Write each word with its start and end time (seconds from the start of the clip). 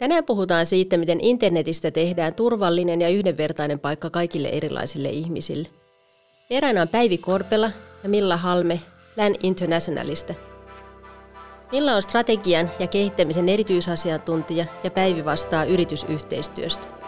Tänään 0.00 0.24
puhutaan 0.24 0.66
siitä, 0.66 0.96
miten 0.96 1.20
internetistä 1.20 1.90
tehdään 1.90 2.34
turvallinen 2.34 3.00
ja 3.00 3.08
yhdenvertainen 3.08 3.78
paikka 3.78 4.10
kaikille 4.10 4.48
erilaisille 4.48 5.08
ihmisille. 5.08 5.68
Eräänä 6.50 6.82
on 6.82 6.88
Päivi 6.88 7.18
Korpela 7.18 7.70
ja 8.02 8.08
Milla 8.08 8.36
Halme 8.36 8.80
Län 9.16 9.34
Internationalista. 9.42 10.34
Milla 11.72 11.92
on 11.92 12.02
strategian 12.02 12.70
ja 12.78 12.86
kehittämisen 12.86 13.48
erityisasiantuntija 13.48 14.64
ja 14.84 14.90
Päivi 14.90 15.24
vastaa 15.24 15.64
yritysyhteistyöstä. 15.64 16.99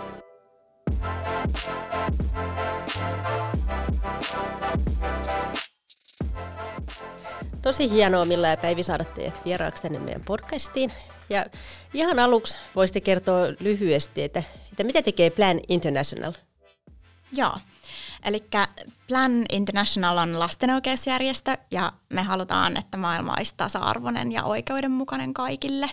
Tosi 7.63 7.91
hienoa 7.91 8.25
Milla 8.25 8.49
ja 8.49 8.57
Päivi 8.57 8.83
saada 8.83 9.05
teidät 9.05 9.45
vieraaksi 9.45 9.83
tänne 9.83 9.99
meidän 9.99 10.23
podcastiin. 10.25 10.93
Ja 11.31 11.47
ihan 11.95 12.19
aluksi 12.19 12.59
voisitte 12.77 13.01
kertoa 13.01 13.47
lyhyesti, 13.61 14.23
että, 14.23 14.43
että 14.73 14.85
mitä 14.85 15.03
tekee 15.03 15.31
Plan 15.31 15.61
International? 15.69 16.33
Joo, 17.33 17.57
eli 18.25 18.45
Plan 19.09 19.45
International 19.53 20.17
on 20.17 20.39
lastenoikeusjärjestö 20.39 21.57
ja 21.71 21.93
me 22.09 22.23
halutaan, 22.23 22.77
että 22.77 22.97
maailma 22.97 23.35
olisi 23.39 23.55
tasa-arvoinen 23.57 24.33
ja 24.33 24.45
oikeudenmukainen 24.45 25.35
kaikille. 25.35 25.91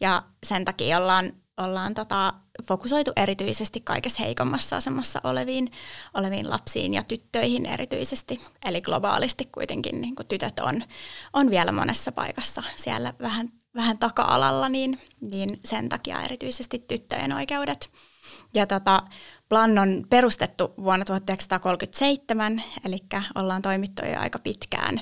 Ja 0.00 0.22
sen 0.42 0.64
takia 0.64 0.98
ollaan 0.98 1.32
ollaan 1.58 1.94
tota, 1.94 2.34
fokusoitu 2.68 3.12
erityisesti 3.16 3.80
kaikessa 3.80 4.22
heikommassa 4.22 4.76
asemassa 4.76 5.20
oleviin, 5.24 5.70
oleviin 6.14 6.50
lapsiin 6.50 6.94
ja 6.94 7.02
tyttöihin 7.02 7.66
erityisesti. 7.66 8.40
Eli 8.64 8.80
globaalisti 8.80 9.44
kuitenkin 9.44 10.00
niin 10.00 10.14
tytöt 10.28 10.58
on, 10.58 10.82
on 11.32 11.50
vielä 11.50 11.72
monessa 11.72 12.12
paikassa 12.12 12.62
siellä 12.76 13.14
vähän, 13.20 13.52
vähän 13.74 13.98
taka-alalla, 13.98 14.68
niin, 14.68 14.98
niin 15.20 15.60
sen 15.64 15.88
takia 15.88 16.22
erityisesti 16.22 16.84
tyttöjen 16.88 17.32
oikeudet. 17.32 17.90
Ja 18.54 18.66
tota, 18.66 19.02
Plan 19.48 19.78
on 19.78 20.06
perustettu 20.10 20.74
vuonna 20.82 21.04
1937, 21.04 22.62
eli 22.84 22.98
ollaan 23.34 23.62
toimittu 23.62 24.02
jo 24.12 24.20
aika 24.20 24.38
pitkään, 24.38 25.00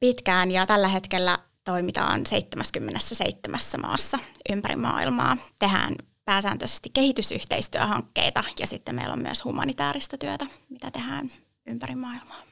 pitkään 0.00 0.50
ja 0.50 0.66
tällä 0.66 0.88
hetkellä 0.88 1.38
toimitaan 1.64 2.26
77 2.26 3.60
maassa 3.82 4.18
ympäri 4.50 4.76
maailmaa. 4.76 5.36
Tehdään 5.58 5.94
pääsääntöisesti 6.24 6.90
kehitysyhteistyöhankkeita 6.94 8.44
ja 8.58 8.66
sitten 8.66 8.94
meillä 8.94 9.12
on 9.12 9.22
myös 9.22 9.44
humanitaarista 9.44 10.18
työtä, 10.18 10.46
mitä 10.68 10.90
tehdään 10.90 11.30
ympäri 11.66 11.94
maailmaa. 11.94 12.42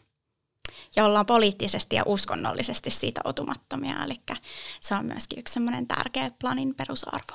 Ja 0.96 1.04
ollaan 1.04 1.26
poliittisesti 1.26 1.96
ja 1.96 2.02
uskonnollisesti 2.06 2.90
sitoutumattomia, 2.90 4.04
eli 4.04 4.14
se 4.80 4.94
on 4.94 5.06
myöskin 5.06 5.38
yksi 5.38 5.54
semmoinen 5.54 5.86
tärkeä 5.86 6.30
planin 6.40 6.74
perusarvo. 6.74 7.32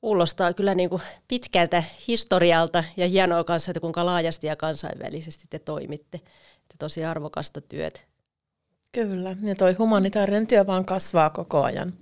Kuulostaa 0.00 0.52
kyllä 0.52 0.74
niin 0.74 0.90
kuin 0.90 1.02
pitkältä 1.28 1.84
historialta 2.08 2.84
ja 2.96 3.08
hienoa 3.08 3.44
kanssa, 3.44 3.70
että 3.70 3.80
kuinka 3.80 4.06
laajasti 4.06 4.46
ja 4.46 4.56
kansainvälisesti 4.56 5.46
te 5.50 5.58
toimitte. 5.58 6.18
Te 6.68 6.74
tosi 6.78 7.04
arvokasta 7.04 7.60
työtä. 7.60 8.00
Kyllä, 8.94 9.36
ja 9.42 9.54
toi 9.54 9.72
humanitaarinen 9.72 10.46
työ 10.46 10.66
vaan 10.66 10.84
kasvaa 10.84 11.30
koko 11.30 11.62
ajan. 11.62 11.92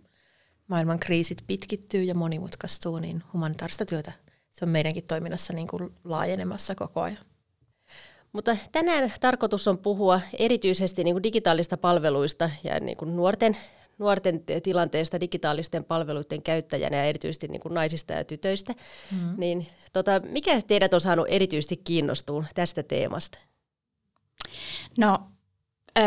Maailman 0.69 0.99
kriisit 0.99 1.45
pitkittyy 1.47 2.03
ja 2.03 2.15
monimutkaistuu, 2.15 2.99
niin 2.99 3.23
humanitaarista 3.33 3.85
työtä 3.85 4.13
se 4.51 4.65
on 4.65 4.69
meidänkin 4.69 5.05
toiminnassa 5.05 5.53
niin 5.53 5.69
kuin 5.69 5.91
laajenemassa 6.05 6.75
koko 6.75 7.01
ajan. 7.01 7.25
Mutta 8.33 8.57
tänään 8.73 9.13
tarkoitus 9.21 9.69
on 9.69 9.79
puhua 9.79 10.21
erityisesti 10.39 11.05
niin 11.05 11.15
kuin 11.15 11.23
digitaalista 11.23 11.77
palveluista 11.77 12.51
ja 12.65 12.81
niin 12.81 12.97
kuin 12.97 13.17
nuorten, 13.17 13.57
nuorten 13.99 14.43
tilanteesta 14.63 15.21
digitaalisten 15.21 15.85
palveluiden 15.85 16.43
käyttäjänä 16.43 16.97
ja 16.97 17.05
erityisesti 17.05 17.49
niin 17.49 17.61
kuin 17.61 17.75
naisista 17.75 18.13
ja 18.13 18.25
tytöistä. 18.25 18.73
Mm. 19.11 19.35
Niin, 19.37 19.67
tota, 19.93 20.21
mikä 20.21 20.63
teidät 20.63 20.95
on 20.95 21.01
saanut 21.01 21.27
erityisesti 21.29 21.77
kiinnostua 21.77 22.45
tästä 22.55 22.83
teemasta? 22.83 23.39
No 24.99 25.19
Öö, 25.99 26.05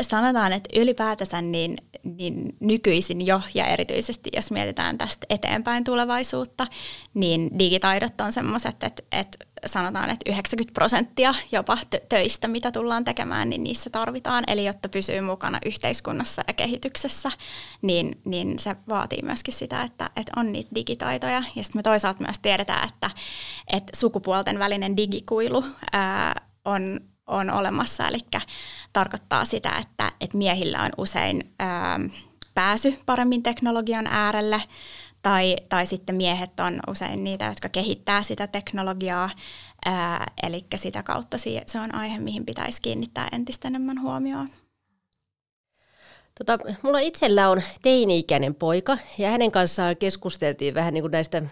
sanotaan, 0.00 0.52
että 0.52 0.80
ylipäätänsä 0.80 1.42
niin, 1.42 1.76
niin 2.04 2.56
nykyisin 2.60 3.26
jo, 3.26 3.40
ja 3.54 3.66
erityisesti 3.66 4.30
jos 4.36 4.50
mietitään 4.50 4.98
tästä 4.98 5.26
eteenpäin 5.30 5.84
tulevaisuutta, 5.84 6.66
niin 7.14 7.58
digitaidot 7.58 8.20
on 8.20 8.32
semmoiset, 8.32 8.82
että, 8.82 9.02
että 9.12 9.38
sanotaan, 9.66 10.10
että 10.10 10.30
90 10.30 10.74
prosenttia 10.74 11.34
jopa 11.52 11.78
töistä, 12.08 12.48
mitä 12.48 12.72
tullaan 12.72 13.04
tekemään, 13.04 13.50
niin 13.50 13.64
niissä 13.64 13.90
tarvitaan. 13.90 14.44
Eli 14.46 14.64
jotta 14.64 14.88
pysyy 14.88 15.20
mukana 15.20 15.58
yhteiskunnassa 15.66 16.42
ja 16.48 16.54
kehityksessä, 16.54 17.30
niin, 17.82 18.20
niin 18.24 18.58
se 18.58 18.76
vaatii 18.88 19.22
myöskin 19.22 19.54
sitä, 19.54 19.82
että, 19.82 20.10
että 20.16 20.32
on 20.36 20.52
niitä 20.52 20.74
digitaitoja. 20.74 21.42
Ja 21.56 21.62
sitten 21.62 21.78
me 21.78 21.82
toisaalta 21.82 22.22
myös 22.22 22.38
tiedetään, 22.38 22.88
että, 22.88 23.10
että 23.72 23.96
sukupuolten 23.96 24.58
välinen 24.58 24.96
digikuilu 24.96 25.64
ää, 25.92 26.34
on 26.64 27.00
on 27.28 27.50
olemassa, 27.50 28.08
eli 28.08 28.18
tarkoittaa 28.92 29.44
sitä, 29.44 29.72
että, 29.80 30.12
että 30.20 30.36
miehillä 30.36 30.82
on 30.82 30.90
usein 30.98 31.54
ää, 31.58 32.00
pääsy 32.54 32.98
paremmin 33.06 33.42
teknologian 33.42 34.06
äärelle, 34.06 34.62
tai, 35.22 35.56
tai 35.68 35.86
sitten 35.86 36.14
miehet 36.14 36.60
on 36.60 36.80
usein 36.88 37.24
niitä, 37.24 37.44
jotka 37.44 37.68
kehittää 37.68 38.22
sitä 38.22 38.46
teknologiaa, 38.46 39.30
ää, 39.84 40.26
eli 40.42 40.64
sitä 40.74 41.02
kautta 41.02 41.38
se 41.66 41.80
on 41.80 41.94
aihe, 41.94 42.18
mihin 42.18 42.46
pitäisi 42.46 42.82
kiinnittää 42.82 43.28
entistä 43.32 43.68
enemmän 43.68 44.02
huomioon. 44.02 44.48
Tota, 46.38 46.58
mulla 46.82 46.98
itsellä 46.98 47.50
on 47.50 47.62
teini-ikäinen 47.82 48.54
poika 48.54 48.98
ja 49.18 49.30
hänen 49.30 49.50
kanssaan 49.50 49.96
keskusteltiin 49.96 50.74
vähän 50.74 50.94
niin 50.94 51.02
kuin 51.02 51.10
näistä 51.10 51.42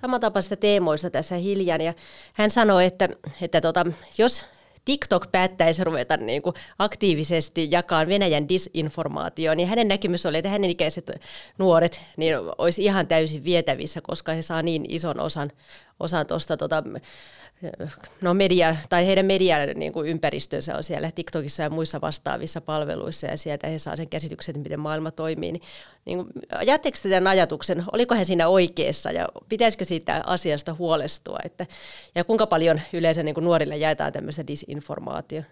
samantapaisista 0.00 0.56
teemoista 0.56 1.10
tässä 1.10 1.34
hiljan 1.34 1.80
ja 1.80 1.94
hän 2.32 2.50
sanoi, 2.50 2.84
että, 2.84 3.08
että 3.40 3.60
tota, 3.60 3.86
jos 4.18 4.46
TikTok 4.84 5.32
päättäisi 5.32 5.84
ruveta 5.84 6.16
niin 6.16 6.42
kuin 6.42 6.54
aktiivisesti 6.78 7.68
jakaa 7.70 8.06
Venäjän 8.06 8.48
disinformaatioon, 8.48 9.56
niin 9.56 9.68
hänen 9.68 9.88
näkemys 9.88 10.26
oli, 10.26 10.38
että 10.38 10.48
hänen 10.48 10.70
ikäiset 10.70 11.10
nuoret 11.58 12.02
niin 12.16 12.36
olisi 12.58 12.84
ihan 12.84 13.06
täysin 13.06 13.44
vietävissä, 13.44 14.00
koska 14.00 14.32
he 14.32 14.42
saa 14.42 14.62
niin 14.62 14.84
ison 14.88 15.20
osan, 15.20 15.50
osan 16.00 16.26
tuosta 16.26 16.56
tota, 16.56 16.82
no 18.20 18.34
media, 18.34 18.76
tai 18.88 19.06
heidän 19.06 19.26
median 19.26 19.68
niin 19.74 19.92
kuin 19.92 20.08
ympäristönsä 20.08 20.76
on 20.76 20.84
siellä 20.84 21.10
TikTokissa 21.12 21.62
ja 21.62 21.70
muissa 21.70 22.00
vastaavissa 22.00 22.60
palveluissa 22.60 23.26
ja 23.26 23.36
sieltä 23.36 23.66
he 23.66 23.78
saa 23.78 23.96
sen 23.96 24.08
käsityksen, 24.08 24.58
miten 24.58 24.80
maailma 24.80 25.10
toimii. 25.10 25.52
Niin, 25.52 25.62
niin 26.04 26.24
ajatteko 26.50 26.98
tämän 27.02 27.26
ajatuksen, 27.26 27.84
oliko 27.92 28.14
he 28.14 28.24
siinä 28.24 28.48
oikeassa 28.48 29.10
ja 29.10 29.28
pitäisikö 29.48 29.84
siitä 29.84 30.22
asiasta 30.26 30.74
huolestua, 30.74 31.38
että, 31.44 31.66
ja 32.14 32.24
kuinka 32.24 32.46
paljon 32.46 32.80
yleensä 32.92 33.22
niin 33.22 33.34
kuin 33.34 33.44
nuorille 33.44 33.76
jaetaan 33.76 34.12
tämmöistä 34.12 34.46
disinformaatio? 34.46 35.42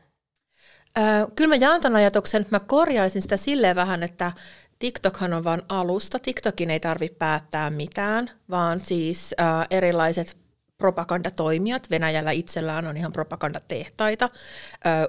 Öö, 0.98 1.04
kyllä 1.36 1.48
mä 1.48 1.56
jaan 1.56 1.80
tämän 1.80 1.96
ajatuksen, 1.96 2.46
mä 2.50 2.60
korjaisin 2.60 3.22
sitä 3.22 3.36
silleen 3.36 3.76
vähän, 3.76 4.02
että 4.02 4.32
TikTokhan 4.78 5.32
on 5.32 5.44
vain 5.44 5.62
alusta. 5.68 6.18
TikTokin 6.18 6.70
ei 6.70 6.80
tarvitse 6.80 7.16
päättää 7.18 7.70
mitään, 7.70 8.30
vaan 8.50 8.80
siis 8.80 9.34
äh, 9.40 9.66
erilaiset 9.70 10.36
propagandatoimijat. 10.80 11.90
Venäjällä 11.90 12.30
itsellään 12.30 12.86
on 12.86 12.96
ihan 12.96 13.12
propagandatehtaita. 13.12 14.28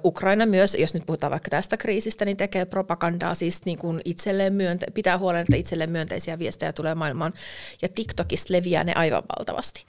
Ukraina 0.04 0.46
myös, 0.46 0.76
jos 0.80 0.94
nyt 0.94 1.06
puhutaan 1.06 1.32
vaikka 1.32 1.50
tästä 1.50 1.78
kriisistä, 1.78 2.26
niin 2.26 2.38
tekee 2.38 2.66
propagandaa, 2.66 3.36
siis 3.36 3.66
niin 3.66 3.78
kuin 3.78 4.02
itselleen 4.06 4.54
myönte- 4.54 4.92
pitää 4.94 5.18
huolen, 5.18 5.42
että 5.42 5.56
itselleen 5.56 5.92
myönteisiä 5.92 6.40
viestejä 6.40 6.74
tulee 6.74 6.96
maailmaan. 6.96 7.34
Ja 7.82 7.90
TikTokissa 7.90 8.54
leviää 8.54 8.84
ne 8.84 8.94
aivan 8.96 9.24
valtavasti. 9.38 9.86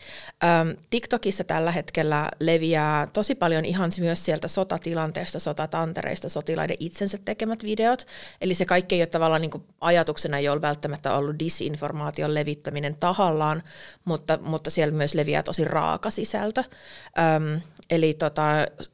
TikTokissa 0.91 1.45
tällä 1.45 1.73
hetkellä 1.73 2.29
leviää 2.41 3.09
tosi 3.13 3.35
paljon 3.35 3.65
ihan 3.65 3.91
myös 4.01 4.25
sieltä 4.25 4.49
sotatilanteesta, 4.49 5.39
sotatantereista, 5.39 6.29
sotilaiden 6.29 6.77
itsensä 6.81 7.19
tekemät 7.25 7.63
videot. 7.63 8.07
Eli 8.41 8.55
se 8.55 8.65
kaikki 8.65 8.95
ei 8.95 9.01
ole 9.01 9.07
tavallaan 9.07 9.41
niin 9.41 9.51
kuin 9.51 9.65
ajatuksena 9.81 10.39
ei 10.39 10.49
ole 10.49 10.61
välttämättä 10.61 11.15
ollut 11.15 11.39
disinformaation 11.39 12.35
levittäminen 12.35 12.97
tahallaan, 13.01 13.63
mutta, 14.05 14.39
mutta 14.43 14.71
siellä 14.71 14.95
myös 14.95 15.15
leviää 15.15 15.43
tosi 15.43 15.65
raaka 15.73 16.11
sisältö. 16.11 16.65
Öm, 17.19 17.61
eli 17.91 18.15
tota, 18.15 18.43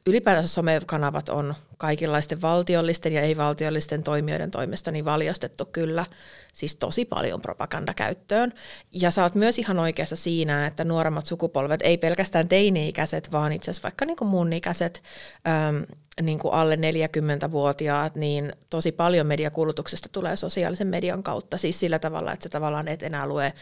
ylipäätänsä 0.07 0.49
somekanavat 0.49 1.29
on 1.29 1.55
kaikenlaisten 1.77 2.41
valtiollisten 2.41 3.13
ja 3.13 3.21
ei-valtiollisten 3.21 4.03
toimijoiden 4.03 4.51
toimesta 4.51 4.91
niin 4.91 5.05
valjastettu 5.05 5.65
kyllä 5.65 6.05
siis 6.53 6.75
tosi 6.75 7.05
paljon 7.05 7.41
propagandakäyttöön. 7.41 8.53
Ja 8.91 9.11
sä 9.11 9.23
oot 9.23 9.35
myös 9.35 9.59
ihan 9.59 9.79
oikeassa 9.79 10.15
siinä, 10.15 10.67
että 10.67 10.83
nuoremmat 10.83 11.27
sukupolvet, 11.27 11.81
ei 11.83 11.97
pelkästään 11.97 12.49
teini-ikäiset, 12.49 13.31
vaan 13.31 13.51
itse 13.51 13.71
asiassa 13.71 13.85
vaikka 13.85 14.05
niin 14.05 14.17
kuin 14.17 14.27
mun 14.27 14.53
ikäiset, 14.53 15.03
äm, 15.47 15.85
niin 16.21 16.39
kuin 16.39 16.53
alle 16.53 16.75
40-vuotiaat, 16.75 18.15
niin 18.15 18.53
tosi 18.69 18.91
paljon 18.91 19.27
mediakulutuksesta 19.27 20.09
tulee 20.11 20.35
sosiaalisen 20.35 20.87
median 20.87 21.23
kautta. 21.23 21.57
Siis 21.57 21.79
sillä 21.79 21.99
tavalla, 21.99 22.33
että 22.33 22.43
sä 22.43 22.49
tavallaan 22.49 22.87
et 22.87 23.03
enää 23.03 23.27
lue 23.27 23.53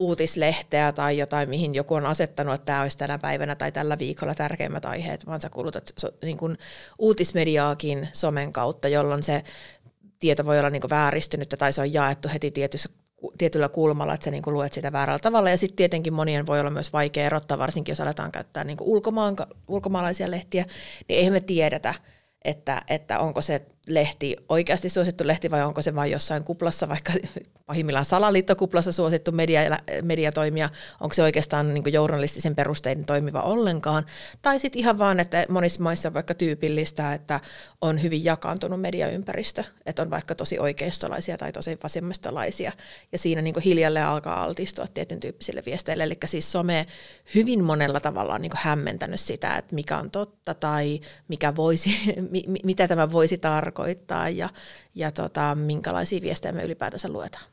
uutislehteä 0.00 0.92
tai 0.92 1.18
jotain, 1.18 1.48
mihin 1.48 1.74
joku 1.74 1.94
on 1.94 2.06
asettanut, 2.06 2.54
että 2.54 2.64
tämä 2.64 2.82
olisi 2.82 2.98
tänä 2.98 3.18
päivänä 3.18 3.54
tai 3.54 3.72
tällä 3.72 3.98
viikolla 3.98 4.34
tärkeimmät 4.34 4.84
aiheet, 4.84 5.26
vaan 5.26 5.40
sä 5.40 5.50
kulutat 5.50 5.92
so, 5.98 6.08
niin 6.22 6.38
kuin 6.38 6.58
uutismediaakin 6.98 8.08
somen 8.12 8.52
kautta, 8.52 8.88
jolloin 8.88 9.22
se 9.22 9.44
tieto 10.20 10.46
voi 10.46 10.58
olla 10.58 10.70
niin 10.70 10.80
kuin 10.80 10.90
vääristynyt 10.90 11.54
tai 11.58 11.72
se 11.72 11.80
on 11.80 11.92
jaettu 11.92 12.28
heti 12.32 12.50
tietyssä 12.50 12.88
tietyllä 13.38 13.68
kulmalla, 13.68 14.14
että 14.14 14.24
sä 14.24 14.30
niin 14.30 14.42
luet 14.46 14.72
sitä 14.72 14.92
väärällä 14.92 15.18
tavalla. 15.18 15.50
Ja 15.50 15.58
sitten 15.58 15.76
tietenkin 15.76 16.12
monien 16.12 16.46
voi 16.46 16.60
olla 16.60 16.70
myös 16.70 16.92
vaikea 16.92 17.26
erottaa, 17.26 17.58
varsinkin 17.58 17.92
jos 17.92 18.00
aletaan 18.00 18.32
käyttää 18.32 18.64
niin 18.64 18.76
ulkomaan, 18.80 19.36
ulkomaalaisia 19.68 20.30
lehtiä, 20.30 20.64
niin 21.08 21.18
eihän 21.18 21.32
me 21.32 21.40
tiedetä, 21.40 21.94
että, 22.44 22.82
että 22.88 23.18
onko 23.18 23.42
se 23.42 23.62
lehti 23.94 24.36
oikeasti 24.48 24.88
suosittu 24.88 25.26
lehti 25.26 25.50
vai 25.50 25.64
onko 25.64 25.82
se 25.82 25.94
vain 25.94 26.12
jossain 26.12 26.44
kuplassa, 26.44 26.88
vaikka 26.88 27.12
pahimmillaan 27.66 28.04
salaliittokuplassa 28.04 28.92
suosittu 28.92 29.32
media, 29.32 29.60
mediatoimija, 30.02 30.70
onko 31.00 31.14
se 31.14 31.22
oikeastaan 31.22 31.74
niin 31.74 31.92
journalistisen 31.92 32.54
perustein 32.54 33.04
toimiva 33.06 33.40
ollenkaan. 33.40 34.06
Tai 34.42 34.58
sitten 34.58 34.78
ihan 34.78 34.98
vaan, 34.98 35.20
että 35.20 35.46
monissa 35.48 35.82
maissa 35.82 36.08
on 36.08 36.14
vaikka 36.14 36.34
tyypillistä, 36.34 37.14
että 37.14 37.40
on 37.80 38.02
hyvin 38.02 38.24
jakaantunut 38.24 38.80
mediaympäristö, 38.80 39.64
että 39.86 40.02
on 40.02 40.10
vaikka 40.10 40.34
tosi 40.34 40.58
oikeistolaisia 40.58 41.38
tai 41.38 41.52
tosi 41.52 41.78
vasemmistolaisia, 41.82 42.72
ja 43.12 43.18
siinä 43.18 43.42
niin 43.42 43.54
hiljalleen 43.64 44.06
alkaa 44.06 44.44
altistua 44.44 44.86
tietyn 44.94 45.20
tyyppisille 45.20 45.62
viesteille. 45.66 46.02
Eli 46.02 46.18
siis 46.24 46.52
some 46.52 46.86
hyvin 47.34 47.64
monella 47.64 48.00
tavalla 48.00 48.34
on 48.34 48.42
niin 48.42 48.52
hämmentänyt 48.54 49.20
sitä, 49.20 49.56
että 49.56 49.74
mikä 49.74 49.98
on 49.98 50.10
totta 50.10 50.54
tai 50.54 51.00
mikä 51.28 51.56
voisi, 51.56 52.14
mitä 52.64 52.88
tämä 52.88 53.12
voisi 53.12 53.38
tarkoittaa 53.38 53.79
tarkoittaa 53.80 54.28
ja, 54.28 54.48
ja 54.94 55.10
tota, 55.10 55.54
minkälaisia 55.54 56.22
viestejä 56.22 56.52
me 56.52 56.62
ylipäätänsä 56.62 57.08
luetaan. 57.08 57.44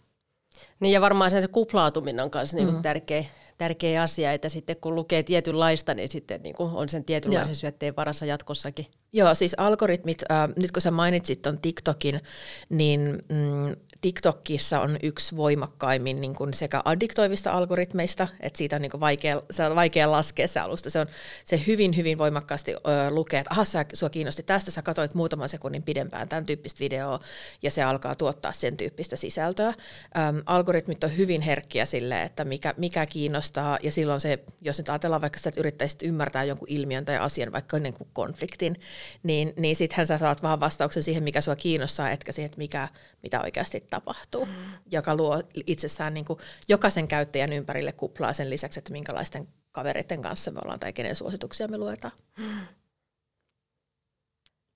Niin 0.79 0.93
ja 0.93 1.01
varmaan 1.01 1.31
sen 1.31 1.41
se 1.41 1.47
kuplautuminen 1.47 2.25
on 2.25 2.31
myös 2.33 2.53
niinku 2.53 2.71
mm. 2.71 2.81
tärkeä, 2.81 3.25
tärkeä 3.57 4.01
asia, 4.01 4.33
että 4.33 4.49
sitten 4.49 4.75
kun 4.81 4.95
lukee 4.95 5.23
tietynlaista, 5.23 5.93
niin 5.93 6.09
sitten 6.09 6.41
niinku 6.41 6.71
on 6.73 6.89
sen 6.89 7.03
tietynlaisen 7.03 7.51
Joo. 7.51 7.55
syötteen 7.55 7.95
varassa 7.95 8.25
jatkossakin. 8.25 8.85
Joo, 9.13 9.35
siis 9.35 9.53
algoritmit, 9.57 10.23
äh, 10.31 10.49
nyt 10.55 10.71
kun 10.71 10.81
sä 10.81 10.91
mainitsit 10.91 11.41
ton 11.41 11.61
TikTokin, 11.61 12.21
niin 12.69 13.01
mm, 13.29 13.75
TikTokissa 14.01 14.79
on 14.79 14.97
yksi 15.03 15.37
voimakkaimmin 15.37 16.21
niin 16.21 16.35
kuin 16.35 16.53
sekä 16.53 16.81
addiktoivista 16.85 17.51
algoritmeista, 17.51 18.27
että 18.39 18.57
siitä 18.57 18.75
on, 18.75 18.81
niin 18.81 18.91
kuin 18.91 19.01
vaikea, 19.01 19.41
se 19.51 19.65
on 19.65 19.75
vaikea 19.75 20.11
laskea 20.11 20.47
se 20.47 20.59
alusta. 20.59 20.89
Se, 20.89 20.99
on, 20.99 21.07
se 21.45 21.61
hyvin, 21.67 21.97
hyvin 21.97 22.17
voimakkaasti 22.17 22.73
ö, 22.73 22.77
lukee, 23.09 23.39
että 23.39 23.53
aha, 23.53 23.65
sä, 23.65 23.85
sua 23.93 24.09
kiinnosti 24.09 24.43
tästä, 24.43 24.71
sä 24.71 24.81
katsoit 24.81 25.13
muutaman 25.13 25.49
sekunnin 25.49 25.83
pidempään 25.83 26.29
tämän 26.29 26.45
tyyppistä 26.45 26.79
videoa, 26.79 27.19
ja 27.61 27.71
se 27.71 27.83
alkaa 27.83 28.15
tuottaa 28.15 28.51
sen 28.51 28.77
tyyppistä 28.77 29.15
sisältöä. 29.15 29.67
Öm, 29.67 30.43
algoritmit 30.45 31.03
on 31.03 31.17
hyvin 31.17 31.41
herkkiä 31.41 31.85
sille, 31.85 32.23
että 32.23 32.45
mikä, 32.45 32.73
mikä 32.77 33.05
kiinnostaa, 33.05 33.77
ja 33.83 33.91
silloin 33.91 34.21
se, 34.21 34.39
jos 34.61 34.77
nyt 34.77 34.89
ajatellaan 34.89 35.21
vaikka 35.21 35.37
sitä, 35.37 35.49
että 35.49 35.61
yrittäisit 35.61 36.03
ymmärtää 36.03 36.43
jonkun 36.43 36.67
ilmiön 36.71 37.05
tai 37.05 37.17
asian, 37.17 37.51
vaikka 37.51 37.79
niin 37.79 37.93
kuin 37.93 38.09
konfliktin, 38.13 38.79
niin, 39.23 39.53
niin 39.57 39.75
sittenhän 39.75 40.07
sä 40.07 40.17
saat 40.17 40.43
vaan 40.43 40.59
vastauksen 40.59 41.03
siihen, 41.03 41.23
mikä 41.23 41.41
sua 41.41 41.55
kiinnostaa, 41.55 42.11
etkä 42.11 42.31
siihen, 42.31 42.45
että 42.45 42.57
mikä, 42.57 42.87
mitä 43.23 43.41
oikeasti 43.41 43.86
tapahtuu, 43.89 44.45
mm. 44.45 44.53
joka 44.91 45.15
luo 45.15 45.43
itsessään 45.53 46.13
niin 46.13 46.25
kuin 46.25 46.39
jokaisen 46.67 47.07
käyttäjän 47.07 47.53
ympärille 47.53 47.91
kuplaa 47.91 48.33
sen 48.33 48.49
lisäksi, 48.49 48.79
että 48.79 48.91
minkälaisten 48.91 49.47
kavereiden 49.71 50.21
kanssa 50.21 50.51
me 50.51 50.59
ollaan 50.63 50.79
tai 50.79 50.93
kenen 50.93 51.15
suosituksia 51.15 51.67
me 51.67 51.77
luetaan. 51.77 52.13
Mm. 52.37 52.67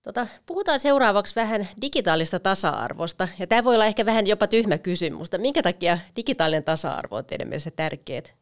Tota, 0.02 0.28
puhutaan 0.46 0.80
seuraavaksi 0.80 1.36
vähän 1.36 1.68
digitaalista 1.82 2.40
tasa-arvosta. 2.40 3.28
Ja 3.40 3.48
tämä 3.48 3.64
voi 3.64 3.76
olla 3.76 3.86
ehkä 3.86 4.06
vähän 4.06 4.28
jopa 4.28 4.48
tyhmä 4.48 4.78
kysymys, 4.78 5.20
mutta 5.20 5.38
minkä 5.38 5.62
takia 5.64 6.00
digitaalinen 6.16 6.64
tasa-arvo 6.64 7.16
on 7.16 7.26
teidän 7.26 7.48
mielestä 7.48 7.72
tärkeää? 7.72 8.41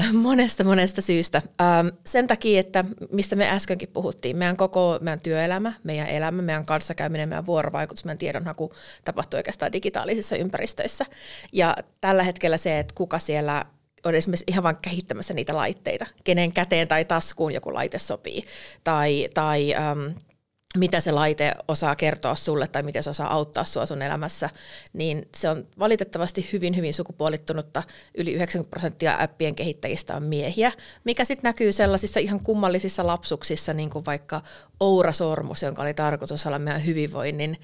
Monesta 0.12 0.64
monesta 0.64 1.02
syystä. 1.02 1.42
Ähm, 1.60 1.86
sen 2.06 2.26
takia, 2.26 2.60
että 2.60 2.84
mistä 3.10 3.36
me 3.36 3.50
äskenkin 3.50 3.88
puhuttiin, 3.88 4.36
meidän 4.36 4.56
koko 4.56 4.98
meidän 5.00 5.20
työelämä, 5.20 5.72
meidän 5.84 6.08
elämä, 6.08 6.42
meidän 6.42 6.66
kanssakäyminen, 6.66 7.28
meidän 7.28 7.46
vuorovaikutus, 7.46 8.04
meidän 8.04 8.18
tiedonhaku 8.18 8.72
tapahtuu 9.04 9.36
oikeastaan 9.36 9.72
digitaalisissa 9.72 10.36
ympäristöissä. 10.36 11.06
Ja 11.52 11.76
tällä 12.00 12.22
hetkellä 12.22 12.56
se, 12.56 12.78
että 12.78 12.94
kuka 12.94 13.18
siellä 13.18 13.64
on 14.04 14.14
esimerkiksi 14.14 14.44
ihan 14.48 14.62
vain 14.62 14.76
kehittämässä 14.82 15.34
niitä 15.34 15.56
laitteita, 15.56 16.06
kenen 16.24 16.52
käteen 16.52 16.88
tai 16.88 17.04
taskuun 17.04 17.54
joku 17.54 17.74
laite 17.74 17.98
sopii, 17.98 18.44
tai, 18.84 19.28
tai 19.34 19.74
ähm, 19.74 20.06
mitä 20.78 21.00
se 21.00 21.12
laite 21.12 21.54
osaa 21.68 21.96
kertoa 21.96 22.34
sulle 22.34 22.68
tai 22.68 22.82
miten 22.82 23.02
se 23.02 23.10
osaa 23.10 23.34
auttaa 23.34 23.64
sua 23.64 23.86
sun 23.86 24.02
elämässä, 24.02 24.50
niin 24.92 25.28
se 25.36 25.48
on 25.48 25.66
valitettavasti 25.78 26.48
hyvin, 26.52 26.76
hyvin 26.76 26.94
sukupuolittunutta. 26.94 27.82
Yli 28.14 28.32
90 28.32 28.70
prosenttia 28.70 29.16
appien 29.20 29.54
kehittäjistä 29.54 30.16
on 30.16 30.22
miehiä, 30.22 30.72
mikä 31.04 31.24
sitten 31.24 31.48
näkyy 31.48 31.72
sellaisissa 31.72 32.20
ihan 32.20 32.40
kummallisissa 32.44 33.06
lapsuksissa, 33.06 33.74
niin 33.74 33.90
kuin 33.90 34.04
vaikka 34.04 34.42
Oura 34.80 35.12
Sormus, 35.12 35.62
jonka 35.62 35.82
oli 35.82 35.94
tarkoitus 35.94 36.46
olla 36.46 36.58
meidän 36.58 36.86
hyvinvoinnin 36.86 37.56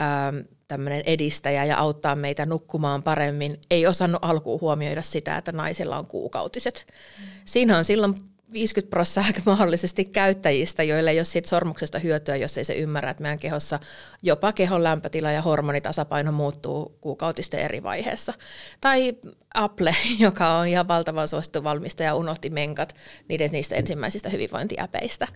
ähm, 0.00 0.36
tämmöinen 0.68 1.02
edistäjä 1.06 1.64
ja 1.64 1.78
auttaa 1.78 2.14
meitä 2.14 2.46
nukkumaan 2.46 3.02
paremmin, 3.02 3.60
ei 3.70 3.86
osannut 3.86 4.24
alkuun 4.24 4.60
huomioida 4.60 5.02
sitä, 5.02 5.36
että 5.36 5.52
naisilla 5.52 5.98
on 5.98 6.06
kuukautiset. 6.06 6.86
Mm. 7.18 7.24
Siinä 7.44 7.78
on 7.78 7.84
silloin 7.84 8.14
50 8.52 8.90
prosenttia 8.90 9.42
mahdollisesti 9.46 10.04
käyttäjistä, 10.04 10.82
joille 10.82 11.10
ei 11.10 11.18
ole 11.18 11.24
siitä 11.24 11.48
sormuksesta 11.48 11.98
hyötyä, 11.98 12.36
jos 12.36 12.58
ei 12.58 12.64
se 12.64 12.74
ymmärrä, 12.74 13.10
että 13.10 13.22
meidän 13.22 13.38
kehossa 13.38 13.80
jopa 14.22 14.52
kehon 14.52 14.82
lämpötila 14.82 15.30
ja 15.30 15.42
hormonitasapaino 15.42 16.32
muuttuu 16.32 16.98
kuukautisten 17.00 17.60
eri 17.60 17.82
vaiheessa. 17.82 18.34
Tai 18.80 19.16
Apple, 19.54 19.96
joka 20.18 20.58
on 20.58 20.66
ihan 20.66 20.88
valtavan 20.88 21.28
suosittu 21.28 21.64
valmistaja, 21.64 22.14
unohti 22.14 22.50
menkat 22.50 22.94
niiden 23.28 23.50
niistä 23.52 23.74
ensimmäisistä 23.74 24.28
hyvinvointiäpeistä. 24.28 25.28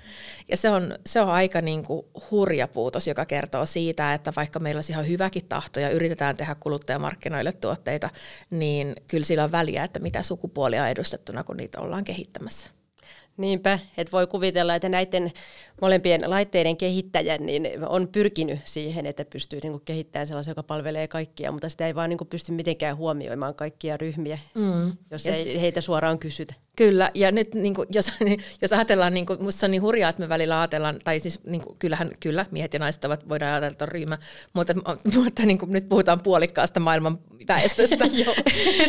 Ja 0.49 0.57
se 0.57 0.71
on, 0.71 0.99
se 1.07 1.21
on 1.21 1.29
aika 1.29 1.61
niin 1.61 1.83
kuin 1.83 2.07
hurja 2.31 2.69
puutos, 2.69 3.07
joka 3.07 3.27
kertoo 3.27 3.67
siitä, 3.67 4.15
että 4.15 4.33
vaikka 4.37 4.59
meillä 4.59 4.79
olisi 4.79 4.93
ihan 4.93 5.09
hyväkin 5.09 5.49
tahto 5.49 5.81
ja 5.81 5.91
yritetään 5.91 6.37
tehdä 6.37 6.57
kuluttajamarkkinoille 6.61 7.53
tuotteita, 7.53 8.11
niin 8.51 8.97
kyllä 9.07 9.25
sillä 9.25 9.45
on 9.45 9.53
väliä, 9.53 9.85
että 9.85 10.01
mitä 10.01 10.23
sukupuolia 10.23 10.83
on 10.83 10.89
edustettuna, 10.89 11.45
kun 11.45 11.57
niitä 11.57 11.81
ollaan 11.81 12.05
kehittämässä. 12.05 12.78
Niinpä, 13.39 13.79
että 13.97 14.13
voi 14.13 14.27
kuvitella, 14.27 14.75
että 14.75 14.89
näiden 14.89 15.31
molempien 15.83 16.31
laitteiden 16.31 16.77
kehittäjän 16.77 17.47
niin 17.47 17.87
on 17.87 18.09
pyrkinyt 18.09 18.59
siihen, 18.65 19.07
että 19.07 19.25
pystyy 19.25 19.61
niin 19.63 19.73
kuin 19.73 19.83
kehittämään 19.85 20.27
sellaisen, 20.27 20.51
joka 20.51 20.63
palvelee 20.63 21.09
kaikkia, 21.09 21.53
mutta 21.53 21.69
sitä 21.69 21.87
ei 21.87 21.95
vaan 21.95 22.11
niin 22.11 22.19
kuin 22.19 22.29
pysty 22.29 22.53
mitenkään 22.53 22.97
huomioimaan 22.97 23.55
kaikkia 23.55 23.97
ryhmiä, 23.97 24.39
mm. 24.55 24.93
jos 25.11 25.25
ja 25.25 25.35
ei 25.35 25.61
heitä 25.61 25.81
suoraan 25.81 26.19
kysytä. 26.19 26.55
Kyllä, 26.79 27.11
ja 27.15 27.33
nyt 27.33 27.55
niin 27.55 27.75
kuin, 27.75 27.89
jos, 27.91 28.13
jos 28.63 28.73
ajatellaan, 28.73 29.15
niin 29.15 29.27
kuin, 29.27 29.43
musta 29.43 29.67
on 29.67 29.71
niin 29.71 29.83
hurjaa, 29.83 30.11
että 30.11 30.23
me 30.23 30.29
välillä 30.29 30.61
ajatellaan, 30.61 30.99
tai 31.05 31.21
siis 31.21 31.41
niin 31.45 31.61
kuin, 31.61 31.79
kyllähän, 31.79 32.11
kyllä, 32.21 32.47
miehet 32.51 32.73
ja 32.73 32.79
naiset 32.79 33.05
ovat, 33.05 33.29
voidaan 33.29 33.53
ajatella, 33.53 33.73
että 33.73 33.85
on 33.85 33.89
ryhmä, 33.89 34.19
mutta, 34.53 34.75
mutta 35.15 35.47
niin 35.47 35.59
kuin, 35.59 35.73
nyt 35.73 35.89
puhutaan 35.89 36.21
puolikkaasta 36.23 36.81
maailman 36.81 37.19
väestöstä. 37.49 38.05
Joo, 38.25 38.35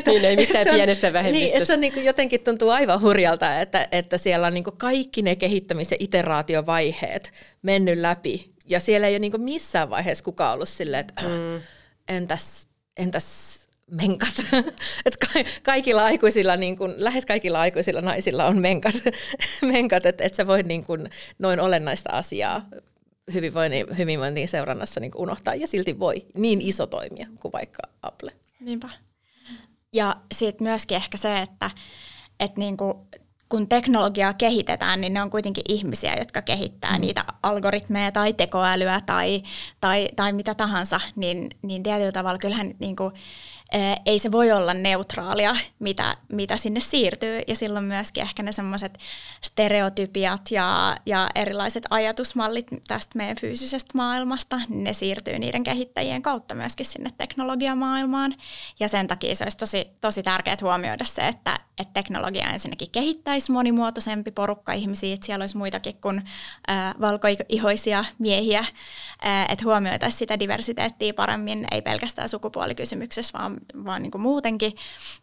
niin 0.05 0.25
ei 0.25 0.35
mistään 0.35 0.67
on, 0.69 0.75
pienestä 0.75 1.13
vähemmistöstä. 1.13 1.53
Niin, 1.53 1.57
että 1.57 1.67
se 1.67 1.73
on, 1.73 1.81
niin 1.81 1.93
kuin, 1.93 2.05
jotenkin 2.05 2.41
tuntuu 2.41 2.69
aivan 2.69 3.01
hurjalta, 3.01 3.59
että, 3.59 3.87
että 3.91 4.17
siellä 4.17 4.47
on 4.47 4.53
niin 4.53 4.63
kuin, 4.63 4.77
kaikki 4.77 5.21
ne 5.21 5.35
kehittämis- 5.35 5.91
ja 5.91 5.97
iteraatiovaiheet 5.99 7.31
mennyt 7.61 7.97
läpi, 7.97 8.53
ja 8.67 8.79
siellä 8.79 9.07
ei 9.07 9.13
ole 9.13 9.19
niin 9.19 9.31
kuin, 9.31 9.43
missään 9.43 9.89
vaiheessa 9.89 10.23
kukaan 10.23 10.53
ollut 10.53 10.69
silleen, 10.69 10.99
että 10.99 11.23
mm. 11.23 11.61
entäs, 12.07 12.67
entäs 12.97 13.58
menkat. 13.91 14.33
Et 15.05 15.17
kaikilla 15.63 16.03
aikuisilla, 16.05 16.55
niin 16.55 16.77
kun, 16.77 16.93
lähes 16.97 17.25
kaikilla 17.25 17.59
aikuisilla 17.61 18.01
naisilla 18.01 18.45
on 18.45 18.57
menkat, 18.57 18.95
menkat 19.73 20.05
että 20.05 20.23
et 20.23 20.35
sä 20.35 20.47
voit 20.47 20.65
niin 20.65 20.85
kun, 20.85 21.09
noin 21.39 21.59
olennaista 21.59 22.09
asiaa 22.09 22.65
hyvinvoinnin, 23.33 23.97
hyvinvoinnin 23.97 24.47
seurannassa 24.47 24.99
niin 24.99 25.11
unohtaa, 25.15 25.55
ja 25.55 25.67
silti 25.67 25.99
voi 25.99 26.25
niin 26.37 26.61
iso 26.61 26.87
toimia 26.87 27.27
kuin 27.41 27.51
vaikka 27.51 27.79
Apple. 28.01 28.31
Niinpä. 28.59 28.89
Ja 29.93 30.15
sitten 30.33 30.67
myöskin 30.67 30.97
ehkä 30.97 31.17
se, 31.17 31.39
että, 31.39 31.71
että 32.39 32.59
niin 32.59 32.77
kuin 32.77 32.93
kun 33.49 33.69
teknologiaa 33.69 34.33
kehitetään, 34.33 35.01
niin 35.01 35.13
ne 35.13 35.21
on 35.21 35.29
kuitenkin 35.29 35.63
ihmisiä, 35.69 36.15
jotka 36.17 36.41
kehittää 36.41 36.97
mm. 36.97 37.01
niitä 37.01 37.25
algoritmeja 37.43 38.11
tai 38.11 38.33
tekoälyä 38.33 39.01
tai, 39.05 39.43
tai, 39.81 40.09
tai 40.15 40.33
mitä 40.33 40.55
tahansa, 40.55 41.01
niin, 41.15 41.49
niin 41.61 41.83
tietyllä 41.83 42.11
tavalla 42.11 42.39
kyllähän 42.39 42.73
niin 42.79 42.95
kuin, 42.95 43.13
ei 44.05 44.19
se 44.19 44.31
voi 44.31 44.51
olla 44.51 44.73
neutraalia, 44.73 45.55
mitä, 45.79 46.17
mitä 46.31 46.57
sinne 46.57 46.79
siirtyy. 46.79 47.41
Ja 47.47 47.55
silloin 47.55 47.85
myöskin 47.85 48.23
ehkä 48.23 48.43
ne 48.43 48.51
semmoiset 48.51 48.97
stereotypiat 49.41 50.51
ja, 50.51 50.97
ja 51.05 51.29
erilaiset 51.35 51.83
ajatusmallit 51.89 52.67
tästä 52.87 53.17
meidän 53.17 53.37
fyysisestä 53.41 53.91
maailmasta, 53.93 54.61
ne 54.69 54.93
siirtyy 54.93 55.39
niiden 55.39 55.63
kehittäjien 55.63 56.21
kautta 56.21 56.55
myöskin 56.55 56.85
sinne 56.85 57.09
teknologiamaailmaan. 57.17 58.35
Ja 58.79 58.87
sen 58.87 59.07
takia 59.07 59.35
se 59.35 59.43
olisi 59.43 59.57
tosi, 59.57 59.87
tosi 60.01 60.23
tärkeää 60.23 60.57
huomioida 60.61 61.05
se, 61.05 61.27
että, 61.27 61.59
että 61.79 61.93
teknologia 61.93 62.49
ensinnäkin 62.49 62.91
kehittäisi 62.91 63.51
monimuotoisempi 63.51 64.31
porukka 64.31 64.73
ihmisiä, 64.73 65.13
että 65.13 65.25
siellä 65.25 65.43
olisi 65.43 65.57
muitakin 65.57 65.95
kuin 66.01 66.21
äh, 66.69 66.95
valkoihoisia 67.01 68.05
miehiä, 68.19 68.59
äh, 68.59 69.45
että 69.49 69.65
huomioitaisiin 69.65 70.19
sitä 70.19 70.39
diversiteettiä 70.39 71.13
paremmin, 71.13 71.67
ei 71.71 71.81
pelkästään 71.81 72.29
sukupuolikysymyksessä, 72.29 73.39
vaan, 73.39 73.58
vaan 73.85 74.01
niin 74.01 74.11
kuin 74.11 74.21
muutenkin. 74.21 74.73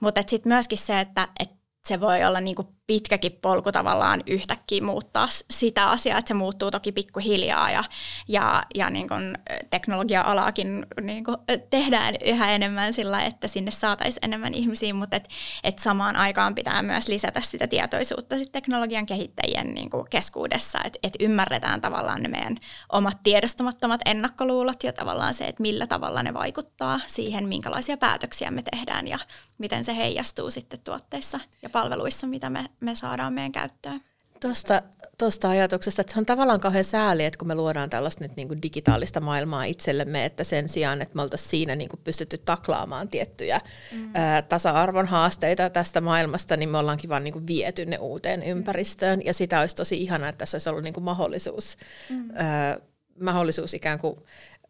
Mutta 0.01 0.23
sitten 0.27 0.53
myöskin 0.53 0.79
se, 0.79 1.01
että 1.01 1.29
et 1.41 1.51
se 1.89 2.01
voi 2.01 2.25
olla 2.25 2.41
niin 2.41 2.57
kuin 2.57 2.69
pitkäkin 2.87 3.33
polku 3.43 3.73
tavallaan 3.73 4.23
yhtäkkiä 4.27 4.83
muuttaa 4.83 5.29
sitä 5.51 5.91
asiaa, 5.91 6.19
että 6.19 6.29
se 6.29 6.35
muuttuu 6.35 6.71
toki 6.71 6.93
pikkuhiljaa 6.93 7.71
ja, 7.71 7.85
ja, 8.29 8.63
ja 8.75 8.91
niin 8.91 9.09
kuin 9.09 9.39
teknologia-alaakin 9.71 10.87
niin 11.01 11.25
kuin 11.25 11.37
tehdään 11.71 12.15
yhä 12.25 12.51
enemmän 12.51 12.93
sillä, 12.93 13.23
että 13.23 13.49
sinne 13.49 13.71
saataisiin 13.71 14.25
enemmän 14.25 14.55
ihmisiä, 14.55 14.95
mutta 14.95 15.17
et, 15.17 15.29
et 15.65 15.79
samaan 15.79 16.17
aikaan 16.17 16.55
pitää 16.55 16.83
myös 16.83 17.09
lisätä 17.09 17.41
sitä 17.41 17.67
tietoisuutta 17.67 18.39
sit 18.39 18.53
teknologian 18.53 19.07
kehittäjien 19.07 19.75
niin 19.75 19.91
kuin 19.91 20.07
keskuudessa, 20.11 20.79
että 20.85 20.99
et 21.03 21.17
ymmärretään 21.21 21.81
tavallaan 21.81 22.23
ne 22.23 22.29
meidän 22.29 22.57
omat 22.93 23.19
tiedostamattomat 23.23 24.01
ennakkoluulot 24.05 24.85
ja 24.85 24.93
tavallaan 24.93 25.35
se, 25.35 25.45
että 25.45 25.63
millä 25.63 25.87
tavalla 25.87 26.23
ne 26.23 26.35
vaikuttaa 26.35 27.01
siihen, 27.07 27.49
minkälaisia 27.49 27.97
päätöksiä 27.97 28.51
me 28.51 28.63
tehdään 28.63 29.09
ja 29.09 29.19
miten 29.59 29.85
se 29.85 29.97
heijastuu 29.97 30.51
sitten 30.51 30.81
tuotteissa 30.81 31.41
ja 31.63 31.71
palveluissa, 31.81 32.27
mitä 32.27 32.51
me 32.51 32.65
me 32.81 32.97
saadaan 32.97 33.33
meidän 33.33 33.53
käyttöön. 33.53 34.01
Tuosta, 34.41 34.83
tuosta 35.19 35.49
ajatuksesta, 35.49 36.01
että 36.01 36.13
se 36.13 36.19
on 36.19 36.27
tavallaan 36.27 36.61
kauhean 36.61 36.85
sääli, 36.85 37.25
että 37.25 37.39
kun 37.39 37.49
me 37.49 37.55
luodaan 37.55 37.91
tällaista 37.91 38.25
nyt 38.25 38.37
niin 38.37 38.49
kuin 38.49 38.63
digitaalista 38.63 39.21
maailmaa 39.21 39.65
itsellemme, 39.65 40.25
että 40.25 40.45
sen 40.45 40.69
sijaan, 40.69 41.03
että 41.03 41.17
me 41.17 41.23
oltaisiin 41.23 41.51
siinä 41.51 41.77
niin 41.77 41.89
kuin 41.89 42.01
pystytty 42.05 42.39
taklaamaan 42.39 43.09
tiettyjä 43.09 43.61
mm. 43.93 44.11
ää, 44.15 44.43
tasa-arvon 44.43 45.07
haasteita 45.07 45.71
tästä 45.71 46.01
maailmasta, 46.01 46.57
niin 46.57 46.69
me 46.69 46.79
ollaankin 46.79 47.11
vaan 47.11 47.25
niin 47.25 47.33
kuin 47.33 47.47
viety 47.47 47.87
ne 47.87 47.99
uuteen 47.99 48.43
ympäristöön. 48.43 49.25
Ja 49.25 49.35
sitä 49.35 49.61
olisi 49.61 49.77
tosi 49.77 50.03
ihanaa, 50.03 50.29
että 50.29 50.39
tässä 50.39 50.55
olisi 50.55 50.69
ollut 50.69 50.85
niin 50.85 50.95
kuin 50.95 51.05
mahdollisuus, 51.05 51.77
mm. 52.11 52.31
ää, 52.35 52.79
mahdollisuus 53.21 53.75
ikään 53.75 53.99
kuin... 53.99 54.17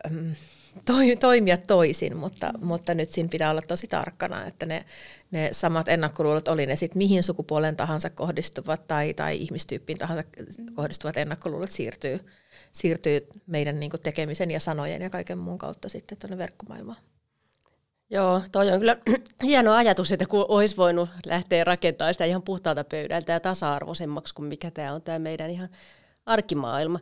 Äm, 0.07 0.35
toi, 0.85 1.17
toimia 1.17 1.57
toisin, 1.57 2.17
mutta, 2.17 2.53
mutta 2.63 2.95
nyt 2.95 3.11
siinä 3.11 3.29
pitää 3.29 3.51
olla 3.51 3.63
tosi 3.63 3.87
tarkkana, 3.87 4.47
että 4.47 4.67
ne, 4.67 4.85
ne 5.31 5.49
samat 5.53 5.89
ennakkoluulot, 5.89 6.49
oli 6.49 6.67
ne 6.67 6.77
sitten 6.77 6.99
mihin 6.99 7.23
sukupuolen 7.23 7.77
tahansa 7.77 8.11
kohdistuvat 8.11 8.87
tai, 8.87 9.15
tai 9.15 9.37
ihmistyyppiin 9.37 9.99
tahansa 9.99 10.25
kohdistuvat 10.75 11.17
ennakkoluulot 11.17 11.71
siirtyy, 11.71 12.21
siirtyy 12.73 13.27
meidän 13.47 13.81
niin 13.81 13.91
tekemisen 14.03 14.51
ja 14.51 14.61
sanojen 14.61 15.03
ja 15.03 15.11
kaiken 15.11 15.39
muun 15.39 15.59
kautta 15.59 15.89
sitten 15.89 16.19
tuonne 16.19 16.39
verkkomaailmaan. 16.39 16.99
Joo, 18.11 18.43
toi 18.53 18.71
on 18.71 18.79
kyllä 18.79 18.97
hieno 19.43 19.73
ajatus, 19.73 20.13
että 20.13 20.27
kun 20.27 20.45
olisi 20.49 20.77
voinut 20.77 21.09
lähteä 21.27 21.65
rakentamaan 21.65 22.15
sitä 22.15 22.25
ihan 22.25 22.43
puhtaalta 22.43 22.85
pöydältä 22.85 23.33
ja 23.33 23.41
tasa-arvoisemmaksi 23.41 24.35
kuin 24.35 24.47
mikä 24.47 24.71
tämä 24.71 24.93
on 24.93 25.03
tämä 25.03 25.19
meidän 25.19 25.51
ihan 25.51 25.69
arkimaailma. 26.27 27.01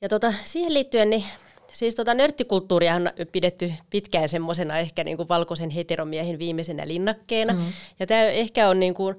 Ja 0.00 0.08
tota, 0.08 0.34
siihen 0.44 0.74
liittyen 0.74 1.10
niin 1.10 1.24
Siis 1.72 1.94
tota 1.94 2.14
nörttikulttuuria 2.14 2.94
on 2.94 3.10
pidetty 3.32 3.72
pitkään 3.90 4.28
semmoisena 4.28 4.78
ehkä 4.78 5.04
niin 5.04 5.16
kuin 5.16 5.28
valkoisen 5.28 5.70
heteromiehen 5.70 6.38
viimeisenä 6.38 6.88
linnakkeena. 6.88 7.52
Mm. 7.52 7.72
Ja 8.00 8.06
tämä 8.06 8.22
ehkä 8.22 8.68
on 8.68 8.80
niin 8.80 8.94
kuin, 8.94 9.16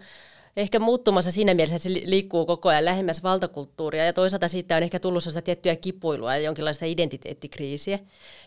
ehkä 0.57 0.79
muuttumassa 0.79 1.31
siinä 1.31 1.53
mielessä, 1.53 1.75
että 1.75 1.89
se 1.89 2.01
liikkuu 2.05 2.45
koko 2.45 2.69
ajan 2.69 2.85
lähemmäs 2.85 3.23
valtakulttuuria 3.23 4.05
ja 4.05 4.13
toisaalta 4.13 4.47
siitä 4.47 4.75
on 4.75 4.83
ehkä 4.83 4.99
tullut 4.99 5.23
sellaista 5.23 5.41
tiettyä 5.41 5.75
kipuilua 5.75 6.35
ja 6.35 6.41
jonkinlaista 6.41 6.85
identiteettikriisiä. 6.85 7.99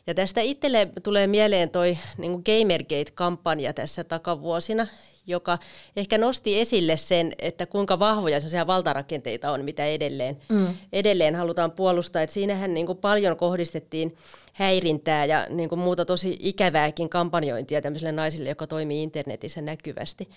Ja 0.07 0.15
tästä 0.15 0.41
itselle 0.41 0.89
tulee 1.03 1.27
mieleen 1.27 1.71
toi 1.71 1.99
niin 2.19 2.33
Gamergate-kampanja 2.45 3.73
tässä 3.73 4.05
takavuosina, 4.05 4.87
joka 5.27 5.59
ehkä 5.97 6.19
nosti 6.19 6.61
esille 6.61 6.97
sen, 6.97 7.33
että 7.39 7.67
kuinka 7.67 7.99
vahvoja 7.99 8.41
sellaisia 8.41 8.67
valtarakenteita 8.67 9.53
on, 9.53 9.65
mitä 9.65 9.87
edelleen, 9.87 10.37
mm. 10.49 10.77
edelleen 10.93 11.35
halutaan 11.35 11.73
puolustaa. 11.73 12.23
Et 12.23 12.31
siinähän 12.31 12.75
niin 12.75 12.87
kuin 12.87 12.99
paljon 12.99 13.37
kohdistettiin 13.37 14.17
häirintää 14.53 15.25
ja 15.25 15.47
niin 15.51 15.69
kuin 15.69 15.79
muuta 15.79 16.05
tosi 16.05 16.37
ikävääkin 16.41 17.09
kampanjointia 17.09 17.83
tämmöisille 17.83 18.13
naisille, 18.13 18.49
joka 18.49 18.67
toimii 18.67 19.03
internetissä 19.03 19.61
näkyvästi. 19.61 20.29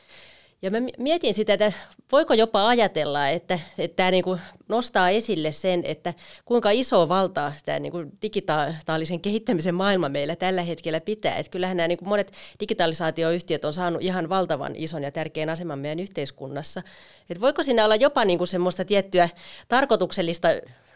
Ja 0.62 0.72
mä 0.72 0.78
mietin 0.98 1.34
sitä, 1.34 1.54
että 1.54 1.74
voiko 2.12 2.34
jopa 2.34 2.68
ajatella, 2.68 3.30
että, 3.30 3.60
että 3.78 3.96
tämä 3.96 4.12
niin 4.12 4.24
nostaa 4.70 5.10
esille 5.10 5.52
sen, 5.52 5.82
että 5.84 6.14
kuinka 6.46 6.70
iso 6.72 7.10
valtaa 7.10 7.54
tämä 7.66 7.80
niin 7.80 7.94
digitaalisen 8.22 9.20
kehittämisen 9.20 9.76
maailma 9.76 10.10
meillä 10.10 10.36
tällä 10.36 10.62
hetkellä 10.62 11.02
pitää. 11.02 11.36
Että 11.36 11.52
kyllähän 11.52 11.78
nämä 11.78 11.88
niin 11.88 12.00
monet 12.04 12.32
digitalisaatioyhtiöt 12.60 13.66
on 13.66 13.74
saanut 13.74 14.02
ihan 14.02 14.30
valtavan 14.30 14.76
ison 14.76 15.04
ja 15.04 15.12
tärkeän 15.12 15.50
aseman 15.50 15.80
meidän 15.80 16.00
yhteiskunnassa. 16.00 16.82
Että 17.30 17.42
voiko 17.42 17.64
siinä 17.64 17.86
olla 17.86 17.96
jopa 17.96 18.26
niin 18.26 18.38
kuin 18.38 18.48
semmoista 18.48 18.86
tiettyä 18.86 19.30
tarkoituksellista 19.68 20.48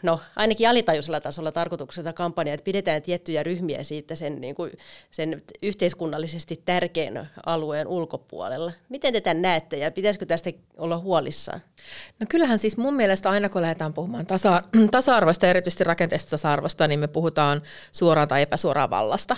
no 0.04 0.20
ainakin 0.36 0.70
alitajuisella 0.70 1.20
tasolla 1.20 1.52
tarkoituksella 1.52 2.14
kampanja, 2.14 2.54
että 2.54 2.64
pidetään 2.64 3.02
tiettyjä 3.02 3.44
ryhmiä 3.44 3.84
siitä 3.84 4.16
sen, 4.16 4.42
niin 4.42 4.56
kuin, 4.56 4.72
sen 5.12 5.44
yhteiskunnallisesti 5.62 6.62
tärkeän 6.66 7.30
alueen 7.46 7.88
ulkopuolella. 7.88 8.72
Miten 8.90 9.14
te 9.14 9.22
tämän 9.22 9.42
näette 9.42 9.78
ja 9.78 9.92
pitäisikö 9.92 10.26
tästä 10.26 10.50
olla 10.78 10.98
huolissaan? 10.98 11.62
No 12.20 12.26
kyllähän 12.30 12.60
siis 12.60 12.78
mun 12.78 12.94
mielestä 12.94 13.30
aina 13.30 13.50
kun 13.50 13.63
lähdetään 13.64 13.94
puhumaan 13.94 14.26
tasa- 14.26 14.64
tasa-arvoista, 14.92 15.48
erityisesti 15.48 15.84
rakenteesta 15.84 16.30
tasa-arvosta, 16.30 16.88
niin 16.88 17.00
me 17.00 17.08
puhutaan 17.08 17.62
suoraan 17.92 18.28
tai 18.28 18.42
epäsuoraan 18.42 18.90
vallasta. 18.90 19.38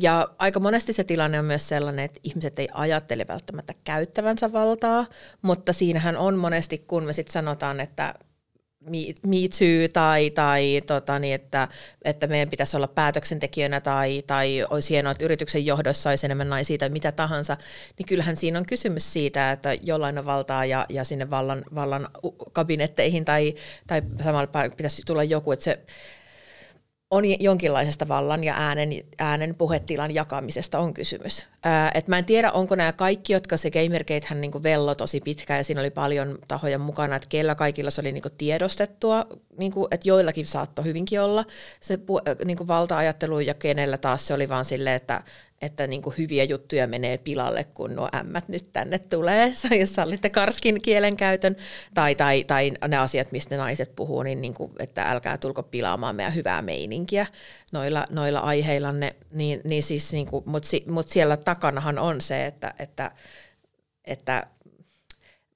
ja 0.00 0.28
aika 0.38 0.60
monesti 0.60 0.92
se 0.92 1.04
tilanne 1.04 1.38
on 1.38 1.44
myös 1.44 1.68
sellainen, 1.68 2.04
että 2.04 2.20
ihmiset 2.22 2.58
ei 2.58 2.68
ajattele 2.72 3.26
välttämättä 3.28 3.74
käyttävänsä 3.84 4.52
valtaa, 4.52 5.06
mutta 5.42 5.72
siinähän 5.72 6.16
on 6.16 6.36
monesti, 6.36 6.78
kun 6.78 7.04
me 7.04 7.12
sitten 7.12 7.32
sanotaan, 7.32 7.80
että 7.80 8.14
me 8.90 9.48
Too 9.58 9.88
tai, 9.92 10.30
tai 10.30 10.82
tota, 10.86 11.18
niin, 11.18 11.34
että, 11.34 11.68
että 12.04 12.26
meidän 12.26 12.50
pitäisi 12.50 12.76
olla 12.76 12.88
päätöksentekijänä 12.88 13.80
tai, 13.80 14.22
tai 14.26 14.66
olisi 14.70 14.90
hienoa, 14.90 15.12
että 15.12 15.24
yrityksen 15.24 15.66
johdossa 15.66 16.10
olisi 16.10 16.26
enemmän 16.26 16.48
naisia 16.48 16.78
tai 16.78 16.88
mitä 16.88 17.12
tahansa, 17.12 17.56
niin 17.98 18.06
kyllähän 18.06 18.36
siinä 18.36 18.58
on 18.58 18.66
kysymys 18.66 19.12
siitä, 19.12 19.52
että 19.52 19.74
jollain 19.82 20.18
on 20.18 20.26
valtaa 20.26 20.64
ja, 20.64 20.86
ja 20.88 21.04
sinne 21.04 21.30
vallan, 21.30 21.64
vallan 21.74 22.08
kabinetteihin 22.52 23.24
tai, 23.24 23.54
tai 23.86 24.02
samalla 24.24 24.70
pitäisi 24.76 25.02
tulla 25.06 25.24
joku, 25.24 25.52
että 25.52 25.64
se 25.64 25.80
on 27.12 27.42
jonkinlaisesta 27.42 28.08
vallan 28.08 28.44
ja 28.44 28.54
äänen, 28.56 28.90
äänen 29.18 29.54
puhetilan 29.54 30.14
jakamisesta 30.14 30.78
on 30.78 30.94
kysymys. 30.94 31.46
Ää, 31.64 31.90
et 31.94 32.08
mä 32.08 32.18
en 32.18 32.24
tiedä, 32.24 32.52
onko 32.52 32.74
nämä 32.74 32.92
kaikki, 32.92 33.32
jotka 33.32 33.56
se 33.56 33.70
Gamergate 33.70 34.34
niin 34.34 34.62
vello 34.62 34.94
tosi 34.94 35.20
pitkään 35.20 35.58
ja 35.58 35.64
siinä 35.64 35.80
oli 35.80 35.90
paljon 35.90 36.38
tahoja 36.48 36.78
mukana, 36.78 37.16
että 37.16 37.28
kellä 37.28 37.54
kaikilla 37.54 37.90
se 37.90 38.00
oli 38.00 38.12
niin 38.12 38.22
kuin 38.22 38.34
tiedostettua, 38.38 39.26
niin 39.58 39.72
kuin, 39.72 39.88
että 39.90 40.08
joillakin 40.08 40.46
saattoi 40.46 40.84
hyvinkin 40.84 41.20
olla 41.20 41.44
se 41.80 41.98
niin 42.44 42.56
kuin 42.56 42.68
valta-ajattelu 42.68 43.40
ja 43.40 43.54
kenellä 43.54 43.98
taas 43.98 44.26
se 44.26 44.34
oli 44.34 44.48
vaan 44.48 44.64
silleen, 44.64 44.96
että 44.96 45.22
että 45.62 45.86
niin 45.86 46.02
kuin 46.02 46.14
hyviä 46.18 46.44
juttuja 46.44 46.86
menee 46.86 47.18
pilalle, 47.18 47.64
kun 47.64 47.96
nuo 47.96 48.08
ämmät 48.14 48.48
nyt 48.48 48.72
tänne 48.72 48.98
tulee, 48.98 49.52
jos 49.80 49.94
sallitte 49.94 50.30
karskin 50.30 50.82
kielenkäytön, 50.82 51.56
tai, 51.94 52.14
tai, 52.14 52.44
tai 52.44 52.72
ne 52.88 52.96
asiat, 52.96 53.32
mistä 53.32 53.56
naiset 53.56 53.96
puhuu, 53.96 54.22
niin, 54.22 54.40
niin 54.40 54.54
kuin, 54.54 54.72
että 54.78 55.10
älkää 55.10 55.38
tulko 55.38 55.62
pilaamaan 55.62 56.16
meidän 56.16 56.34
hyvää 56.34 56.62
meininkiä 56.62 57.26
noilla, 57.72 58.06
noilla 58.10 58.38
aiheillanne, 58.38 59.16
niin, 59.30 59.60
niin 59.64 59.82
siis, 59.82 60.12
niin 60.12 60.26
kuin, 60.26 60.44
mutta 60.46 60.68
mut 60.86 61.08
siellä 61.08 61.36
takanahan 61.36 61.98
on 61.98 62.20
se, 62.20 62.46
että, 62.46 62.74
että, 62.78 63.10
että 64.04 64.46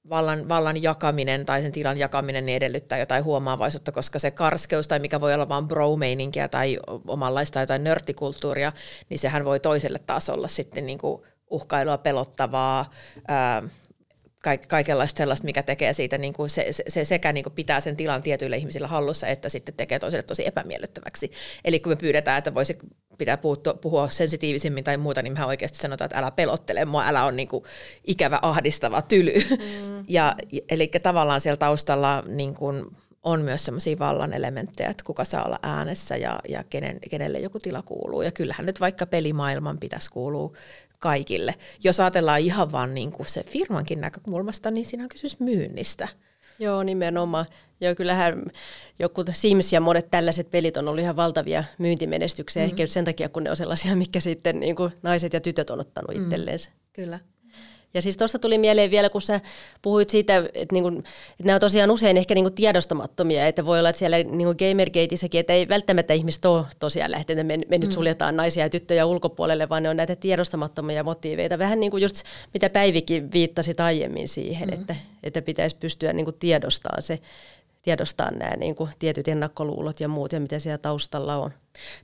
vallan, 0.09 0.49
vallan 0.49 0.83
jakaminen 0.83 1.45
tai 1.45 1.61
sen 1.61 1.71
tilan 1.71 1.97
jakaminen 1.97 2.45
niin 2.45 2.55
edellyttää 2.55 2.97
jotain 2.97 3.23
huomaavaisuutta, 3.23 3.91
koska 3.91 4.19
se 4.19 4.31
karskeus 4.31 4.87
tai 4.87 4.99
mikä 4.99 5.21
voi 5.21 5.33
olla 5.33 5.49
vain 5.49 5.67
bro 5.67 5.97
tai 6.51 6.79
omanlaista 7.07 7.59
jotain 7.59 7.83
nörttikulttuuria, 7.83 8.71
niin 9.09 9.19
sehän 9.19 9.45
voi 9.45 9.59
toiselle 9.59 9.99
taas 9.99 10.29
olla 10.29 10.47
sitten 10.47 10.85
niin 10.85 10.97
kuin 10.97 11.21
uhkailua, 11.49 11.97
pelottavaa, 11.97 12.85
ää, 13.27 13.63
kaikenlaista 14.67 15.17
sellaista, 15.17 15.45
mikä 15.45 15.63
tekee 15.63 15.93
siitä, 15.93 16.17
niin 16.17 16.33
kuin 16.33 16.49
se, 16.49 16.67
se, 16.87 17.05
sekä 17.05 17.33
niin 17.33 17.43
kuin 17.43 17.53
pitää 17.53 17.81
sen 17.81 17.95
tilan 17.95 18.21
tietyille 18.21 18.57
ihmisillä 18.57 18.87
hallussa, 18.87 19.27
että 19.27 19.49
sitten 19.49 19.75
tekee 19.75 19.99
toiselle 19.99 20.23
tosi 20.23 20.47
epämiellyttäväksi. 20.47 21.31
Eli 21.65 21.79
kun 21.79 21.91
me 21.91 21.95
pyydetään, 21.95 22.37
että 22.37 22.53
voisi 22.53 22.77
pitää 23.17 23.37
puhua, 23.37 23.57
puhua 23.81 24.09
sensitiivisemmin 24.09 24.83
tai 24.83 24.97
muuta, 24.97 25.21
niin 25.21 25.33
mehän 25.33 25.47
oikeasti 25.47 25.77
sanotaan, 25.77 26.05
että 26.05 26.17
älä 26.17 26.31
pelottele 26.31 26.85
mua, 26.85 27.07
älä 27.07 27.25
on 27.25 27.35
niin 27.35 27.47
kuin 27.47 27.63
ikävä, 28.07 28.39
ahdistava, 28.41 29.01
tyly. 29.01 29.33
Mm. 29.49 30.03
Ja, 30.07 30.35
eli 30.69 30.87
tavallaan 30.87 31.41
siellä 31.41 31.57
taustalla 31.57 32.23
niin 32.27 32.55
kuin 32.55 32.85
on 33.23 33.41
myös 33.41 33.65
sellaisia 33.65 33.99
vallan 33.99 34.33
elementtejä, 34.33 34.89
että 34.89 35.03
kuka 35.03 35.25
saa 35.25 35.45
olla 35.45 35.59
äänessä 35.63 36.17
ja, 36.17 36.39
ja 36.49 36.63
kenen, 36.69 36.99
kenelle 37.09 37.39
joku 37.39 37.59
tila 37.59 37.81
kuuluu. 37.81 38.21
Ja 38.21 38.31
kyllähän 38.31 38.65
nyt 38.65 38.79
vaikka 38.79 39.05
pelimaailman 39.05 39.77
pitäisi 39.77 40.11
kuulua 40.11 40.51
kaikille. 40.99 41.55
Jos 41.83 41.99
ajatellaan 41.99 42.39
ihan 42.39 42.71
vaan 42.71 42.93
niin 42.93 43.11
kuin 43.11 43.27
se 43.27 43.43
firmankin 43.43 44.01
näkökulmasta, 44.01 44.71
niin 44.71 44.85
siinä 44.85 45.03
on 45.03 45.09
kysymys 45.09 45.39
myynnistä. 45.39 46.07
Joo, 46.59 46.83
nimenomaan. 46.83 47.45
Joo, 47.81 47.95
kyllähän 47.95 48.45
joku 48.99 49.23
Sims 49.31 49.73
ja 49.73 49.81
monet 49.81 50.11
tällaiset 50.11 50.51
pelit 50.51 50.77
on 50.77 50.87
ollut 50.87 51.01
ihan 51.01 51.15
valtavia 51.15 51.63
myyntimenestyksiä, 51.77 52.63
mm-hmm. 52.63 52.81
ehkä 52.81 52.87
sen 52.93 53.05
takia, 53.05 53.29
kun 53.29 53.43
ne 53.43 53.49
on 53.49 53.57
sellaisia, 53.57 53.95
mikä 53.95 54.19
sitten 54.19 54.59
niin 54.59 54.75
kuin 54.75 54.91
naiset 55.03 55.33
ja 55.33 55.41
tytöt 55.41 55.69
on 55.69 55.79
ottanut 55.79 56.11
mm-hmm. 56.11 56.23
itselleensä. 56.23 56.69
Kyllä. 56.93 57.19
Ja 57.97 58.01
siis 58.01 58.17
tuosta 58.17 58.39
tuli 58.39 58.57
mieleen 58.57 58.91
vielä, 58.91 59.09
kun 59.09 59.21
sä 59.21 59.41
puhuit 59.81 60.09
siitä, 60.09 60.37
että, 60.37 60.73
niinku, 60.73 60.89
että 60.89 61.43
nämä 61.43 61.55
on 61.55 61.59
tosiaan 61.59 61.91
usein 61.91 62.17
ehkä 62.17 62.35
niinku 62.35 62.49
tiedostamattomia, 62.49 63.47
että 63.47 63.65
voi 63.65 63.79
olla, 63.79 63.89
että 63.89 63.99
siellä 63.99 64.17
niinku 64.17 64.53
Gamergateissäkin, 64.59 65.39
että 65.39 65.53
ei 65.53 65.69
välttämättä 65.69 66.13
ihmiset 66.13 66.45
ole 66.45 66.65
tosiaan 66.79 67.11
lähtenyt, 67.11 67.47
me, 67.47 67.57
me 67.57 67.77
nyt 67.77 67.89
mm. 67.89 67.93
suljetaan 67.93 68.37
naisia 68.37 68.65
ja 68.65 68.69
tyttöjä 68.69 69.05
ulkopuolelle, 69.05 69.69
vaan 69.69 69.83
ne 69.83 69.89
on 69.89 69.97
näitä 69.97 70.15
tiedostamattomia 70.15 71.03
motiiveita. 71.03 71.59
Vähän 71.59 71.79
niin 71.79 71.91
kuin 71.91 72.03
just 72.03 72.23
mitä 72.53 72.69
Päivikin 72.69 73.31
viittasi 73.31 73.75
aiemmin 73.77 74.27
siihen, 74.27 74.67
mm. 74.67 74.73
että, 74.73 74.95
että 75.23 75.41
pitäisi 75.41 75.75
pystyä 75.75 76.13
niinku 76.13 76.31
tiedostamaan 76.31 77.01
se, 77.01 77.19
tiedostaa 77.81 78.31
nämä 78.31 78.55
niin 78.55 78.75
kuin 78.75 78.89
tietyt 78.99 79.27
ennakkoluulot 79.27 79.99
ja 79.99 80.07
muut 80.07 80.31
ja 80.31 80.39
mitä 80.39 80.59
siellä 80.59 80.77
taustalla 80.77 81.35
on. 81.37 81.51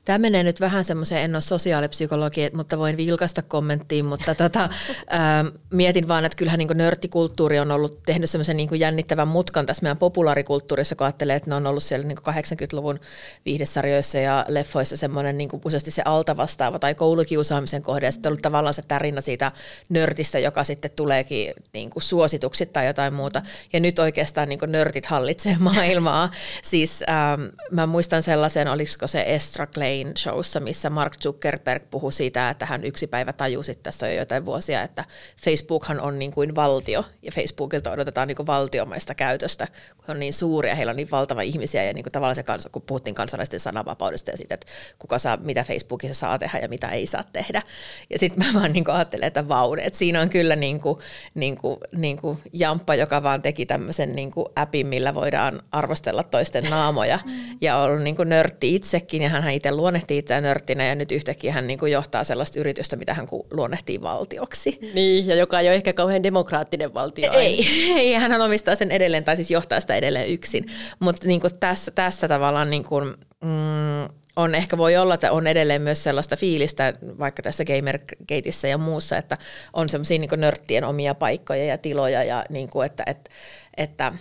Tämä 0.05 0.17
menee 0.17 0.43
nyt 0.43 0.59
vähän 0.59 0.85
semmoiseen, 0.85 1.21
en 1.21 1.35
ole 1.35 1.41
sosiaalipsykologi, 1.41 2.49
mutta 2.53 2.77
voin 2.77 2.97
vilkasta 2.97 3.41
kommenttiin, 3.41 4.05
mutta 4.05 4.35
tota, 4.35 4.69
ää, 5.09 5.45
mietin 5.69 6.07
vaan, 6.07 6.25
että 6.25 6.35
kyllähän 6.35 6.57
niin 6.57 6.69
nörttikulttuuri 6.75 7.59
on 7.59 7.71
ollut 7.71 8.03
tehnyt 8.03 8.29
semmoisen 8.29 8.57
niin 8.57 8.79
jännittävän 8.79 9.27
mutkan 9.27 9.65
tässä 9.65 9.83
meidän 9.83 9.97
populaarikulttuurissa, 9.97 10.95
kun 10.95 11.05
ajattelee, 11.05 11.35
että 11.35 11.49
ne 11.49 11.55
on 11.55 11.67
ollut 11.67 11.83
siellä 11.83 12.07
niin 12.07 12.17
80-luvun 12.17 12.99
viihdesarjoissa 13.45 14.17
ja 14.17 14.45
leffoissa 14.47 14.97
semmoinen 14.97 15.37
niin 15.37 15.49
useasti 15.65 15.91
se 15.91 16.01
altavastaava 16.05 16.79
tai 16.79 16.95
koulukiusaamisen 16.95 17.81
kohde, 17.81 18.05
ja 18.05 18.11
sitten 18.11 18.29
on 18.29 18.31
ollut 18.31 18.41
tavallaan 18.41 18.73
se 18.73 18.81
tarina 18.81 19.21
siitä 19.21 19.51
nörtistä, 19.89 20.39
joka 20.39 20.63
sitten 20.63 20.91
tuleekin 20.95 21.53
niin 21.73 21.89
kuin 21.89 22.03
suosituksi 22.03 22.65
tai 22.65 22.87
jotain 22.87 23.13
muuta, 23.13 23.41
ja 23.73 23.79
nyt 23.79 23.99
oikeastaan 23.99 24.49
niin 24.49 24.59
nörtit 24.67 25.05
hallitsee 25.05 25.57
maailmaa. 25.73 26.29
Siis 26.63 27.03
ähm, 27.09 27.41
mä 27.71 27.85
muistan 27.85 28.23
sellaisen, 28.23 28.67
olisiko 28.67 29.07
se 29.07 29.23
Estra 29.27 29.62
Sandra 29.63 29.73
Klein 29.73 30.11
showssa, 30.17 30.59
missä 30.59 30.89
Mark 30.89 31.17
Zuckerberg 31.17 31.83
puhui 31.89 32.13
siitä, 32.13 32.49
että 32.49 32.65
hän 32.65 32.83
yksi 32.83 33.07
päivä 33.07 33.33
tajusi 33.33 33.75
tässä 33.75 34.07
jo 34.07 34.19
jotain 34.19 34.45
vuosia, 34.45 34.81
että 34.81 35.05
Facebookhan 35.43 35.99
on 35.99 36.19
niin 36.19 36.31
kuin 36.31 36.55
valtio 36.55 37.05
ja 37.21 37.31
Facebookilta 37.31 37.91
odotetaan 37.91 38.27
niin 38.27 38.35
kuin 38.35 38.47
valtiomaista 38.47 39.15
käytöstä, 39.15 39.67
kun 39.97 40.05
on 40.07 40.19
niin 40.19 40.33
suuri 40.33 40.69
ja 40.69 40.75
heillä 40.75 40.89
on 40.89 40.95
niin 40.95 41.11
valtava 41.11 41.41
ihmisiä 41.41 41.83
ja 41.83 41.93
niin 41.93 42.03
kuin 42.03 42.11
tavallaan 42.11 42.35
se 42.35 42.43
kansa, 42.43 42.69
kun 42.69 42.81
puhuttiin 42.81 43.15
kansalaisten 43.15 43.59
sananvapaudesta 43.59 44.31
ja 44.31 44.37
siitä, 44.37 44.53
että 44.53 44.67
kuka 44.99 45.19
saa, 45.19 45.37
mitä 45.37 45.63
Facebookissa 45.63 46.15
saa 46.15 46.39
tehdä 46.39 46.59
ja 46.59 46.69
mitä 46.69 46.89
ei 46.89 47.07
saa 47.07 47.23
tehdä. 47.33 47.61
Ja 48.09 48.19
sitten 48.19 48.45
mä 48.45 48.59
vaan 48.59 48.73
niin 48.73 48.85
kuin 48.85 48.95
ajattelen, 48.95 49.27
että 49.27 49.47
vau, 49.47 49.73
että 49.73 49.99
siinä 49.99 50.21
on 50.21 50.29
kyllä 50.29 50.55
niin 50.55 50.79
kuin, 50.79 50.99
niin 51.35 51.57
kuin, 51.57 51.77
niin 51.95 52.17
kuin 52.17 52.37
Jamppa, 52.53 52.95
joka 52.95 53.23
vaan 53.23 53.41
teki 53.41 53.65
tämmöisen 53.65 54.15
niin 54.15 54.31
kuin 54.31 54.45
appin, 54.55 54.87
millä 54.87 55.13
voidaan 55.13 55.61
arvostella 55.71 56.23
toisten 56.23 56.63
naamoja 56.69 57.19
ja 57.61 57.77
ollut 57.77 58.01
niin 58.01 58.15
kuin 58.15 58.29
nörtti 58.29 58.75
itsekin 58.75 59.21
ja 59.21 59.29
hän 59.29 59.43
itse 59.53 59.71
luonnehtii 59.71 60.17
itseään 60.17 60.43
nörttinä 60.43 60.87
ja 60.87 60.95
nyt 60.95 61.11
yhtäkkiä 61.11 61.53
hän 61.53 61.67
niin 61.67 61.79
kuin 61.79 61.91
johtaa 61.91 62.23
sellaista 62.23 62.59
yritystä, 62.59 62.95
mitä 62.95 63.13
hän 63.13 63.27
luonnehtii 63.51 64.01
valtioksi. 64.01 64.79
Niin, 64.93 65.27
ja 65.27 65.35
joka 65.35 65.59
ei 65.59 65.67
ole 65.67 65.75
ehkä 65.75 65.93
kauhean 65.93 66.23
demokraattinen 66.23 66.93
valtio. 66.93 67.31
Ei, 67.31 67.67
ei 67.99 68.13
hän 68.13 68.41
omistaa 68.41 68.75
sen 68.75 68.91
edelleen 68.91 69.23
tai 69.23 69.35
siis 69.35 69.51
johtaa 69.51 69.79
sitä 69.79 69.95
edelleen 69.95 70.29
yksin. 70.29 70.65
Mutta 70.99 71.27
niin 71.27 71.41
tässä, 71.59 71.91
tässä 71.91 72.27
tavallaan 72.27 72.69
niin 72.69 72.83
kuin, 72.83 73.13
mm, 73.43 74.13
on 74.35 74.55
ehkä 74.55 74.77
voi 74.77 74.97
olla, 74.97 75.13
että 75.13 75.31
on 75.31 75.47
edelleen 75.47 75.81
myös 75.81 76.03
sellaista 76.03 76.35
fiilistä, 76.35 76.93
vaikka 77.19 77.41
tässä 77.41 77.63
Gamergateissa 77.65 78.67
ja 78.67 78.77
muussa, 78.77 79.17
että 79.17 79.37
on 79.73 79.89
semmoisia 79.89 80.19
niin 80.19 80.29
nörttien 80.37 80.83
omia 80.83 81.15
paikkoja 81.15 81.65
ja 81.65 81.77
tiloja 81.77 82.23
ja 82.23 82.43
niin 82.49 82.69
kuin, 82.69 82.85
että, 82.85 83.03
että, 83.07 83.31
että 83.77 84.13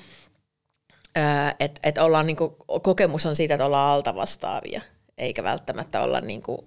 että 1.61 1.81
et 1.83 1.99
ollaan 1.99 2.27
niinku, 2.27 2.57
kokemus 2.83 3.27
on 3.27 3.37
siitä, 3.37 3.55
että 3.55 3.67
ollaan 3.67 3.95
alta 3.95 4.15
vastaavia 4.15 4.81
eikä 5.19 5.45
välttämättä 5.45 6.01
olla, 6.01 6.21
niin 6.21 6.43
kuin, 6.43 6.59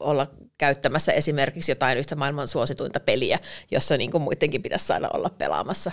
olla 0.00 0.26
käyttämässä 0.58 1.12
esimerkiksi 1.12 1.70
jotain 1.70 1.98
yhtä 1.98 2.16
maailman 2.16 2.48
suosituinta 2.48 3.00
peliä, 3.00 3.38
jossa 3.70 3.96
niin 3.96 4.10
kuin 4.10 4.22
muidenkin 4.22 4.62
pitäisi 4.62 4.86
saada 4.86 5.10
olla 5.14 5.30
pelaamassa. 5.38 5.92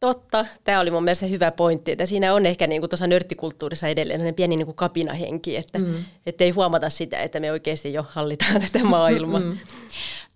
Totta. 0.00 0.46
Tämä 0.64 0.80
oli 0.80 0.90
mun 0.90 1.04
mielestä 1.04 1.26
hyvä 1.26 1.50
pointti, 1.50 1.92
että 1.92 2.06
siinä 2.06 2.34
on 2.34 2.46
ehkä 2.46 2.66
niin 2.66 2.88
tuossa 2.88 3.06
nörttikulttuurissa 3.06 3.88
edelleen 3.88 4.34
pieni 4.34 4.56
niin 4.56 4.66
kuin 4.66 4.76
kapinahenki, 4.76 5.56
että 5.56 5.78
mm. 5.78 6.04
ei 6.40 6.50
huomata 6.50 6.90
sitä, 6.90 7.18
että 7.18 7.40
me 7.40 7.52
oikeasti 7.52 7.92
jo 7.92 8.06
hallitaan 8.08 8.62
tätä 8.62 8.84
maailmaa. 8.84 9.40
Mm 9.40 9.58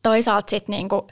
toisaalta 0.07 0.51
sitten 0.51 0.73
niinku 0.73 1.07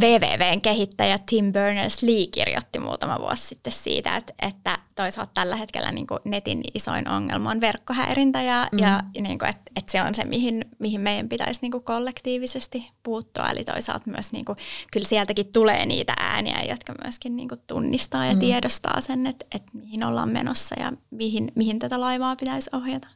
WWWn 0.00 0.60
kehittäjä 0.62 1.18
Tim 1.26 1.52
Berners-Lee 1.52 2.26
kirjoitti 2.34 2.78
muutama 2.78 3.18
vuosi 3.18 3.46
sitten 3.46 3.72
siitä, 3.72 4.16
että, 4.16 4.32
että 4.42 4.78
toisaalta 4.94 5.30
tällä 5.34 5.56
hetkellä 5.56 5.92
niinku 5.92 6.18
netin 6.24 6.62
isoin 6.74 7.08
ongelma 7.08 7.50
on 7.50 7.60
verkkohäirintä 7.60 8.42
ja, 8.42 8.68
mm. 8.72 8.78
ja 8.78 9.02
niinku, 9.20 9.44
että, 9.44 9.70
että 9.76 9.92
se 9.92 10.02
on 10.02 10.14
se, 10.14 10.24
mihin, 10.24 10.64
mihin 10.78 11.00
meidän 11.00 11.28
pitäisi 11.28 11.60
niinku 11.62 11.80
kollektiivisesti 11.80 12.90
puuttua. 13.02 13.50
Eli 13.50 13.64
toisaalta 13.64 14.10
myös 14.10 14.32
niinku, 14.32 14.56
kyllä 14.92 15.06
sieltäkin 15.06 15.52
tulee 15.52 15.86
niitä 15.86 16.14
ääniä, 16.18 16.62
jotka 16.68 16.94
myöskin 17.04 17.36
niinku 17.36 17.56
tunnistaa 17.66 18.26
ja 18.26 18.32
mm. 18.32 18.38
tiedostaa 18.38 19.00
sen, 19.00 19.26
että, 19.26 19.46
että 19.54 19.70
mihin 19.72 20.04
ollaan 20.04 20.28
menossa 20.28 20.80
ja 20.80 20.92
mihin, 21.10 21.52
mihin 21.54 21.78
tätä 21.78 22.00
laivaa 22.00 22.36
pitäisi 22.36 22.70
ohjata. 22.72 23.08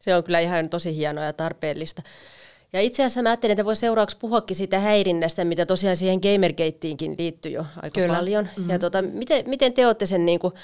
Se 0.00 0.16
on 0.16 0.24
kyllä 0.24 0.40
ihan 0.40 0.68
tosi 0.68 0.96
hienoa 0.96 1.24
ja 1.24 1.32
tarpeellista. 1.32 2.02
Ja 2.72 2.80
itse 2.80 3.02
asiassa 3.02 3.22
mä 3.22 3.28
ajattelin, 3.28 3.52
että 3.52 3.64
voi 3.64 3.76
seuraavaksi 3.76 4.16
puhuakin 4.20 4.56
siitä 4.56 4.78
häirinnästä, 4.78 5.44
mitä 5.44 5.66
tosiaan 5.66 5.96
siihen 5.96 6.20
Gamergateinkin 6.22 7.14
liittyy 7.18 7.52
jo 7.52 7.64
aika 7.76 8.00
Kyllä. 8.00 8.14
paljon. 8.16 8.44
Mm-hmm. 8.44 8.70
Ja 8.70 8.78
tota, 8.78 9.02
miten, 9.02 9.48
miten 9.48 9.72
te 9.72 9.86
olette 9.86 10.06
sen 10.06 10.26
niin 10.26 10.38
kuin 10.38 10.54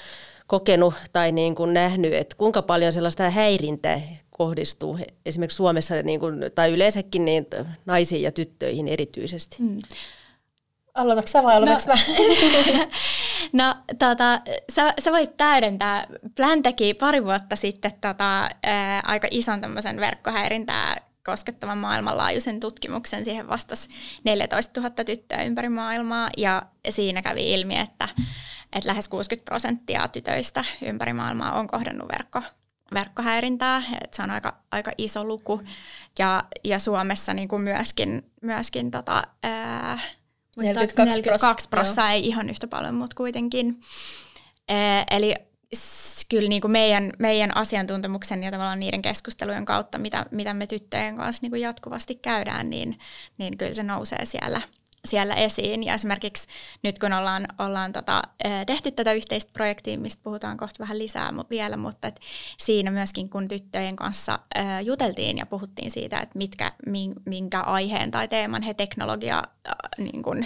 kokenut 0.47 0.93
tai 1.13 1.31
niin 1.31 1.55
kuin 1.55 1.73
nähnyt, 1.73 2.13
että 2.13 2.35
kuinka 2.35 2.61
paljon 2.61 2.93
sellaista 2.93 3.29
häirintää 3.29 4.01
kohdistuu 4.29 4.99
esimerkiksi 5.25 5.55
Suomessa 5.55 5.95
niin 5.95 6.19
kuin, 6.19 6.39
tai 6.55 6.71
yleensäkin 6.71 7.25
niin 7.25 7.45
naisiin 7.85 8.21
ja 8.21 8.31
tyttöihin 8.31 8.87
erityisesti? 8.87 9.55
Mm. 9.59 9.79
Aloitatko 10.93 11.31
sä 11.31 11.43
vai 11.43 11.55
aloitatko 11.55 11.91
no, 11.91 11.97
mä? 12.77 12.87
no 13.65 13.75
tota, 13.99 14.41
sä, 14.75 14.93
sä 15.03 15.11
voit 15.11 15.37
täydentää. 15.37 16.07
Plan 16.35 16.63
teki 16.63 16.93
pari 16.93 17.25
vuotta 17.25 17.55
sitten 17.55 17.91
tota, 18.01 18.49
ää, 18.63 19.01
aika 19.05 19.27
ison 19.31 19.61
tämmöisen 19.61 19.99
verkkohäirintää 19.99 21.04
koskettavan 21.25 21.77
maailmanlaajuisen 21.77 22.59
tutkimuksen. 22.59 23.25
Siihen 23.25 23.49
vastasi 23.49 23.89
14 24.23 24.81
000 24.81 25.03
tyttöä 25.03 25.43
ympäri 25.43 25.69
maailmaa 25.69 26.29
ja 26.37 26.61
siinä 26.89 27.21
kävi 27.21 27.53
ilmi, 27.53 27.79
että, 27.79 28.09
että 28.73 28.89
lähes 28.89 29.07
60 29.07 29.45
prosenttia 29.45 30.07
tytöistä 30.07 30.65
ympäri 30.81 31.13
maailmaa 31.13 31.59
on 31.59 31.67
kohdannut 31.67 32.09
verkko, 32.11 32.41
verkkohäirintää. 32.93 33.83
että 34.03 34.15
se 34.15 34.23
on 34.23 34.31
aika, 34.31 34.57
aika 34.71 34.91
iso 34.97 35.25
luku. 35.25 35.61
Ja, 36.19 36.43
ja 36.63 36.79
Suomessa 36.79 37.33
niin 37.33 37.47
kuin 37.47 37.61
myöskin, 37.61 38.31
myöskin 38.41 38.91
tota, 38.91 39.23
ää, 39.43 39.99
42, 40.57 41.19
42 41.21 41.69
prosenttia, 41.69 42.11
ei 42.11 42.27
ihan 42.27 42.49
yhtä 42.49 42.67
paljon, 42.67 42.95
mutta 42.95 43.15
kuitenkin. 43.15 43.81
Eli 45.11 45.35
kyllä 46.29 46.49
niin 46.49 46.61
kuin 46.61 46.71
meidän, 46.71 47.11
meidän 47.19 47.57
asiantuntemuksen 47.57 48.43
ja 48.43 48.51
tavallaan 48.51 48.79
niiden 48.79 49.01
keskustelujen 49.01 49.65
kautta, 49.65 49.97
mitä, 49.97 50.25
mitä 50.31 50.53
me 50.53 50.67
tyttöjen 50.67 51.15
kanssa 51.15 51.41
niin 51.41 51.51
kuin 51.51 51.61
jatkuvasti 51.61 52.15
käydään, 52.15 52.69
niin, 52.69 52.99
niin 53.37 53.57
kyllä 53.57 53.73
se 53.73 53.83
nousee 53.83 54.25
siellä– 54.25 54.61
siellä 55.05 55.33
esiin. 55.33 55.83
Ja 55.83 55.93
esimerkiksi 55.93 56.47
nyt 56.83 56.99
kun 56.99 57.13
ollaan, 57.13 57.47
ollaan 57.59 57.93
tota, 57.93 58.21
tehty 58.65 58.91
tätä 58.91 59.13
yhteistä 59.13 59.53
projektia, 59.53 59.97
mistä 59.97 60.23
puhutaan 60.23 60.57
kohta 60.57 60.79
vähän 60.79 60.99
lisää 60.99 61.33
vielä, 61.49 61.77
mutta 61.77 62.07
et 62.07 62.19
siinä 62.57 62.91
myöskin 62.91 63.29
kun 63.29 63.47
tyttöjen 63.47 63.95
kanssa 63.95 64.39
juteltiin 64.83 65.37
ja 65.37 65.45
puhuttiin 65.45 65.91
siitä, 65.91 66.19
että 66.19 66.37
mitkä, 66.37 66.71
minkä 67.25 67.61
aiheen 67.61 68.11
tai 68.11 68.27
teeman 68.27 68.61
he 68.61 68.73
teknologia 68.73 69.43
niin 69.97 70.23
kun, 70.23 70.45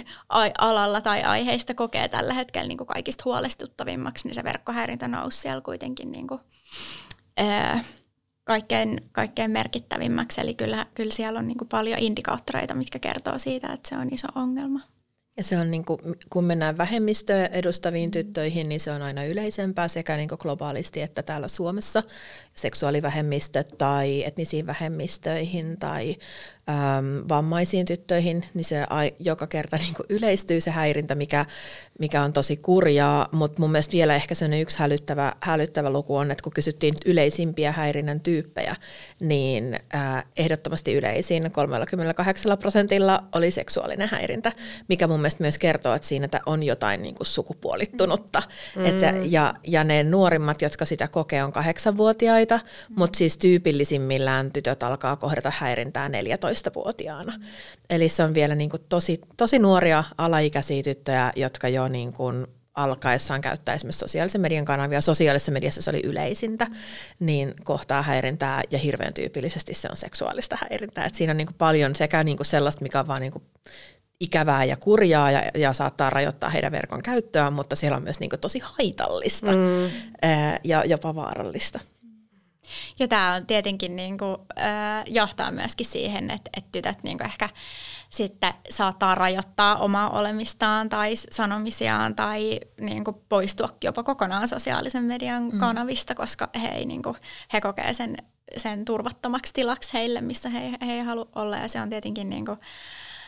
alalla 0.58 1.00
tai 1.00 1.22
aiheista 1.22 1.74
kokee 1.74 2.08
tällä 2.08 2.34
hetkellä 2.34 2.68
niin 2.68 2.78
kaikista 2.78 3.22
huolestuttavimmaksi, 3.24 4.28
niin 4.28 4.34
se 4.34 4.44
verkkohäirintä 4.44 5.08
nousi 5.08 5.38
siellä 5.38 5.60
kuitenkin 5.60 6.12
niin 6.12 6.26
kun, 6.26 6.40
ää, 7.36 7.84
kaikkein, 8.44 9.00
kaikkein 9.12 9.50
merkittävimmäksi. 9.50 10.40
Eli 10.40 10.54
kyllä, 10.54 10.86
kyllä 10.94 11.12
siellä 11.12 11.38
on 11.38 11.48
niin 11.48 11.58
kuin 11.58 11.68
paljon 11.68 11.98
indikaattoreita, 11.98 12.74
mitkä 12.74 12.98
kertoo 12.98 13.38
siitä, 13.38 13.72
että 13.72 13.88
se 13.88 13.96
on 13.96 14.08
iso 14.14 14.28
ongelma. 14.34 14.80
Ja 15.36 15.44
se 15.44 15.58
on, 15.58 15.70
niin 15.70 15.84
kuin, 15.84 16.00
kun 16.30 16.44
mennään 16.44 16.78
vähemmistöä 16.78 17.46
edustaviin 17.46 18.10
tyttöihin, 18.10 18.68
niin 18.68 18.80
se 18.80 18.92
on 18.92 19.02
aina 19.02 19.24
yleisempää 19.24 19.88
sekä 19.88 20.16
niin 20.16 20.28
kuin 20.28 20.38
globaalisti 20.42 21.02
että 21.02 21.22
täällä 21.22 21.48
Suomessa. 21.48 22.02
Seksuaalivähemmistöt 22.54 23.78
tai 23.78 24.24
etnisiin 24.24 24.66
vähemmistöihin 24.66 25.78
tai 25.78 26.16
äm, 26.68 27.28
vammaisiin 27.28 27.86
tyttöihin, 27.86 28.44
niin 28.54 28.64
se 28.64 28.86
ai, 28.90 29.14
joka 29.18 29.46
kerta 29.46 29.76
niin 29.76 29.94
kuin 29.94 30.06
yleistyy 30.08 30.60
se 30.60 30.70
häirintä, 30.70 31.14
mikä, 31.14 31.46
mikä 31.98 32.22
on 32.22 32.32
tosi 32.32 32.56
kurjaa, 32.56 33.28
mutta 33.32 33.60
mun 33.60 33.72
mielestä 33.72 33.92
vielä 33.92 34.14
ehkä 34.14 34.34
sellainen 34.34 34.60
yksi 34.60 34.78
hälyttävä, 34.78 35.32
hälyttävä 35.40 35.90
luku 35.90 36.16
on, 36.16 36.30
että 36.30 36.42
kun 36.42 36.52
kysyttiin 36.52 36.94
yleisimpiä 37.06 37.72
häirinnän 37.72 38.20
tyyppejä, 38.20 38.76
niin 39.20 39.78
äh, 39.94 40.24
ehdottomasti 40.36 40.94
yleisin 40.94 41.50
38 41.50 42.58
prosentilla 42.58 43.24
oli 43.34 43.50
seksuaalinen 43.50 44.08
häirintä, 44.08 44.52
mikä 44.88 45.06
mun 45.06 45.20
mielestä 45.20 45.44
myös 45.44 45.58
kertoo, 45.58 45.94
että 45.94 46.08
siinä 46.08 46.28
on 46.46 46.62
jotain 46.62 47.02
niin 47.02 47.14
kuin 47.14 47.26
sukupuolittunutta. 47.26 48.42
Mm. 48.76 48.84
Et 48.84 48.98
se, 48.98 49.12
ja, 49.24 49.54
ja 49.66 49.84
ne 49.84 50.04
nuorimmat, 50.04 50.62
jotka 50.62 50.84
sitä 50.84 51.08
kokee, 51.08 51.44
on 51.44 51.52
kahdeksanvuotiaita, 51.52 52.60
mutta 52.96 53.16
siis 53.16 53.38
tyypillisimmillään 53.38 54.52
tytöt 54.52 54.82
alkaa 54.82 55.16
kohdata 55.16 55.52
häirintää 55.58 56.08
14 56.08 56.59
15-vuotiaana. 56.68 57.32
Mm. 57.38 57.44
Eli 57.90 58.08
se 58.08 58.22
on 58.22 58.34
vielä 58.34 58.54
niin 58.54 58.70
kuin 58.70 58.82
tosi, 58.88 59.20
tosi 59.36 59.58
nuoria 59.58 60.04
alaikäisiä 60.18 60.82
tyttöjä, 60.82 61.32
jotka 61.36 61.68
jo 61.68 61.88
niin 61.88 62.12
kuin 62.12 62.46
alkaessaan 62.74 63.40
käyttää 63.40 63.74
esimerkiksi 63.74 63.98
sosiaalisen 63.98 64.40
median 64.40 64.64
kanavia, 64.64 65.00
sosiaalisessa 65.00 65.52
mediassa 65.52 65.82
se 65.82 65.90
oli 65.90 66.00
yleisintä, 66.04 66.66
niin 67.20 67.54
kohtaa 67.64 68.02
häirintää 68.02 68.62
ja 68.70 68.78
hirveän 68.78 69.14
tyypillisesti 69.14 69.74
se 69.74 69.88
on 69.90 69.96
seksuaalista 69.96 70.58
häirintää. 70.60 71.06
Et 71.06 71.14
siinä 71.14 71.30
on 71.30 71.36
niinku 71.36 71.54
paljon 71.58 71.94
sekä 71.94 72.24
niinku 72.24 72.44
sellaista, 72.44 72.82
mikä 72.82 73.00
on 73.00 73.08
vaan 73.08 73.20
niinku 73.20 73.42
ikävää 74.20 74.64
ja 74.64 74.76
kurjaa 74.76 75.30
ja, 75.30 75.42
ja 75.54 75.72
saattaa 75.72 76.10
rajoittaa 76.10 76.50
heidän 76.50 76.72
verkon 76.72 77.02
käyttöä, 77.02 77.50
mutta 77.50 77.76
siellä 77.76 77.96
on 77.96 78.02
myös 78.02 78.20
niinku 78.20 78.36
tosi 78.36 78.58
haitallista 78.62 79.52
mm. 79.52 79.90
ää, 80.22 80.58
ja 80.64 80.84
jopa 80.84 81.14
vaarallista. 81.14 81.80
Ja 82.98 83.08
tämä 83.08 83.34
on 83.34 83.46
tietenkin 83.46 83.96
niinku, 83.96 84.46
äh, 84.58 85.04
johtaa 85.06 85.50
myöskin 85.50 85.86
siihen, 85.86 86.30
että, 86.30 86.50
että 86.56 86.68
tytöt 86.72 87.02
niinku 87.02 87.24
ehkä 87.24 87.48
sitten 88.10 88.54
saattaa 88.70 89.14
rajoittaa 89.14 89.76
omaa 89.76 90.10
olemistaan 90.10 90.88
tai 90.88 91.16
sanomisiaan 91.30 92.14
tai 92.14 92.60
niin 92.80 93.04
kuin 93.04 93.16
poistua 93.28 93.68
jopa 93.84 94.02
kokonaan 94.02 94.48
sosiaalisen 94.48 95.04
median 95.04 95.42
mm. 95.52 95.58
kanavista, 95.58 96.14
koska 96.14 96.48
he, 96.62 96.68
ei, 96.68 96.86
niin 96.86 97.02
kuin, 97.02 97.16
he 97.52 97.60
kokee 97.60 97.94
sen, 97.94 98.16
sen 98.56 98.84
turvattomaksi 98.84 99.52
tilaksi 99.52 99.92
heille, 99.92 100.20
missä 100.20 100.48
he, 100.48 100.72
he 100.86 100.92
ei 100.92 101.00
halua 101.00 101.28
olla. 101.34 101.56
Ja 101.56 101.68
se 101.68 101.80
on 101.80 101.90
tietenkin 101.90 102.30
niin 102.30 102.46
kuin 102.46 102.58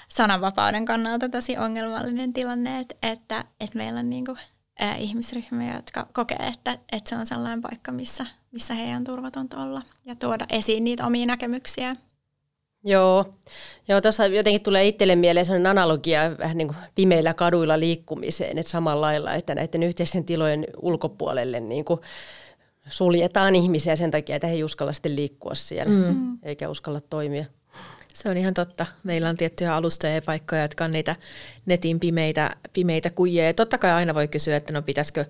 sananvapauden 0.09 0.85
kannalta 0.85 1.29
tosi 1.29 1.59
ongelmallinen 1.59 2.33
tilanne, 2.33 2.79
että, 2.79 2.95
että, 3.03 3.45
että 3.61 3.79
meillä 3.79 4.01
on 4.01 4.11
niin 4.11 4.25
kuin, 4.25 4.39
ä, 4.83 4.95
ihmisryhmiä, 4.95 5.77
jotka 5.77 6.07
kokee, 6.13 6.47
että, 6.55 6.79
että 6.93 7.11
se 7.11 7.17
on 7.17 7.27
sellainen 7.27 7.63
paikka, 7.63 7.93
missä, 7.93 8.27
missä 8.53 8.75
heidän 8.75 8.97
on 8.97 9.05
turvatonta 9.05 9.63
olla 9.63 9.83
ja 10.05 10.15
tuoda 10.15 10.47
esiin 10.51 10.85
niitä 10.85 11.07
omia 11.07 11.27
näkemyksiä 11.27 11.97
Joo, 12.85 13.35
Joo 13.89 14.01
tuossa 14.01 14.27
jotenkin 14.27 14.63
tulee 14.63 14.89
itselle 14.89 15.17
mieleen 15.17 15.47
sellainen 15.47 15.71
analogia 15.71 16.39
vähän 16.39 16.57
niin 16.57 16.69
kuin 16.69 16.77
pimeillä 16.95 17.35
kaduilla 17.35 17.81
liikkumiseen, 17.81 18.59
että 18.59 18.73
samalla 18.73 19.01
lailla, 19.01 19.35
että 19.35 19.55
näiden 19.55 19.83
yhteisten 19.83 20.25
tilojen 20.25 20.67
ulkopuolelle 20.83 21.61
niin 21.61 21.85
kuin 21.85 22.01
suljetaan 22.89 23.55
ihmisiä 23.55 23.97
sen 23.97 24.11
takia, 24.11 24.37
että 24.37 24.47
he 24.47 24.55
ei 24.55 24.65
uskalla 24.65 24.93
sitten 24.93 25.17
liikkua 25.17 25.55
siellä, 25.55 25.93
mm. 25.93 26.39
eikä 26.43 26.69
uskalla 26.69 27.01
toimia. 27.01 27.45
Se 28.13 28.29
on 28.29 28.37
ihan 28.37 28.55
totta. 28.55 28.87
Meillä 29.05 29.29
on 29.29 29.37
tiettyjä 29.37 29.77
alustoja 29.77 30.15
ja 30.15 30.23
paikkoja, 30.23 30.63
jotka 30.63 30.85
on 30.85 30.93
niitä 30.93 31.17
netin 31.67 32.01
pimeitä, 32.01 32.57
pimeitä 32.73 33.11
kujia. 33.11 33.55
totta 33.55 33.79
kai 33.79 33.91
aina 33.91 34.15
voi 34.15 34.29
kysyä, 34.29 34.57
että 34.57 34.73
no 34.73 34.83
pitäisikö 34.83 35.25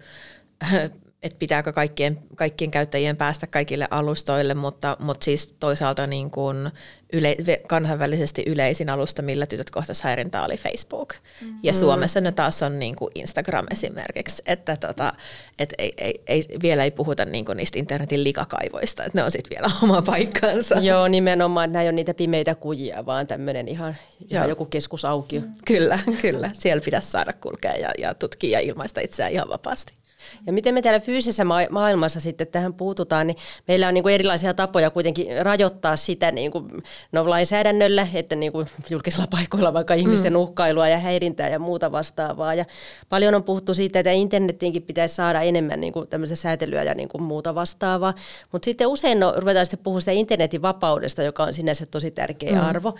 että 1.22 1.38
pitääkö 1.38 1.72
kaikkien, 1.72 2.18
kaikkien 2.36 2.70
käyttäjien 2.70 3.16
päästä 3.16 3.46
kaikille 3.46 3.88
alustoille, 3.90 4.54
mutta, 4.54 4.96
mutta 5.00 5.24
siis 5.24 5.54
toisaalta 5.60 6.06
niin 6.06 6.30
kuin 6.30 6.70
yle, 7.12 7.36
kansainvälisesti 7.68 8.42
yleisin 8.46 8.90
alusta, 8.90 9.22
millä 9.22 9.46
tytöt 9.46 9.70
kohtas 9.70 10.02
häirintää, 10.02 10.44
oli 10.44 10.56
Facebook. 10.56 11.14
Mm. 11.40 11.54
Ja 11.62 11.74
Suomessa 11.74 12.20
ne 12.20 12.32
taas 12.32 12.62
on 12.62 12.78
niin 12.78 12.96
kuin 12.96 13.10
Instagram 13.14 13.66
esimerkiksi, 13.70 14.42
että 14.46 14.76
tota, 14.76 15.12
et 15.58 15.74
ei, 15.78 15.94
ei, 15.98 16.22
ei, 16.26 16.44
vielä 16.62 16.84
ei 16.84 16.90
puhuta 16.90 17.24
niin 17.24 17.44
kuin 17.44 17.56
niistä 17.56 17.78
internetin 17.78 18.24
likakaivoista, 18.24 19.04
että 19.04 19.18
ne 19.18 19.24
on 19.24 19.30
sitten 19.30 19.50
vielä 19.50 19.70
oma 19.82 20.02
paikkansa. 20.02 20.74
Joo, 20.74 21.08
nimenomaan, 21.08 21.64
että 21.64 21.72
nämä 21.72 21.82
ei 21.82 21.88
ole 21.88 21.92
niitä 21.92 22.14
pimeitä 22.14 22.54
kujia, 22.54 23.06
vaan 23.06 23.26
tämmöinen 23.26 23.68
ihan, 23.68 23.96
ihan 24.30 24.48
joku 24.48 24.64
keskusaukio. 24.64 25.40
Mm. 25.40 25.54
Kyllä, 25.66 25.98
kyllä. 26.22 26.50
Siellä 26.54 26.82
pitäisi 26.84 27.10
saada 27.10 27.32
kulkea 27.32 27.76
ja, 27.76 27.90
ja 27.98 28.14
tutkia 28.14 28.60
ja 28.60 28.66
ilmaista 28.68 29.00
itseään 29.00 29.32
ihan 29.32 29.48
vapaasti. 29.48 30.01
Ja 30.46 30.52
miten 30.52 30.74
me 30.74 30.82
täällä 30.82 31.00
fyysisessä 31.00 31.44
maailmassa 31.70 32.20
sitten 32.20 32.46
tähän 32.46 32.74
puututaan, 32.74 33.26
niin 33.26 33.36
meillä 33.68 33.88
on 33.88 33.94
niin 33.94 34.02
kuin 34.02 34.14
erilaisia 34.14 34.54
tapoja 34.54 34.90
kuitenkin 34.90 35.26
rajoittaa 35.44 35.96
sitä 35.96 36.30
niin 36.30 36.50
kuin, 36.52 36.82
no, 37.12 37.30
lainsäädännöllä, 37.30 38.08
että 38.14 38.36
niin 38.36 38.52
kuin 38.52 38.66
julkisilla 38.90 39.26
paikoilla 39.30 39.72
vaikka 39.72 39.94
ihmisten 39.94 40.32
mm. 40.32 40.36
uhkailua 40.36 40.88
ja 40.88 40.98
häirintää 40.98 41.48
ja 41.48 41.58
muuta 41.58 41.92
vastaavaa. 41.92 42.54
Ja 42.54 42.64
paljon 43.08 43.34
on 43.34 43.42
puhuttu 43.42 43.74
siitä, 43.74 43.98
että 43.98 44.10
internettiinkin 44.10 44.82
pitäisi 44.82 45.14
saada 45.14 45.40
enemmän 45.40 45.80
niin 45.80 45.92
kuin 45.92 46.08
säätelyä 46.34 46.82
ja 46.82 46.94
niin 46.94 47.08
kuin 47.08 47.22
muuta 47.22 47.54
vastaavaa. 47.54 48.14
Mutta 48.52 48.64
sitten 48.64 48.86
usein 48.86 49.20
no, 49.20 49.34
ruvetaan 49.36 49.66
sitten 49.66 49.84
puhumaan 49.84 50.02
sitä 50.02 50.12
internetin 50.12 50.62
vapaudesta, 50.62 51.22
joka 51.22 51.42
on 51.42 51.54
sinänsä 51.54 51.86
tosi 51.86 52.10
tärkeä 52.10 52.52
mm. 52.52 52.68
arvo. 52.68 52.94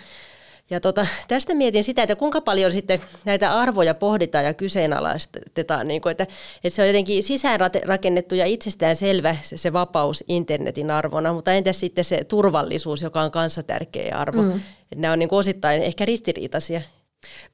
Ja 0.73 0.79
tota, 0.79 1.07
tästä 1.27 1.53
mietin 1.53 1.83
sitä, 1.83 2.03
että 2.03 2.15
kuinka 2.15 2.41
paljon 2.41 2.71
sitten 2.71 3.01
näitä 3.25 3.53
arvoja 3.53 3.93
pohditaan 3.93 4.45
ja 4.45 4.53
kyseenalaistetaan, 4.53 5.87
niin 5.87 6.01
kuin, 6.01 6.11
että, 6.11 6.23
että 6.63 6.75
se 6.75 6.81
on 6.81 6.87
jotenkin 6.87 7.23
sisäänrakennettu 7.23 8.35
ja 8.35 8.45
itsestään 8.45 8.95
selvä 8.95 9.35
se, 9.41 9.57
se 9.57 9.73
vapaus 9.73 10.23
internetin 10.27 10.91
arvona, 10.91 11.33
mutta 11.33 11.53
entäs 11.53 11.79
sitten 11.79 12.03
se 12.03 12.23
turvallisuus, 12.23 13.01
joka 13.01 13.21
on 13.21 13.31
kanssa 13.31 13.63
tärkeä 13.63 14.17
arvo. 14.17 14.41
Mm. 14.41 14.55
Että 14.55 14.95
nämä 14.97 15.13
on 15.13 15.19
niin 15.19 15.29
kuin 15.29 15.39
osittain 15.39 15.81
ehkä 15.81 16.05
ristiriitaisia. 16.05 16.81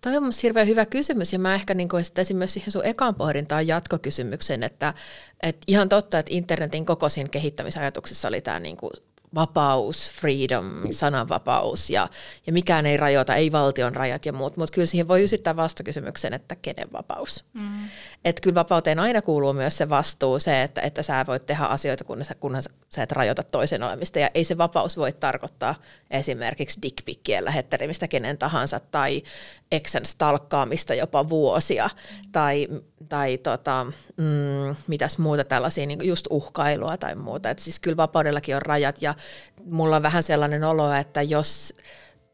Toi 0.01 0.17
on 0.17 0.31
hirveän 0.43 0.67
hyvä 0.67 0.85
kysymys 0.85 1.33
ja 1.33 1.39
mä 1.39 1.55
ehkä 1.55 1.73
niin 1.73 1.89
esittäisin 1.99 2.37
myös 2.37 2.53
siihen 2.53 2.71
sun 2.71 2.85
ekaan 2.85 3.15
pohdintaan 3.15 3.67
jatkokysymyksen, 3.67 4.63
että, 4.63 4.93
että 5.43 5.61
ihan 5.67 5.89
totta, 5.89 6.19
että 6.19 6.35
internetin 6.35 6.85
kokoisin 6.85 7.29
kehittämisajatuksessa 7.29 8.27
oli 8.27 8.41
tämä 8.41 8.59
niin 8.59 8.77
kuin 8.77 8.91
vapaus, 9.35 10.11
freedom, 10.11 10.65
sananvapaus 10.91 11.89
ja, 11.89 12.07
ja 12.47 12.53
mikään 12.53 12.85
ei 12.85 12.97
rajoita, 12.97 13.35
ei 13.35 13.51
valtion 13.51 13.95
rajat 13.95 14.25
ja 14.25 14.33
muut, 14.33 14.57
mutta 14.57 14.73
kyllä 14.73 14.85
siihen 14.85 15.07
voi 15.07 15.23
ysittää 15.23 15.55
vastakysymyksen, 15.55 16.33
että 16.33 16.55
kenen 16.55 16.87
vapaus. 16.93 17.43
Mm. 17.53 17.89
Että 18.25 18.41
kyllä 18.41 18.55
vapauteen 18.55 18.99
aina 18.99 19.21
kuuluu 19.21 19.53
myös 19.53 19.77
se 19.77 19.89
vastuu, 19.89 20.39
se, 20.39 20.63
että, 20.63 20.81
että 20.81 21.03
sä 21.03 21.25
voit 21.27 21.45
tehdä 21.45 21.63
asioita, 21.63 22.03
kunnes, 22.03 22.29
kunnes 22.39 22.69
sä 22.89 23.03
et 23.03 23.11
rajoita 23.11 23.43
toisen 23.43 23.83
olemista 23.83 24.19
ja 24.19 24.29
ei 24.33 24.43
se 24.43 24.57
vapaus 24.57 24.97
voi 24.97 25.13
tarkoittaa 25.13 25.75
esimerkiksi 26.11 26.81
dickpikkien 26.81 27.45
lähettämistä 27.45 28.07
kenen 28.07 28.37
tahansa 28.37 28.79
tai 28.79 29.23
eksän 29.71 30.05
stalkkaamista 30.05 30.93
jopa 30.93 31.29
vuosia 31.29 31.89
tai, 32.31 32.67
tai 33.09 33.37
tota, 33.37 33.85
mm, 34.17 34.75
mitäs 34.87 35.17
muuta 35.17 35.43
tällaisia, 35.43 35.85
niin 35.85 36.07
just 36.07 36.27
uhkailua 36.29 36.97
tai 36.97 37.15
muuta. 37.15 37.49
Et 37.49 37.59
siis 37.59 37.79
kyllä 37.79 37.97
vapaudellakin 37.97 38.55
on 38.55 38.61
rajat 38.61 39.01
ja 39.01 39.15
mulla 39.65 39.95
on 39.95 40.03
vähän 40.03 40.23
sellainen 40.23 40.63
olo, 40.63 40.93
että 40.93 41.21
jos 41.21 41.73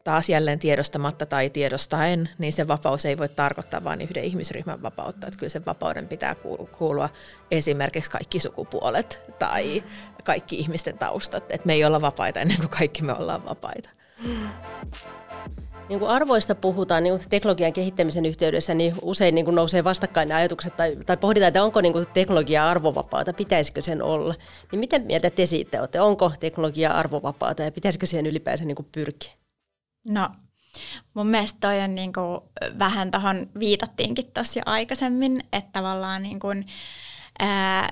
taas 0.04 0.28
jälleen 0.28 0.58
tiedostamatta 0.58 1.26
tai 1.26 1.50
tiedostaen, 1.50 2.28
niin 2.38 2.52
se 2.52 2.68
vapaus 2.68 3.04
ei 3.04 3.18
voi 3.18 3.28
tarkoittaa 3.28 3.84
vain 3.84 4.00
yhden 4.00 4.24
ihmisryhmän 4.24 4.82
vapautta. 4.82 5.26
Että 5.26 5.38
kyllä 5.38 5.50
sen 5.50 5.66
vapauden 5.66 6.08
pitää 6.08 6.36
kuulua 6.78 7.08
esimerkiksi 7.50 8.10
kaikki 8.10 8.40
sukupuolet 8.40 9.22
tai 9.38 9.84
kaikki 10.24 10.56
ihmisten 10.56 10.98
taustat. 10.98 11.44
Että 11.50 11.66
me 11.66 11.72
ei 11.72 11.84
olla 11.84 12.00
vapaita 12.00 12.40
ennen 12.40 12.58
kuin 12.58 12.68
kaikki 12.68 13.02
me 13.02 13.12
ollaan 13.12 13.44
vapaita. 13.44 13.88
Niin 15.88 15.98
kuin 15.98 16.10
arvoista 16.10 16.54
puhutaan 16.54 17.02
niin 17.02 17.18
kuin 17.18 17.28
teknologian 17.28 17.72
kehittämisen 17.72 18.26
yhteydessä, 18.26 18.74
niin 18.74 18.94
usein 19.02 19.34
niin 19.34 19.44
kuin 19.44 19.54
nousee 19.54 19.84
vastakkain 19.84 20.32
ajatukset 20.32 20.76
tai, 20.76 20.96
tai 21.06 21.16
pohditaan, 21.16 21.48
että 21.48 21.64
onko 21.64 21.80
niin 21.80 21.92
kuin 21.92 22.06
teknologia 22.14 22.70
arvovapaata, 22.70 23.32
pitäisikö 23.32 23.82
sen 23.82 24.02
olla. 24.02 24.34
Niin 24.72 24.80
miten 24.80 25.02
mieltä 25.02 25.30
te 25.30 25.46
siitä 25.46 25.80
olette? 25.80 26.00
Onko 26.00 26.32
teknologia 26.40 26.92
arvovapaata 26.92 27.62
ja 27.62 27.72
pitäisikö 27.72 28.06
siihen 28.06 28.26
ylipäänsä 28.26 28.64
niin 28.64 28.76
kuin 28.76 28.88
pyrkiä? 28.92 29.32
No 30.06 30.28
mun 31.14 31.26
mielestä 31.26 31.58
toi 31.60 31.80
on 31.80 31.94
niin 31.94 32.12
kuin, 32.12 32.40
vähän 32.78 33.10
tuohon 33.10 33.46
viitattiinkin 33.58 34.32
tuossa 34.34 34.58
jo 34.58 34.62
aikaisemmin, 34.66 35.40
että 35.52 35.72
tavallaan 35.72 36.22
niin 36.22 36.40
kuin, 36.40 36.66
ää, 37.38 37.88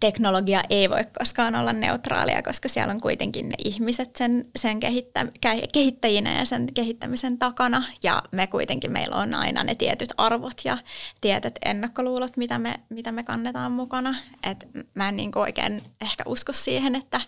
teknologia 0.00 0.60
ei 0.70 0.90
voi 0.90 1.04
koskaan 1.18 1.54
olla 1.54 1.72
neutraalia, 1.72 2.42
koska 2.42 2.68
siellä 2.68 2.90
on 2.90 3.00
kuitenkin 3.00 3.48
ne 3.48 3.54
ihmiset 3.64 4.16
sen, 4.16 4.50
sen 4.58 4.80
kehittä, 4.80 5.26
kehittäjinä 5.72 6.38
ja 6.38 6.44
sen 6.44 6.74
kehittämisen 6.74 7.38
takana. 7.38 7.84
Ja 8.02 8.22
me 8.32 8.46
kuitenkin, 8.46 8.92
meillä 8.92 9.16
on 9.16 9.34
aina 9.34 9.64
ne 9.64 9.74
tietyt 9.74 10.12
arvot 10.16 10.60
ja 10.64 10.78
tietyt 11.20 11.54
ennakkoluulot, 11.64 12.36
mitä 12.36 12.58
me, 12.58 12.74
mitä 12.88 13.12
me 13.12 13.22
kannetaan 13.22 13.72
mukana. 13.72 14.14
Et 14.50 14.68
mä 14.94 15.08
en 15.08 15.16
niin 15.16 15.38
oikein 15.38 15.82
ehkä 16.00 16.24
usko 16.26 16.52
siihen, 16.52 16.94
että, 16.94 17.20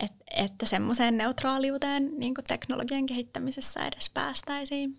et, 0.00 0.12
että 0.36 0.66
semmoiseen 0.66 1.18
neutraaliuteen 1.18 2.10
niin 2.18 2.34
teknologian 2.48 3.06
kehittämisessä 3.06 3.80
edes 3.80 4.10
päästäisiin. 4.10 4.96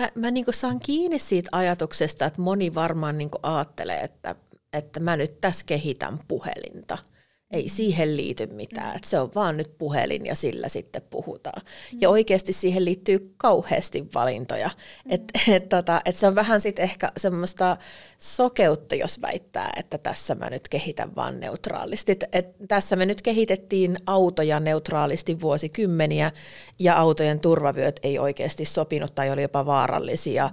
Mä, 0.00 0.08
mä 0.14 0.30
niin 0.30 0.44
saan 0.50 0.80
kiinni 0.80 1.18
siitä 1.18 1.48
ajatuksesta, 1.52 2.24
että 2.24 2.40
moni 2.40 2.74
varmaan 2.74 3.18
niin 3.18 3.30
ajattelee, 3.42 4.00
että 4.00 4.34
että 4.74 5.00
mä 5.00 5.16
nyt 5.16 5.40
tässä 5.40 5.66
kehitän 5.66 6.20
puhelinta. 6.28 6.98
Ei 7.54 7.68
siihen 7.68 8.16
liity 8.16 8.46
mitään, 8.46 8.96
että 8.96 9.08
se 9.08 9.20
on 9.20 9.30
vaan 9.34 9.56
nyt 9.56 9.78
puhelin 9.78 10.26
ja 10.26 10.34
sillä 10.34 10.68
sitten 10.68 11.02
puhutaan. 11.10 11.62
Ja 12.00 12.10
oikeasti 12.10 12.52
siihen 12.52 12.84
liittyy 12.84 13.34
kauheasti 13.36 14.08
valintoja. 14.14 14.70
Että 15.08 15.40
et, 15.54 15.68
tota, 15.68 16.00
et 16.04 16.16
se 16.16 16.26
on 16.26 16.34
vähän 16.34 16.60
sitten 16.60 16.82
ehkä 16.82 17.12
semmoista 17.16 17.76
sokeutta, 18.18 18.94
jos 18.94 19.22
väittää, 19.22 19.72
että 19.76 19.98
tässä 19.98 20.34
mä 20.34 20.50
nyt 20.50 20.68
kehitän 20.68 21.16
vaan 21.16 21.40
neutraalisti. 21.40 22.12
Et, 22.12 22.24
et, 22.32 22.46
tässä 22.68 22.96
me 22.96 23.06
nyt 23.06 23.22
kehitettiin 23.22 23.96
autoja 24.06 24.60
neutraalisti 24.60 25.40
vuosikymmeniä 25.40 26.32
ja 26.80 26.96
autojen 26.96 27.40
turvavyöt 27.40 28.00
ei 28.02 28.18
oikeasti 28.18 28.64
sopinut 28.64 29.14
tai 29.14 29.30
oli 29.30 29.42
jopa 29.42 29.66
vaarallisia 29.66 30.50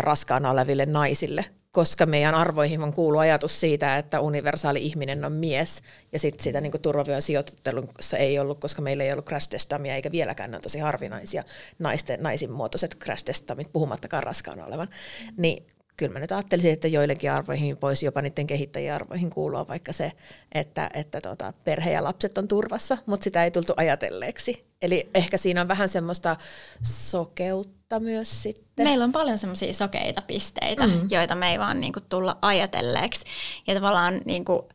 raskaana 0.00 0.50
oleville 0.50 0.86
naisille 0.86 1.44
koska 1.72 2.06
meidän 2.06 2.34
arvoihin 2.34 2.82
on 2.82 2.92
kuulu 2.92 3.18
ajatus 3.18 3.60
siitä, 3.60 3.98
että 3.98 4.20
universaali 4.20 4.82
ihminen 4.82 5.24
on 5.24 5.32
mies, 5.32 5.82
ja 6.12 6.18
sitten 6.18 6.44
sitä 6.44 6.60
niin 6.60 6.72
turvavyön 6.82 7.22
sijoittelussa 7.22 8.16
ei 8.16 8.38
ollut, 8.38 8.60
koska 8.60 8.82
meillä 8.82 9.04
ei 9.04 9.12
ollut 9.12 9.26
crash 9.26 9.48
testamia, 9.48 9.94
eikä 9.94 10.12
vieläkään 10.12 10.50
ne 10.50 10.56
on 10.56 10.62
tosi 10.62 10.78
harvinaisia 10.78 11.42
naisten, 11.78 12.22
naisin 12.22 12.50
muotoiset 12.50 12.98
crash 12.98 13.24
testamit, 13.24 13.72
puhumattakaan 13.72 14.22
raskaana 14.22 14.66
olevan. 14.66 14.88
Niin 15.36 15.66
kyllä 15.96 16.12
mä 16.12 16.18
nyt 16.18 16.32
ajattelisin, 16.32 16.72
että 16.72 16.88
joillekin 16.88 17.32
arvoihin 17.32 17.80
voisi 17.82 18.06
jopa 18.06 18.22
niiden 18.22 18.46
kehittäjien 18.46 18.94
arvoihin 18.94 19.30
kuulua 19.30 19.68
vaikka 19.68 19.92
se, 19.92 20.12
että, 20.54 20.90
että 20.94 21.20
tota, 21.20 21.52
perhe 21.64 21.92
ja 21.92 22.04
lapset 22.04 22.38
on 22.38 22.48
turvassa, 22.48 22.98
mutta 23.06 23.24
sitä 23.24 23.44
ei 23.44 23.50
tultu 23.50 23.72
ajatelleeksi. 23.76 24.71
Eli 24.82 25.10
ehkä 25.14 25.38
siinä 25.38 25.60
on 25.60 25.68
vähän 25.68 25.88
semmoista 25.88 26.36
sokeutta 26.82 28.00
myös 28.00 28.42
sitten. 28.42 28.84
Meillä 28.84 29.04
on 29.04 29.12
paljon 29.12 29.38
semmoisia 29.38 29.74
sokeita 29.74 30.22
pisteitä, 30.22 30.86
mm. 30.86 31.00
joita 31.10 31.34
me 31.34 31.50
ei 31.50 31.58
vaan 31.58 31.80
niinku 31.80 32.00
tulla 32.08 32.38
ajatelleeksi. 32.42 33.24
Ja 33.66 33.74
tavallaan 33.74 34.20
niinku, 34.24 34.68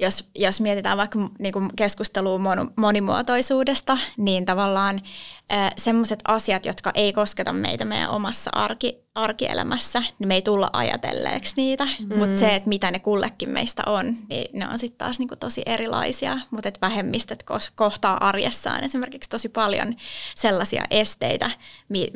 jos, 0.00 0.28
jos 0.34 0.60
mietitään 0.60 0.98
vaikka 0.98 1.18
niin 1.38 1.52
kuin 1.52 1.70
keskustelua 1.76 2.40
monimuotoisuudesta, 2.76 3.98
niin 4.16 4.44
tavallaan 4.44 5.00
semmoiset 5.76 6.20
asiat, 6.28 6.66
jotka 6.66 6.90
ei 6.94 7.12
kosketa 7.12 7.52
meitä 7.52 7.84
meidän 7.84 8.10
omassa 8.10 8.50
arki, 8.54 8.98
arkielämässä, 9.14 10.02
niin 10.18 10.28
me 10.28 10.34
ei 10.34 10.42
tulla 10.42 10.70
ajatelleeksi 10.72 11.52
niitä. 11.56 11.84
Mm. 11.84 12.18
Mutta 12.18 12.40
se, 12.40 12.54
että 12.54 12.68
mitä 12.68 12.90
ne 12.90 12.98
kullekin 12.98 13.50
meistä 13.50 13.82
on, 13.86 14.16
niin 14.28 14.48
ne 14.52 14.68
on 14.68 14.78
sitten 14.78 14.98
taas 14.98 15.18
niin 15.18 15.28
kuin 15.28 15.38
tosi 15.38 15.62
erilaisia. 15.66 16.38
Mutta 16.50 16.68
että 16.68 16.86
vähemmistöt 16.86 17.44
kohtaa 17.74 18.28
arjessaan 18.28 18.84
esimerkiksi 18.84 19.30
tosi 19.30 19.48
paljon 19.48 19.96
sellaisia 20.34 20.82
esteitä, 20.90 21.50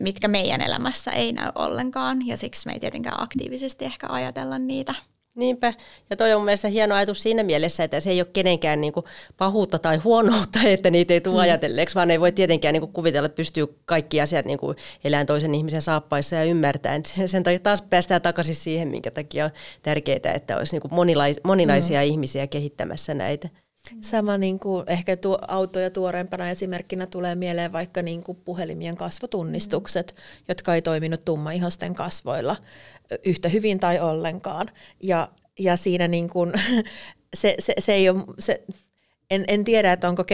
mitkä 0.00 0.28
meidän 0.28 0.60
elämässä 0.60 1.10
ei 1.10 1.32
näy 1.32 1.52
ollenkaan. 1.54 2.26
Ja 2.26 2.36
siksi 2.36 2.66
me 2.66 2.72
ei 2.72 2.80
tietenkään 2.80 3.22
aktiivisesti 3.22 3.84
ehkä 3.84 4.06
ajatella 4.10 4.58
niitä. 4.58 4.94
Niinpä. 5.34 5.74
Ja 6.10 6.16
toi 6.16 6.32
on 6.32 6.40
mun 6.40 6.44
mielestä 6.44 6.68
hieno 6.68 6.94
ajatus 6.94 7.22
siinä 7.22 7.42
mielessä, 7.42 7.84
että 7.84 8.00
se 8.00 8.10
ei 8.10 8.20
ole 8.20 8.28
kenenkään 8.32 8.80
niin 8.80 8.92
kuin 8.92 9.06
pahuutta 9.36 9.78
tai 9.78 9.96
huonoutta, 9.96 10.58
että 10.68 10.90
niitä 10.90 11.14
ei 11.14 11.20
tule 11.20 11.34
mm. 11.34 11.40
ajatelleeksi, 11.40 11.94
vaan 11.94 12.10
ei 12.10 12.20
voi 12.20 12.32
tietenkään 12.32 12.72
niin 12.72 12.80
kuin 12.80 12.92
kuvitella, 12.92 13.26
että 13.26 13.36
pystyy 13.36 13.66
kaikki 13.84 14.20
asiat 14.20 14.46
niin 14.46 14.58
kuin 14.58 14.76
elämään 15.04 15.26
toisen 15.26 15.54
ihmisen 15.54 15.82
saappaissa 15.82 16.36
ja 16.36 16.44
ymmärtäen. 16.44 17.02
Sen 17.26 17.42
takia 17.42 17.58
taas 17.58 17.82
päästään 17.82 18.22
takaisin 18.22 18.54
siihen, 18.54 18.88
minkä 18.88 19.10
takia 19.10 19.44
on 19.44 19.50
tärkeää, 19.82 20.34
että 20.34 20.58
olisi 20.58 20.74
niin 20.74 20.82
kuin 20.82 20.94
monilais, 20.94 21.40
moninaisia 21.44 22.00
mm. 22.00 22.06
ihmisiä 22.06 22.46
kehittämässä 22.46 23.14
näitä. 23.14 23.48
Sama 24.00 24.38
niin 24.38 24.58
kuin 24.58 24.84
ehkä 24.86 25.16
tuo 25.16 25.38
autoja 25.48 25.90
tuoreempana 25.90 26.50
esimerkkinä 26.50 27.06
tulee 27.06 27.34
mieleen 27.34 27.72
vaikka 27.72 28.02
niin 28.02 28.22
kuin 28.22 28.38
puhelimien 28.44 28.96
kasvotunnistukset, 28.96 30.14
mm. 30.16 30.44
jotka 30.48 30.74
ei 30.74 30.82
toiminut 30.82 31.24
tummaihosten 31.24 31.94
kasvoilla 31.94 32.56
yhtä 33.26 33.48
hyvin 33.48 33.80
tai 33.80 34.00
ollenkaan. 34.00 34.68
Ja, 35.02 35.28
ja 35.58 35.76
siinä 35.76 36.08
niin 36.08 36.28
kuin, 36.28 36.52
se, 37.34 37.54
se, 37.58 37.74
se 37.78 37.94
ei 37.94 38.08
ole, 38.08 38.24
se, 38.38 38.64
en, 39.30 39.44
en 39.48 39.64
tiedä, 39.64 39.92
että 39.92 40.08
onko 40.08 40.24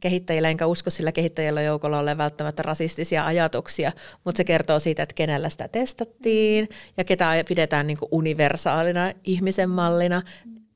kehittäjillä, 0.00 0.50
enkä 0.50 0.66
usko 0.66 0.90
sillä 0.90 1.12
kehittäjillä 1.12 1.62
joukolla 1.62 1.98
ole 1.98 2.18
välttämättä 2.18 2.62
rasistisia 2.62 3.26
ajatuksia, 3.26 3.92
mutta 4.24 4.36
se 4.36 4.44
kertoo 4.44 4.78
siitä, 4.78 5.02
että 5.02 5.14
kenellä 5.14 5.48
sitä 5.48 5.68
testattiin 5.68 6.68
ja 6.96 7.04
ketä 7.04 7.44
pidetään 7.48 7.86
niin 7.86 7.98
kuin 7.98 8.08
universaalina 8.12 9.12
ihmisen 9.24 9.70
mallina 9.70 10.22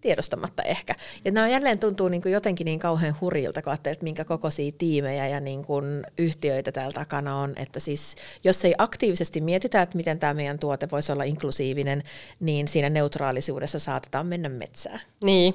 tiedostamatta 0.01 0.63
ehkä. 0.63 0.95
Ja 1.25 1.33
nämä 1.33 1.49
jälleen 1.49 1.79
tuntuu 1.79 2.09
niin 2.09 2.23
kuin 2.23 2.33
jotenkin 2.33 2.65
niin 2.65 2.79
kauhean 2.79 3.17
hurjilta, 3.21 3.63
kun 3.63 3.73
että 3.73 3.97
minkä 4.01 4.25
kokoisia 4.25 4.73
tiimejä 4.79 5.29
ja 5.29 5.41
niin 5.41 5.65
kuin 5.65 6.05
yhtiöitä 6.19 6.73
täällä 6.73 6.93
takana 6.93 7.37
on. 7.37 7.53
Että 7.57 7.81
siis, 7.81 8.17
jos 8.45 8.65
ei 8.65 8.75
aktiivisesti 8.79 9.41
mietitä, 9.41 9.83
että 9.83 9.97
miten 9.97 10.19
tämä 10.19 10.35
meidän 10.35 10.59
tuote 10.59 10.89
voisi 10.91 11.13
olla 11.13 11.25
inklusiivinen, 11.25 12.03
niin 12.41 12.69
siinä 12.69 12.91
neutraalisuudessa 12.91 13.79
saatetaan 13.79 14.27
mennä 14.27 14.49
metsään. 14.49 15.01
Niin, 15.23 15.55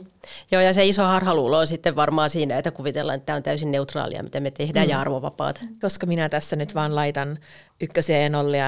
Joo, 0.51 0.62
ja 0.62 0.73
se 0.73 0.86
iso 0.86 1.04
harhaluulo 1.04 1.58
on 1.58 1.67
sitten 1.67 1.95
varmaan 1.95 2.30
siinä, 2.30 2.58
että 2.58 2.71
kuvitellaan, 2.71 3.17
että 3.17 3.25
tämä 3.25 3.36
on 3.36 3.43
täysin 3.43 3.71
neutraalia, 3.71 4.23
mitä 4.23 4.39
me 4.39 4.51
tehdään, 4.51 4.88
mm. 4.88 4.89
ja 4.89 4.99
arvovapaat. 4.99 5.62
Koska 5.82 6.06
minä 6.06 6.30
tässä 6.30 6.56
nyt 6.56 6.75
vaan 6.75 6.95
laitan 6.95 7.39
ykkösiä 7.82 8.20
ja 8.20 8.30
nollia 8.30 8.65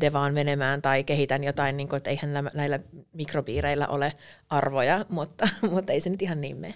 devaan 0.00 0.34
menemään 0.34 0.82
tai 0.82 1.04
kehitän 1.04 1.44
jotain, 1.44 1.76
niin 1.76 1.88
kuin, 1.88 1.96
että 1.96 2.10
eihän 2.10 2.50
näillä 2.54 2.80
mikropiireillä 3.12 3.86
ole 3.86 4.12
arvoja, 4.50 5.04
mutta, 5.08 5.48
mutta 5.72 5.92
ei 5.92 6.00
se 6.00 6.10
nyt 6.10 6.22
ihan 6.22 6.40
niin 6.40 6.56
mene. 6.56 6.74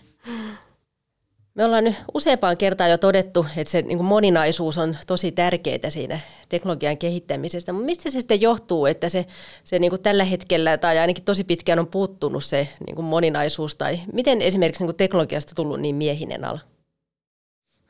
Me 1.55 1.65
ollaan 1.65 1.85
nyt 1.85 1.95
useampaan 2.15 2.57
kertaan 2.57 2.91
jo 2.91 2.99
todettu, 2.99 3.47
että 3.57 3.71
se 3.71 3.83
niin 3.83 4.05
moninaisuus 4.05 4.79
on 4.79 4.97
tosi 5.07 5.33
tärkeää 5.33 5.91
siinä 5.91 6.21
teknologian 6.49 6.99
kehittämisestä, 6.99 7.73
mutta 7.73 7.87
mistä 7.87 8.11
se 8.11 8.11
sitten 8.11 8.41
johtuu, 8.41 8.87
että 8.87 9.09
se, 9.09 9.27
se 9.65 9.79
niin 9.79 10.03
tällä 10.03 10.25
hetkellä 10.25 10.79
tai 10.79 10.99
ainakin 10.99 11.25
tosi 11.25 11.45
pitkään 11.45 11.79
on 11.79 11.87
puuttunut 11.87 12.45
se 12.45 12.69
niin 12.87 13.05
moninaisuus, 13.05 13.77
tai 13.77 14.01
miten 14.13 14.43
esimerkiksi 14.43 14.85
niin 14.85 14.97
teknologiasta 14.97 15.55
tullut 15.55 15.81
niin 15.81 15.97
miehinen 15.97 16.45
ala? 16.45 16.61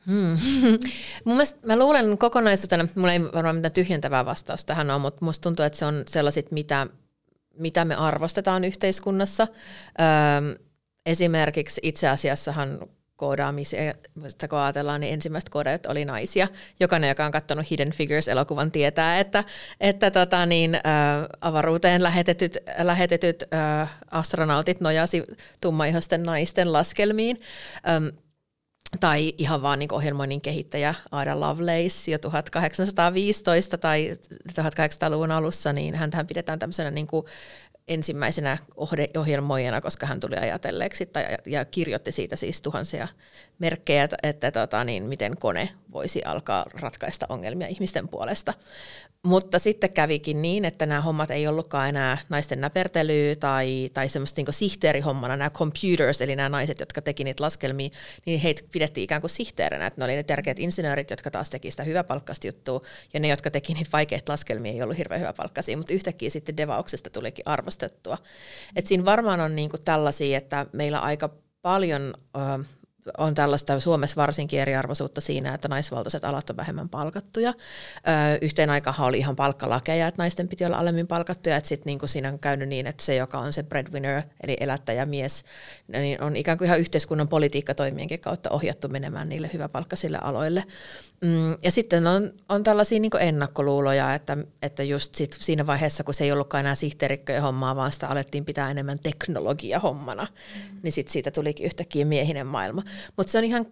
Hmm. 0.07 0.37
Mun 1.25 1.37
mä 1.65 1.79
luulen 1.79 2.17
kokonaisuutena, 2.17 2.87
mulla 2.95 3.13
ei 3.13 3.23
varmaan 3.23 3.55
mitään 3.55 3.71
tyhjentävää 3.71 4.25
vastausta 4.25 4.67
tähän 4.67 4.91
ole, 4.91 5.01
mutta 5.01 5.25
musta 5.25 5.43
tuntuu, 5.43 5.65
että 5.65 5.79
se 5.79 5.85
on 5.85 6.03
sellaiset, 6.09 6.51
mitä, 6.51 6.87
mitä 7.57 7.85
me 7.85 7.95
arvostetaan 7.95 8.63
yhteiskunnassa. 8.63 9.47
Öö, 9.99 10.55
esimerkiksi 11.05 11.81
itse 11.83 12.07
asiassahan 12.07 12.79
koodaamista, 13.21 14.47
kun 14.49 14.59
ajatellaan, 14.59 15.01
niin 15.01 15.13
ensimmäiset 15.13 15.49
koodaajat 15.49 15.85
oli 15.85 16.05
naisia. 16.05 16.47
Jokainen, 16.79 17.07
joka 17.07 17.25
on 17.25 17.31
katsonut 17.31 17.71
Hidden 17.71 17.91
Figures-elokuvan, 17.91 18.71
tietää, 18.71 19.19
että, 19.19 19.43
että 19.79 20.11
tota 20.11 20.45
niin, 20.45 20.75
ä, 20.75 20.79
avaruuteen 21.41 22.03
lähetetyt, 22.03 22.57
lähetetyt 22.77 23.43
ä, 23.43 23.87
astronautit 24.11 24.81
nojasi 24.81 25.23
tummaihosten 25.61 26.23
naisten 26.23 26.73
laskelmiin. 26.73 27.41
Äm, 27.89 28.11
tai 28.99 29.33
ihan 29.37 29.61
vaan 29.61 29.79
niin 29.79 29.93
ohjelmoinnin 29.93 30.41
kehittäjä 30.41 30.95
Ada 31.11 31.39
Lovelace 31.39 32.11
jo 32.11 32.17
1815 32.17 33.77
tai 33.77 34.13
1800-luvun 34.51 35.31
alussa, 35.31 35.73
niin 35.73 35.95
häntähän 35.95 36.27
pidetään 36.27 36.59
tämmöisenä 36.59 36.91
niin 36.91 37.07
kuin 37.07 37.25
ensimmäisenä 37.87 38.57
ohjelmoijana, 39.17 39.81
koska 39.81 40.05
hän 40.05 40.19
tuli 40.19 40.35
ajatelleeksi 40.35 41.05
tai, 41.05 41.25
ja 41.45 41.65
kirjoitti 41.65 42.11
siitä 42.11 42.35
siis 42.35 42.61
tuhansia 42.61 43.07
merkkejä, 43.59 44.07
että, 44.23 44.51
tota, 44.51 44.83
niin, 44.83 45.03
miten 45.03 45.37
kone 45.37 45.69
voisi 45.91 46.23
alkaa 46.23 46.65
ratkaista 46.73 47.25
ongelmia 47.29 47.67
ihmisten 47.67 48.07
puolesta. 48.07 48.53
Mutta 49.27 49.59
sitten 49.59 49.93
kävikin 49.93 50.41
niin, 50.41 50.65
että 50.65 50.85
nämä 50.85 51.01
hommat 51.01 51.31
ei 51.31 51.47
ollutkaan 51.47 51.89
enää 51.89 52.17
naisten 52.29 52.61
näpertelyä 52.61 53.35
tai, 53.35 53.89
tai 53.93 54.09
semmoista 54.09 54.41
niin 54.41 54.53
sihteerihommana, 54.53 55.37
nämä 55.37 55.49
computers, 55.49 56.21
eli 56.21 56.35
nämä 56.35 56.49
naiset, 56.49 56.79
jotka 56.79 57.01
teki 57.01 57.23
niitä 57.23 57.43
laskelmia, 57.43 57.89
niin 58.25 58.39
heitä 58.39 58.63
pidettiin 58.71 59.03
ikään 59.03 59.21
kuin 59.21 59.29
sihteerinä, 59.29 59.85
että 59.85 60.01
ne 60.01 60.05
oli 60.05 60.15
ne 60.15 60.23
tärkeät 60.23 60.59
insinöörit, 60.59 61.09
jotka 61.09 61.31
taas 61.31 61.49
teki 61.49 61.71
sitä 61.71 61.83
hyväpalkkaista 61.83 62.47
juttua, 62.47 62.81
ja 63.13 63.19
ne, 63.19 63.27
jotka 63.27 63.51
teki 63.51 63.73
niitä 63.73 63.89
vaikeita 63.93 64.31
laskelmia, 64.31 64.71
ei 64.71 64.83
ollut 64.83 64.97
hirveän 64.97 65.21
hyväpalkkaisia, 65.21 65.77
mutta 65.77 65.93
yhtäkkiä 65.93 66.29
sitten 66.29 66.57
devauksesta 66.57 67.09
tulikin 67.09 67.47
arvostettua. 67.47 68.17
Et 68.75 68.87
siinä 68.87 69.05
varmaan 69.05 69.39
on 69.39 69.55
niin 69.55 69.69
tällaisia, 69.85 70.37
että 70.37 70.65
meillä 70.73 70.99
aika 70.99 71.29
paljon... 71.61 72.13
Äh, 72.37 72.65
on 73.17 73.35
tällaista 73.35 73.79
Suomessa 73.79 74.15
varsinkin 74.15 74.59
eriarvoisuutta 74.59 75.21
siinä, 75.21 75.53
että 75.53 75.67
naisvaltaiset 75.67 76.25
alat 76.25 76.49
on 76.49 76.57
vähemmän 76.57 76.89
palkattuja. 76.89 77.53
Öö, 78.07 78.37
yhteen 78.41 78.69
aikaan 78.69 78.95
oli 78.99 79.17
ihan 79.17 79.35
palkkalakeja, 79.35 80.07
että 80.07 80.21
naisten 80.21 80.47
piti 80.47 80.65
olla 80.65 80.77
alemmin 80.77 81.07
palkattuja, 81.07 81.57
että 81.57 81.67
sitten 81.67 81.85
niin 81.85 82.09
siinä 82.09 82.29
on 82.29 82.39
käynyt 82.39 82.69
niin, 82.69 82.87
että 82.87 83.03
se, 83.03 83.15
joka 83.15 83.39
on 83.39 83.53
se 83.53 83.63
breadwinner, 83.63 84.21
eli 84.43 84.57
elättäjämies, 84.59 85.45
niin 85.87 86.23
on 86.23 86.35
ikään 86.35 86.57
kuin 86.57 86.65
ihan 86.65 86.79
yhteiskunnan 86.79 87.27
politiikkatoimienkin 87.27 88.19
kautta 88.19 88.49
ohjattu 88.49 88.87
menemään 88.87 89.29
niille 89.29 89.49
hyväpalkkaisille 89.53 90.17
aloille. 90.21 90.63
Mm, 91.21 91.57
ja 91.63 91.71
sitten 91.71 92.07
on, 92.07 92.31
on 92.49 92.63
tällaisia 92.63 92.99
niin 92.99 93.11
ennakkoluuloja, 93.19 94.13
että, 94.13 94.37
että 94.61 94.83
just 94.83 95.15
sit 95.15 95.37
siinä 95.39 95.67
vaiheessa, 95.67 96.03
kun 96.03 96.13
se 96.13 96.23
ei 96.23 96.31
ollutkaan 96.31 96.59
enää 96.59 96.75
sihteerikköjen 96.75 97.41
hommaa, 97.41 97.75
vaan 97.75 97.91
sitä 97.91 98.07
alettiin 98.07 98.45
pitää 98.45 98.71
enemmän 98.71 98.99
teknologia 98.99 99.79
hommana, 99.79 100.23
mm. 100.23 100.79
niin 100.83 100.91
sitten 100.91 101.13
siitä 101.13 101.31
tulikin 101.31 101.65
yhtäkkiä 101.65 102.05
miehinen 102.05 102.47
maailma. 102.47 102.83
Mutta 103.17 103.31
se 103.31 103.37
on 103.37 103.43
ihan 103.43 103.65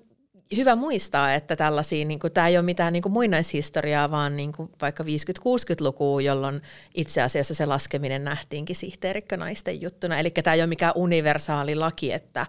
hyvä 0.58 0.76
muistaa, 0.76 1.34
että 1.34 1.56
tällaisia, 1.56 2.06
niin 2.06 2.20
tämä 2.34 2.48
ei 2.48 2.58
ole 2.58 2.66
mitään 2.66 2.94
niin 2.94 3.04
kuin 3.04 3.14
muinaishistoriaa, 3.14 4.12
vaan 4.12 4.38
niin 4.38 4.52
kuin 4.52 4.70
vaikka 4.82 5.04
50-60-lukua, 5.04 6.22
jolloin 6.22 6.62
itse 6.96 7.22
asiassa 7.22 7.54
se 7.54 7.66
laskeminen 7.66 8.24
nähtiinkin 8.24 8.76
sihteerikkönaisten 8.76 9.82
juttuna. 9.82 10.20
Eli 10.20 10.32
tämä 10.32 10.54
ei 10.54 10.62
ole 10.62 10.68
mikään 10.68 10.94
universaali 10.96 11.76
laki, 11.76 12.12
että, 12.14 12.46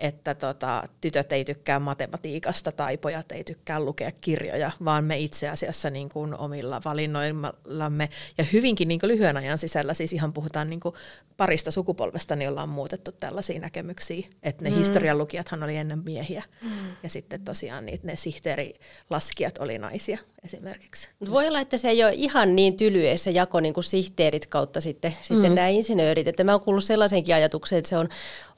että 0.00 0.34
tota, 0.34 0.82
tytöt 1.00 1.32
ei 1.32 1.44
tykkää 1.44 1.78
matematiikasta 1.78 2.72
tai 2.72 2.96
pojat 2.96 3.32
ei 3.32 3.44
tykkää 3.44 3.80
lukea 3.80 4.12
kirjoja, 4.20 4.70
vaan 4.84 5.04
me 5.04 5.18
itse 5.18 5.48
asiassa 5.48 5.90
niin 5.90 6.08
kuin 6.08 6.34
omilla 6.38 6.80
valinnoillamme 6.84 8.08
ja 8.38 8.44
hyvinkin 8.52 8.88
niin 8.88 9.00
kuin 9.00 9.08
lyhyen 9.08 9.36
ajan 9.36 9.58
sisällä, 9.58 9.94
siis 9.94 10.12
ihan 10.12 10.32
puhutaan 10.32 10.70
niin 10.70 10.80
kuin 10.80 10.94
parista 11.36 11.70
sukupolvesta, 11.70 12.36
niin 12.36 12.48
ollaan 12.50 12.68
muutettu 12.68 13.12
tällaisia 13.12 13.60
näkemyksiä, 13.60 14.26
että 14.42 14.64
ne 14.64 14.70
mm. 14.70 14.76
historian 14.76 15.18
lukijathan 15.18 15.62
oli 15.62 15.76
ennen 15.76 16.04
miehiä 16.04 16.42
mm. 16.62 16.70
ja 17.02 17.08
sitten 17.08 17.44
tosiaan 17.44 17.86
niitä, 17.86 18.06
ne 18.06 18.16
sihteerilaskijat 18.16 19.58
oli 19.58 19.78
naisia. 19.78 20.18
Esimerkiksi. 20.44 21.08
Voi 21.30 21.48
olla, 21.48 21.60
että 21.60 21.78
se 21.78 21.88
ei 21.88 22.04
ole 22.04 22.12
ihan 22.14 22.56
niin 22.56 22.76
tylyä 22.76 23.16
se 23.16 23.30
jako 23.30 23.60
niin 23.60 23.74
kuin 23.74 23.84
sihteerit 23.84 24.46
kautta 24.46 24.80
sitten, 24.80 25.14
sitten 25.22 25.50
mm. 25.50 25.54
nämä 25.54 25.68
insinöörit. 25.68 26.28
Että 26.28 26.44
mä 26.44 26.52
oon 26.52 26.60
kuullut 26.60 26.84
sellaisenkin 26.84 27.34
ajatuksen, 27.34 27.78
että 27.78 27.88
se 27.88 27.96
on 27.96 28.08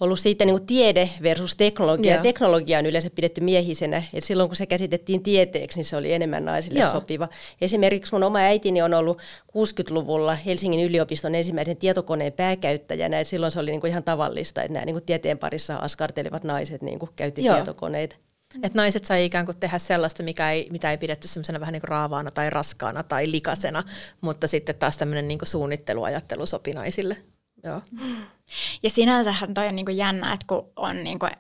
ollut 0.01 0.19
siitä 0.19 0.45
niin 0.45 0.55
kuin 0.55 0.67
tiede 0.67 1.11
versus 1.23 1.57
teknologia. 1.57 2.11
Yeah. 2.13 2.23
Teknologia 2.23 2.79
on 2.79 2.87
yleensä 2.87 3.11
pidetty 3.11 3.41
miehisenä. 3.41 4.03
Että 4.13 4.27
silloin 4.27 4.49
kun 4.49 4.57
se 4.57 4.67
käsitettiin 4.67 5.23
tieteeksi, 5.23 5.79
niin 5.79 5.85
se 5.85 5.97
oli 5.97 6.13
enemmän 6.13 6.45
naisille 6.45 6.81
Joo. 6.81 6.91
sopiva. 6.91 7.29
Esimerkiksi 7.61 8.13
mun 8.13 8.23
oma 8.23 8.39
äitini 8.39 8.83
on 8.83 8.95
ollut 8.95 9.19
60-luvulla 9.49 10.35
Helsingin 10.35 10.87
yliopiston 10.87 11.35
ensimmäisen 11.35 11.77
tietokoneen 11.77 12.33
pääkäyttäjänä. 12.33 13.21
Että 13.21 13.31
silloin 13.31 13.53
se 13.53 13.61
oli 13.61 13.71
niin 13.71 13.81
kuin 13.81 13.91
ihan 13.91 14.05
tavallista, 14.05 14.63
että 14.63 14.73
nämä 14.73 14.87
niin 14.87 14.95
kuin 14.95 15.05
tieteen 15.05 15.39
parissa 15.39 15.77
askartelevat 15.77 16.45
naiset 16.45 16.83
niin 16.83 16.99
kuin 16.99 17.11
käytti 17.17 17.45
Joo. 17.45 17.55
tietokoneita. 17.55 18.17
Mm. 18.55 18.65
Että 18.65 18.79
naiset 18.79 19.05
sai 19.05 19.25
ikään 19.25 19.47
kuin 19.47 19.57
tehdä 19.57 19.79
sellaista, 19.79 20.23
mikä 20.23 20.51
ei, 20.51 20.69
mitä 20.71 20.91
ei 20.91 20.99
pidetty 20.99 21.29
semmoisena 21.29 21.61
vähän 21.61 21.73
niin 21.73 21.81
kuin 21.81 21.89
raavaana 21.89 22.31
tai 22.31 22.51
raskaana 22.51 23.03
tai 23.03 23.31
likasena, 23.31 23.85
mutta 24.21 24.49
sitten 24.49 24.75
taas 24.75 24.97
tämmöinen 24.97 25.29
niin 25.29 25.39
suunnitteluajattelu 25.43 26.47
sopi 26.47 26.73
naisille. 26.73 27.17
Joo. 27.65 27.83
Ja 28.83 28.91
sinänsähän 28.91 29.55
toi 29.55 29.67
on 29.67 29.85
kuin 29.85 29.97
jännä, 29.97 30.33
että 30.33 30.47
kun 30.47 30.73
on 30.77 31.05
niin 31.05 31.19
kuin 31.19 31.31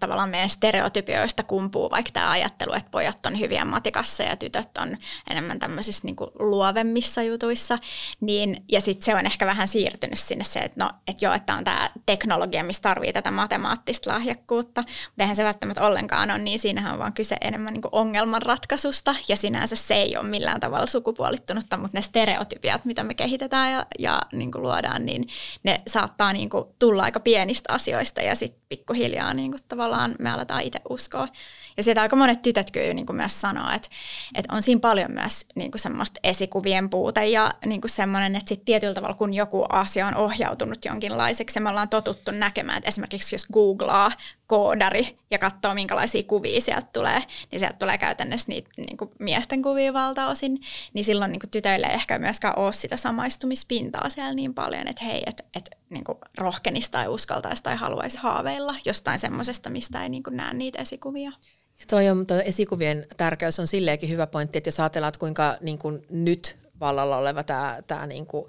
tavallaan 0.00 0.30
meidän 0.30 0.48
stereotypioista 0.48 1.42
kumpuu 1.42 1.90
vaikka 1.90 2.10
tämä 2.12 2.30
ajattelu, 2.30 2.72
että 2.72 2.90
pojat 2.90 3.26
on 3.26 3.40
hyviä 3.40 3.64
matikassa 3.64 4.22
ja 4.22 4.36
tytöt 4.36 4.78
on 4.78 4.96
enemmän 5.30 5.58
tämmöisissä 5.58 6.02
niin 6.04 6.16
kuin 6.16 6.30
luovemmissa 6.38 7.22
jutuissa, 7.22 7.78
niin, 8.20 8.64
ja 8.72 8.80
sitten 8.80 9.04
se 9.04 9.14
on 9.14 9.26
ehkä 9.26 9.46
vähän 9.46 9.68
siirtynyt 9.68 10.18
sinne 10.18 10.44
se, 10.44 10.60
että 10.60 10.84
no, 10.84 10.90
että 11.08 11.24
joo, 11.24 11.34
että 11.34 11.54
on 11.54 11.64
tämä 11.64 11.90
teknologia, 12.06 12.64
missä 12.64 12.82
tarvii 12.82 13.12
tätä 13.12 13.30
matemaattista 13.30 14.10
lahjakkuutta, 14.10 14.80
mutta 14.80 15.22
eihän 15.22 15.36
se 15.36 15.44
välttämättä 15.44 15.86
ollenkaan 15.86 16.30
ole, 16.30 16.38
niin 16.38 16.58
siinähän 16.58 16.92
on 16.92 16.98
vaan 16.98 17.12
kyse 17.12 17.36
enemmän 17.40 17.72
niin 17.72 17.82
kuin 17.82 17.94
ongelmanratkaisusta, 17.94 19.14
ja 19.28 19.36
sinänsä 19.36 19.76
se 19.76 19.94
ei 19.94 20.16
ole 20.16 20.28
millään 20.28 20.60
tavalla 20.60 20.86
sukupuolittunutta, 20.86 21.76
mutta 21.76 21.98
ne 21.98 22.02
stereotypiat, 22.02 22.84
mitä 22.84 23.04
me 23.04 23.14
kehitetään 23.14 23.72
ja, 23.72 23.86
ja 23.98 24.22
kuin 24.52 24.62
luodaan, 24.62 25.06
niin 25.06 25.28
ne 25.62 25.82
saattaa 25.86 26.32
niin 26.32 26.50
kuin 26.50 26.64
tulla 26.78 27.02
aika 27.02 27.20
pienistä 27.20 27.72
asioista, 27.72 28.22
ja 28.22 28.34
sitten 28.34 28.60
pikkuhiljaa 28.68 29.34
niin 29.34 29.50
kuin 29.50 29.60
tavallaan 29.68 30.14
me 30.18 30.30
aletaan 30.30 30.62
itse 30.62 30.80
uskoa. 30.88 31.28
Ja 31.76 31.82
sieltä 31.82 32.02
aika 32.02 32.16
monet 32.16 32.42
tytöt 32.42 32.70
kyllä 32.70 32.94
niin 32.94 33.06
kuin 33.06 33.16
myös 33.16 33.40
sanoo, 33.40 33.70
että, 33.74 33.88
että 34.34 34.54
on 34.54 34.62
siinä 34.62 34.80
paljon 34.80 35.12
myös 35.12 35.46
niin 35.54 35.70
kuin 35.70 35.80
semmoista 35.80 36.20
esikuvien 36.22 36.90
puute 36.90 37.26
ja 37.26 37.54
niin 37.66 37.80
kuin 37.80 37.90
semmoinen, 37.90 38.36
että 38.36 38.48
sitten 38.48 38.66
tietyllä 38.66 38.94
tavalla 38.94 39.14
kun 39.14 39.34
joku 39.34 39.66
asia 39.68 40.06
on 40.06 40.16
ohjautunut 40.16 40.84
jonkinlaiseksi, 40.84 41.60
me 41.60 41.70
ollaan 41.70 41.88
totuttu 41.88 42.30
näkemään, 42.30 42.78
että 42.78 42.88
esimerkiksi 42.88 43.34
jos 43.34 43.46
googlaa 43.52 44.10
koodari 44.46 45.18
ja 45.30 45.38
katsoo 45.38 45.74
minkälaisia 45.74 46.22
kuvia 46.22 46.60
sieltä 46.60 46.86
tulee, 46.92 47.22
niin 47.50 47.60
sieltä 47.60 47.76
tulee 47.78 47.98
käytännössä 47.98 48.48
niitä 48.48 48.70
niin 48.76 48.96
kuin 48.96 49.10
miesten 49.18 49.62
kuvia 49.62 49.92
valtaosin, 49.92 50.60
niin 50.92 51.04
silloin 51.04 51.32
niin 51.32 51.40
kuin 51.40 51.50
tytöille 51.50 51.86
ei 51.86 51.94
ehkä 51.94 52.18
myöskään 52.18 52.58
ole 52.58 52.72
sitä 52.72 52.96
samaistumispintaa 52.96 54.10
siellä 54.10 54.34
niin 54.34 54.54
paljon, 54.54 54.88
että 54.88 55.04
hei, 55.04 55.22
että, 55.26 55.44
että 55.56 55.76
niin 55.90 56.04
rohkenisi 56.38 56.90
tai 56.90 57.08
uskaltaisi 57.08 57.62
tai 57.62 57.76
haluaisi 57.76 58.18
haaveilla 58.18 58.74
jostain 58.84 59.18
semmoisesta, 59.18 59.70
mistä 59.70 60.02
ei 60.02 60.08
niin 60.08 60.22
kuin 60.22 60.36
näe 60.36 60.54
niitä 60.54 60.78
esikuvia. 60.78 61.32
Ja 61.80 61.86
toi 61.90 62.08
on, 62.08 62.26
toi 62.26 62.42
esikuvien 62.44 63.06
tärkeys 63.16 63.60
on 63.60 63.66
silleenkin 63.66 64.10
hyvä 64.10 64.26
pointti, 64.26 64.58
että 64.58 64.68
jos 64.68 64.80
ajatellaan, 64.80 65.08
että 65.08 65.20
kuinka 65.20 65.56
niin 65.60 65.78
kuin 65.78 66.06
nyt 66.10 66.56
vallalla 66.80 67.16
oleva 67.16 67.42
tämä, 67.42 67.78
tämä 67.86 68.06
niin 68.06 68.26
kuin 68.26 68.46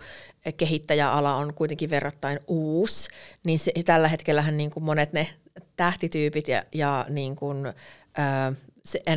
kehittäjäala 0.58 1.36
on 1.36 1.54
kuitenkin 1.54 1.90
verrattain 1.90 2.40
uusi, 2.48 3.10
niin 3.44 3.60
se, 3.60 3.72
tällä 3.86 4.08
hetkellähän 4.08 4.58
niin 4.58 4.72
kuin 4.72 4.84
monet 4.84 5.14
ne 5.14 5.28
tähtityypit 5.76 6.48
ja, 6.48 6.64
ja 6.74 7.06
niin 7.10 7.36
kuin, 7.36 7.74
ää, 8.18 8.54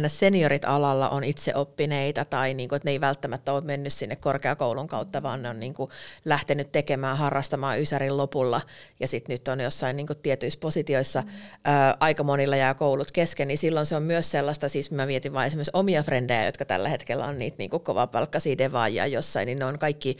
seniorit 0.09 0.65
alalla 0.65 1.09
on 1.09 1.25
itse 1.25 1.55
oppineita 1.55 2.25
tai 2.25 2.55
niin 2.55 2.69
kuin, 2.69 2.77
että 2.77 2.89
ne 2.89 2.93
ei 2.93 3.01
välttämättä 3.01 3.53
ole 3.53 3.61
mennyt 3.61 3.93
sinne 3.93 4.17
korkeakoulun 4.17 4.89
kautta, 4.89 5.23
vaan 5.23 5.43
ne 5.43 5.49
on 5.49 5.61
niin 5.61 5.75
kuin 5.75 5.91
lähtenyt 6.25 6.73
tekemään, 6.73 7.17
harrastamaan 7.17 7.81
Ysärin 7.81 8.17
lopulla 8.17 8.61
ja 9.01 9.09
sitten 9.09 9.35
nyt 9.35 9.49
on 9.49 9.61
jossain 9.61 9.97
niin 9.97 10.07
kuin 10.07 10.19
tietyissä 10.19 10.61
positioissa 10.61 11.23
mm. 11.23 11.29
ää, 11.65 11.97
aika 12.01 12.25
monilla 12.25 12.57
jää 12.57 12.75
koulut 12.75 13.13
kesken, 13.13 13.49
niin 13.49 13.59
silloin 13.59 13.87
se 13.87 13.97
on 13.97 14.03
myös 14.03 14.31
sellaista, 14.31 14.69
siis 14.69 14.91
mä 14.91 15.07
mietin 15.07 15.33
vain 15.33 15.47
esimerkiksi 15.47 15.71
omia 15.75 16.03
frendejä, 16.03 16.45
jotka 16.45 16.65
tällä 16.65 16.89
hetkellä 16.89 17.25
on 17.25 17.39
niitä 17.39 17.57
niin 17.59 17.71
kuin 17.71 17.83
kovapalkkaisia 17.83 18.59
devaajia 18.59 19.07
jossain, 19.07 19.47
niin 19.47 19.59
ne 19.59 19.65
on 19.65 19.79
kaikki 19.79 20.17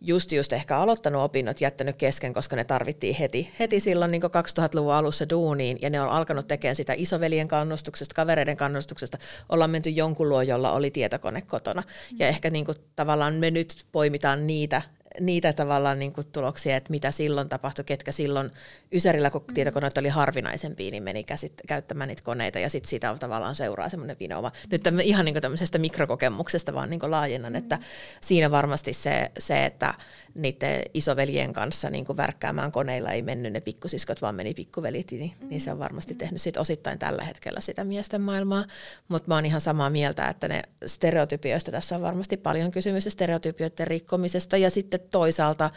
just 0.00 0.32
just 0.32 0.52
ehkä 0.52 0.78
aloittanut 0.78 1.22
opinnot, 1.22 1.60
jättänyt 1.60 1.96
kesken, 1.96 2.32
koska 2.34 2.56
ne 2.56 2.64
tarvittiin 2.64 3.14
heti, 3.14 3.50
heti 3.58 3.80
silloin 3.80 4.10
niin 4.10 4.22
2000-luvun 4.22 4.94
alussa 4.94 5.28
duuniin, 5.30 5.78
ja 5.82 5.90
ne 5.90 6.00
on 6.00 6.08
alkanut 6.08 6.48
tekemään 6.48 6.76
sitä 6.76 6.94
isoveljen 6.96 7.48
kannustuksesta, 7.48 8.14
kavereiden 8.14 8.56
kannustuksesta, 8.56 9.18
ollaan 9.48 9.70
menty 9.70 9.90
jonkun 9.90 10.28
luo, 10.28 10.42
jolla 10.42 10.72
oli 10.72 10.90
tietokone 10.90 11.42
kotona. 11.42 11.82
Ja 12.18 12.28
ehkä 12.28 12.50
niin 12.50 12.64
kuin, 12.64 12.78
tavallaan 12.96 13.34
me 13.34 13.50
nyt 13.50 13.84
poimitaan 13.92 14.46
niitä 14.46 14.82
niitä 15.20 15.52
tavallaan 15.52 15.98
niin 15.98 16.12
kuin 16.12 16.26
tuloksia, 16.26 16.76
että 16.76 16.90
mitä 16.90 17.10
silloin 17.10 17.48
tapahtui, 17.48 17.84
ketkä 17.84 18.12
silloin 18.12 18.50
Ysärillä, 18.92 19.30
kun 19.30 19.44
mm. 19.48 19.54
tietokoneet 19.54 19.98
oli 19.98 20.08
harvinaisempia, 20.08 20.90
niin 20.90 21.02
meni 21.02 21.24
käsit, 21.24 21.52
käyttämään 21.66 22.08
niitä 22.08 22.22
koneita 22.22 22.58
ja 22.58 22.70
sitten 22.70 22.90
siitä 22.90 23.16
tavallaan 23.20 23.54
seuraa 23.54 23.88
semmoinen 23.88 24.16
vinouma. 24.20 24.52
Nyt 24.70 24.82
tämmö, 24.82 25.02
ihan 25.02 25.24
niin 25.24 25.34
kuin 25.34 25.42
tämmöisestä 25.42 25.78
mikrokokemuksesta 25.78 26.74
vaan 26.74 26.90
niin 26.90 27.00
kuin 27.00 27.10
laajennan, 27.10 27.52
mm. 27.52 27.56
että 27.56 27.78
siinä 28.20 28.50
varmasti 28.50 28.92
se, 28.92 29.30
se 29.38 29.64
että 29.64 29.94
niiden 30.34 30.82
isoveljen 30.94 31.52
kanssa 31.52 31.90
niin 31.90 32.04
kuin 32.04 32.16
värkkäämään 32.16 32.72
koneilla 32.72 33.10
ei 33.10 33.22
mennyt 33.22 33.52
ne 33.52 33.60
pikkusiskot, 33.60 34.22
vaan 34.22 34.34
meni 34.34 34.54
pikkuvelit, 34.54 35.10
niin, 35.10 35.32
mm. 35.40 35.48
niin 35.48 35.60
se 35.60 35.72
on 35.72 35.78
varmasti 35.78 36.14
tehnyt 36.14 36.42
sit 36.42 36.56
osittain 36.56 36.98
tällä 36.98 37.24
hetkellä 37.24 37.60
sitä 37.60 37.84
miesten 37.84 38.20
maailmaa. 38.20 38.64
Mutta 39.08 39.28
mä 39.28 39.34
oon 39.34 39.46
ihan 39.46 39.60
samaa 39.60 39.90
mieltä, 39.90 40.28
että 40.28 40.48
ne 40.48 40.62
stereotypioista 40.86 41.70
tässä 41.70 41.96
on 41.96 42.02
varmasti 42.02 42.36
paljon 42.36 42.70
kysymys 42.70 43.04
ja 43.04 43.10
stereotypioiden 43.10 43.86
rikkomisesta 43.86 44.56
ja 44.56 44.70
sitten 44.70 45.00
toisaalta, 45.10 45.70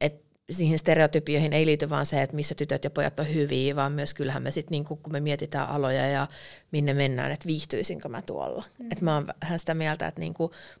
että 0.00 0.28
siihen 0.50 0.78
stereotypioihin 0.78 1.52
ei 1.52 1.66
liity 1.66 1.90
vaan 1.90 2.06
se, 2.06 2.22
että 2.22 2.36
missä 2.36 2.54
tytöt 2.54 2.84
ja 2.84 2.90
pojat 2.90 3.20
on 3.20 3.34
hyviä, 3.34 3.76
vaan 3.76 3.92
myös 3.92 4.14
kyllähän 4.14 4.42
me 4.42 4.50
sitten, 4.50 4.70
niin 4.70 4.84
kun 4.84 4.98
me 5.10 5.20
mietitään 5.20 5.68
aloja 5.68 6.06
ja 6.06 6.26
minne 6.70 6.94
mennään, 6.94 7.32
että 7.32 7.46
viihtyisinkö 7.46 8.08
mä 8.08 8.22
tuolla. 8.22 8.64
Mm. 8.78 8.86
Että 8.92 9.04
mä 9.04 9.14
oon 9.14 9.26
vähän 9.42 9.58
sitä 9.58 9.74
mieltä, 9.74 10.06
että 10.06 10.20
niin 10.20 10.34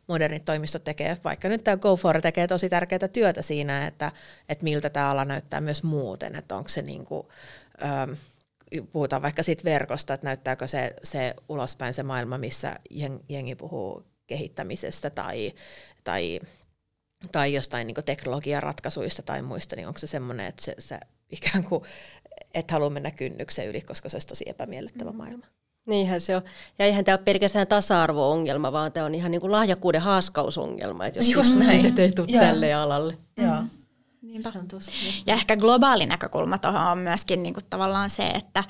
modernit 0.06 0.44
toimistot 0.44 0.84
tekee, 0.84 1.16
vaikka 1.24 1.48
nyt 1.48 1.64
tämä 1.64 1.76
GoFor 1.76 2.20
tekee 2.20 2.46
tosi 2.46 2.68
tärkeää 2.68 3.08
työtä 3.12 3.42
siinä, 3.42 3.86
että, 3.86 4.12
että 4.48 4.64
miltä 4.64 4.90
tämä 4.90 5.10
ala 5.10 5.24
näyttää 5.24 5.60
myös 5.60 5.82
muuten, 5.82 6.36
että 6.36 6.56
onko 6.56 6.68
se 6.68 6.82
niin 6.82 7.04
kuin, 7.04 7.26
ähm, 7.82 8.12
puhutaan 8.92 9.22
vaikka 9.22 9.42
siitä 9.42 9.64
verkosta, 9.64 10.14
että 10.14 10.26
näyttääkö 10.26 10.66
se, 10.66 10.94
se 11.02 11.34
ulospäin 11.48 11.94
se 11.94 12.02
maailma, 12.02 12.38
missä 12.38 12.76
jengi 13.28 13.54
puhuu 13.54 14.02
kehittämisestä 14.26 15.10
tai, 15.10 15.52
tai 16.04 16.40
tai 17.32 17.54
jostain 17.54 17.86
niin 17.86 18.04
teknologiaratkaisuista 18.04 19.22
tai 19.22 19.42
muista, 19.42 19.76
niin 19.76 19.88
onko 19.88 19.98
se 19.98 20.06
semmoinen, 20.06 20.46
että 20.46 20.64
se, 20.64 20.74
se 20.78 21.00
ikään 21.30 21.64
kuin 21.64 21.84
et 22.54 22.70
halua 22.70 22.90
mennä 22.90 23.10
kynnyksen 23.10 23.68
yli, 23.68 23.80
koska 23.80 24.08
se 24.08 24.16
olisi 24.16 24.26
tosi 24.26 24.44
epämiellyttävä 24.48 25.10
mm. 25.10 25.16
maailma. 25.16 25.46
Niinhän 25.86 26.20
se 26.20 26.36
on. 26.36 26.42
Ja 26.78 26.84
eihän 26.84 27.04
tämä 27.04 27.16
ole 27.16 27.24
pelkästään 27.24 27.66
tasa-arvo-ongelma, 27.66 28.72
vaan 28.72 28.92
tämä 28.92 29.06
on 29.06 29.14
ihan 29.14 29.30
niin 29.30 29.40
kuin 29.40 29.52
lahjakkuuden 29.52 30.00
haaskausongelma, 30.00 31.06
että 31.06 31.18
jos 31.18 31.28
Just 31.28 31.58
näin. 31.58 31.98
ei 31.98 32.12
tule 32.12 32.26
tälle 32.26 32.74
alalle. 32.74 33.18
Joo. 33.36 33.62
Mm. 33.62 33.68
Niinpä. 34.22 34.52
Ja 35.26 35.34
ehkä 35.34 35.56
globaali 35.56 36.06
näkökulma 36.06 36.58
tuohon 36.58 36.86
on 36.86 36.98
myöskin 36.98 37.42
niinku 37.42 37.60
tavallaan 37.70 38.10
se, 38.10 38.26
että 38.26 38.64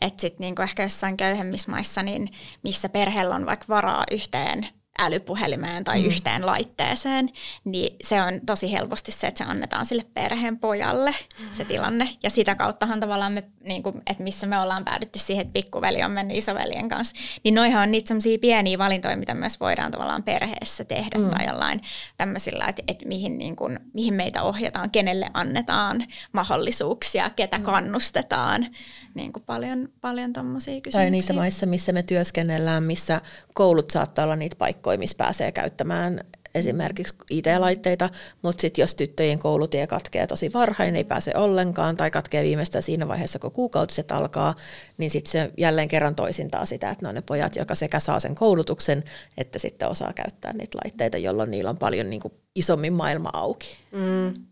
et 0.00 0.20
sit 0.20 0.38
niinku 0.38 0.62
ehkä 0.62 0.82
jossain 0.82 1.16
köyhemmissä 1.16 1.70
maissa, 1.70 2.02
niin 2.02 2.32
missä 2.62 2.88
perheellä 2.88 3.34
on 3.34 3.46
vaikka 3.46 3.64
varaa 3.68 4.04
yhteen 4.10 4.68
älypuhelimeen 5.00 5.84
tai 5.84 6.00
mm. 6.00 6.06
yhteen 6.06 6.46
laitteeseen, 6.46 7.30
niin 7.64 7.96
se 8.02 8.22
on 8.22 8.40
tosi 8.46 8.72
helposti 8.72 9.12
se, 9.12 9.26
että 9.26 9.44
se 9.44 9.50
annetaan 9.50 9.86
sille 9.86 10.04
perheen 10.14 10.58
pojalle 10.58 11.14
mm. 11.38 11.48
se 11.52 11.64
tilanne. 11.64 12.08
Ja 12.22 12.30
sitä 12.30 12.54
kauttahan 12.54 13.00
tavallaan 13.00 13.32
me, 13.32 13.44
niin 13.64 13.82
kuin, 13.82 14.02
että 14.06 14.22
missä 14.22 14.46
me 14.46 14.58
ollaan 14.58 14.84
päädytty 14.84 15.18
siihen, 15.18 15.42
että 15.42 15.52
pikkuveli 15.52 16.02
on 16.02 16.10
mennyt 16.10 16.36
isoveljen 16.36 16.88
kanssa, 16.88 17.16
niin 17.44 17.54
noihan 17.54 17.82
on 17.82 17.90
niitä 17.90 18.08
sellaisia 18.08 18.38
pieniä 18.38 18.78
valintoja, 18.78 19.16
mitä 19.16 19.34
myös 19.34 19.60
voidaan 19.60 19.90
tavallaan 19.90 20.22
perheessä 20.22 20.84
tehdä 20.84 21.18
mm. 21.18 21.30
tai 21.30 21.46
jollain 21.46 21.80
tämmöisillä, 22.16 22.64
että, 22.68 22.82
että 22.88 23.08
mihin, 23.08 23.38
niin 23.38 23.56
kuin, 23.56 23.78
mihin 23.92 24.14
meitä 24.14 24.42
ohjataan, 24.42 24.90
kenelle 24.90 25.30
annetaan 25.34 26.06
mahdollisuuksia, 26.32 27.30
ketä 27.30 27.58
mm. 27.58 27.64
kannustetaan, 27.64 28.66
niin 29.14 29.32
kuin 29.32 29.42
paljon, 29.46 29.88
paljon 30.00 30.32
tommosia 30.32 30.80
kysymyksiä. 30.80 31.00
Tai 31.00 31.10
niissä 31.10 31.32
maissa, 31.32 31.66
missä 31.66 31.92
me 31.92 32.02
työskennellään, 32.02 32.82
missä 32.82 33.20
koulut 33.54 33.90
saattaa 33.90 34.24
olla 34.24 34.36
niitä 34.36 34.56
paikkoja, 34.56 34.89
missä 34.98 35.16
pääsee 35.16 35.52
käyttämään 35.52 36.20
esimerkiksi 36.54 37.14
IT-laitteita, 37.30 38.08
mutta 38.42 38.60
sitten 38.60 38.82
jos 38.82 38.94
tyttöjen 38.94 39.38
koulutie 39.38 39.86
katkee 39.86 40.26
tosi 40.26 40.52
varhain, 40.52 40.96
ei 40.96 41.04
pääse 41.04 41.32
ollenkaan 41.36 41.96
tai 41.96 42.10
katkee 42.10 42.44
viimeistään 42.44 42.82
siinä 42.82 43.08
vaiheessa, 43.08 43.38
kun 43.38 43.52
kuukautiset 43.52 44.12
alkaa, 44.12 44.54
niin 44.98 45.10
sitten 45.10 45.32
se 45.32 45.50
jälleen 45.56 45.88
kerran 45.88 46.14
toisintaa 46.14 46.66
sitä, 46.66 46.90
että 46.90 47.04
ne 47.04 47.08
on 47.08 47.14
ne 47.14 47.22
pojat, 47.22 47.56
jotka 47.56 47.74
sekä 47.74 48.00
saa 48.00 48.20
sen 48.20 48.34
koulutuksen, 48.34 49.04
että 49.38 49.58
sitten 49.58 49.88
osaa 49.88 50.12
käyttää 50.12 50.52
niitä 50.52 50.78
laitteita, 50.84 51.18
jolloin 51.18 51.50
niillä 51.50 51.70
on 51.70 51.78
paljon 51.78 52.10
niin 52.10 52.20
kuin 52.22 52.34
isommin 52.54 52.92
maailma 52.92 53.30
auki. 53.32 53.76
Mm. 53.92 54.49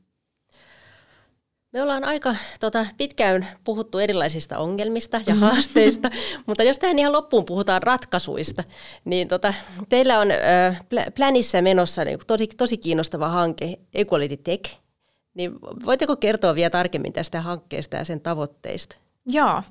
Me 1.73 1.83
ollaan 1.83 2.05
aika 2.05 2.35
tota, 2.61 2.87
pitkään 2.97 3.49
puhuttu 3.65 3.99
erilaisista 3.99 4.59
ongelmista 4.59 5.21
ja 5.27 5.35
haasteista, 5.35 6.11
mutta 6.47 6.63
jos 6.63 6.79
tähän 6.79 6.99
ihan 6.99 7.13
loppuun 7.13 7.45
puhutaan 7.45 7.83
ratkaisuista, 7.83 8.65
niin 9.05 9.29
tota, 9.29 9.55
teillä 9.89 10.19
on 10.19 10.29
äh, 10.31 10.81
Planissa 11.15 11.63
menossa 11.63 12.05
niin 12.05 12.19
tosi, 12.27 12.47
tosi 12.47 12.77
kiinnostava 12.77 13.29
hanke 13.29 13.79
Equality 13.95 14.37
Tech. 14.37 14.79
Niin 15.35 15.53
voitteko 15.85 16.17
kertoa 16.17 16.55
vielä 16.55 16.71
tarkemmin 16.71 17.13
tästä 17.13 17.41
hankkeesta 17.41 17.97
ja 17.97 18.05
sen 18.05 18.21
tavoitteista? 18.21 18.97
Joo, 19.27 19.63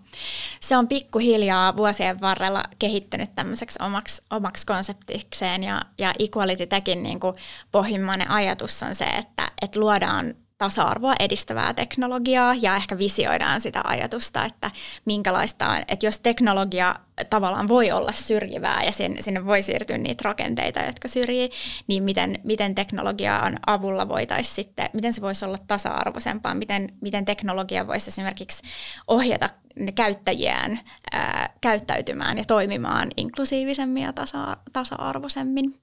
se 0.62 0.78
on 0.78 0.88
pikkuhiljaa 0.88 1.78
vuosien 1.78 2.22
varrella 2.22 2.64
kehittynyt 2.80 3.36
tämmöiseksi 3.36 3.80
omaksi, 3.82 4.22
omaksi 4.30 4.66
konseptikseen 4.66 5.64
ja, 5.64 5.82
ja 5.98 6.14
Equality 6.20 6.66
Techin 6.66 7.04
niin 7.04 7.20
kuin 7.20 7.36
pohjimmainen 7.72 8.32
ajatus 8.32 8.84
on 8.84 8.96
se, 8.96 9.06
että, 9.06 9.52
että 9.62 9.80
luodaan 9.80 10.36
tasa-arvoa 10.58 11.14
edistävää 11.20 11.74
teknologiaa 11.74 12.56
ja 12.62 12.76
ehkä 12.76 12.98
visioidaan 12.98 13.62
sitä 13.62 13.82
ajatusta, 13.84 14.46
että 14.46 14.72
minkälaista 15.06 15.70
on, 15.70 15.78
että 15.88 16.06
jos 16.06 16.20
teknologia 16.20 16.96
tavallaan 17.30 17.68
voi 17.68 17.92
olla 17.92 18.12
syrjivää 18.12 18.84
ja 18.84 18.92
sinne, 18.92 19.22
sinne 19.22 19.46
voi 19.46 19.62
siirtyä 19.62 19.98
niitä 19.98 20.22
rakenteita, 20.26 20.80
jotka 20.80 21.08
syrjii, 21.08 21.50
niin 21.88 22.04
miten, 22.04 22.40
miten 22.44 22.76
teknologian 22.76 23.60
avulla 23.68 24.10
voitaisiin 24.10 24.56
sitten, 24.56 24.90
miten 24.94 25.14
se 25.14 25.22
voisi 25.22 25.46
olla 25.46 25.58
tasa-arvoisempaa, 25.68 26.56
miten, 26.56 26.94
miten 27.02 27.26
teknologia 27.26 27.88
voisi 27.88 28.10
esimerkiksi 28.10 28.64
ohjata 29.08 29.50
ne 29.76 29.92
käyttäjiään 29.92 30.80
ää, 31.12 31.54
käyttäytymään 31.62 32.38
ja 32.38 32.44
toimimaan 32.46 33.10
inklusiivisemmin 33.18 34.04
ja 34.04 34.14
tasa, 34.14 34.58
tasa-arvoisemmin. 34.74 35.80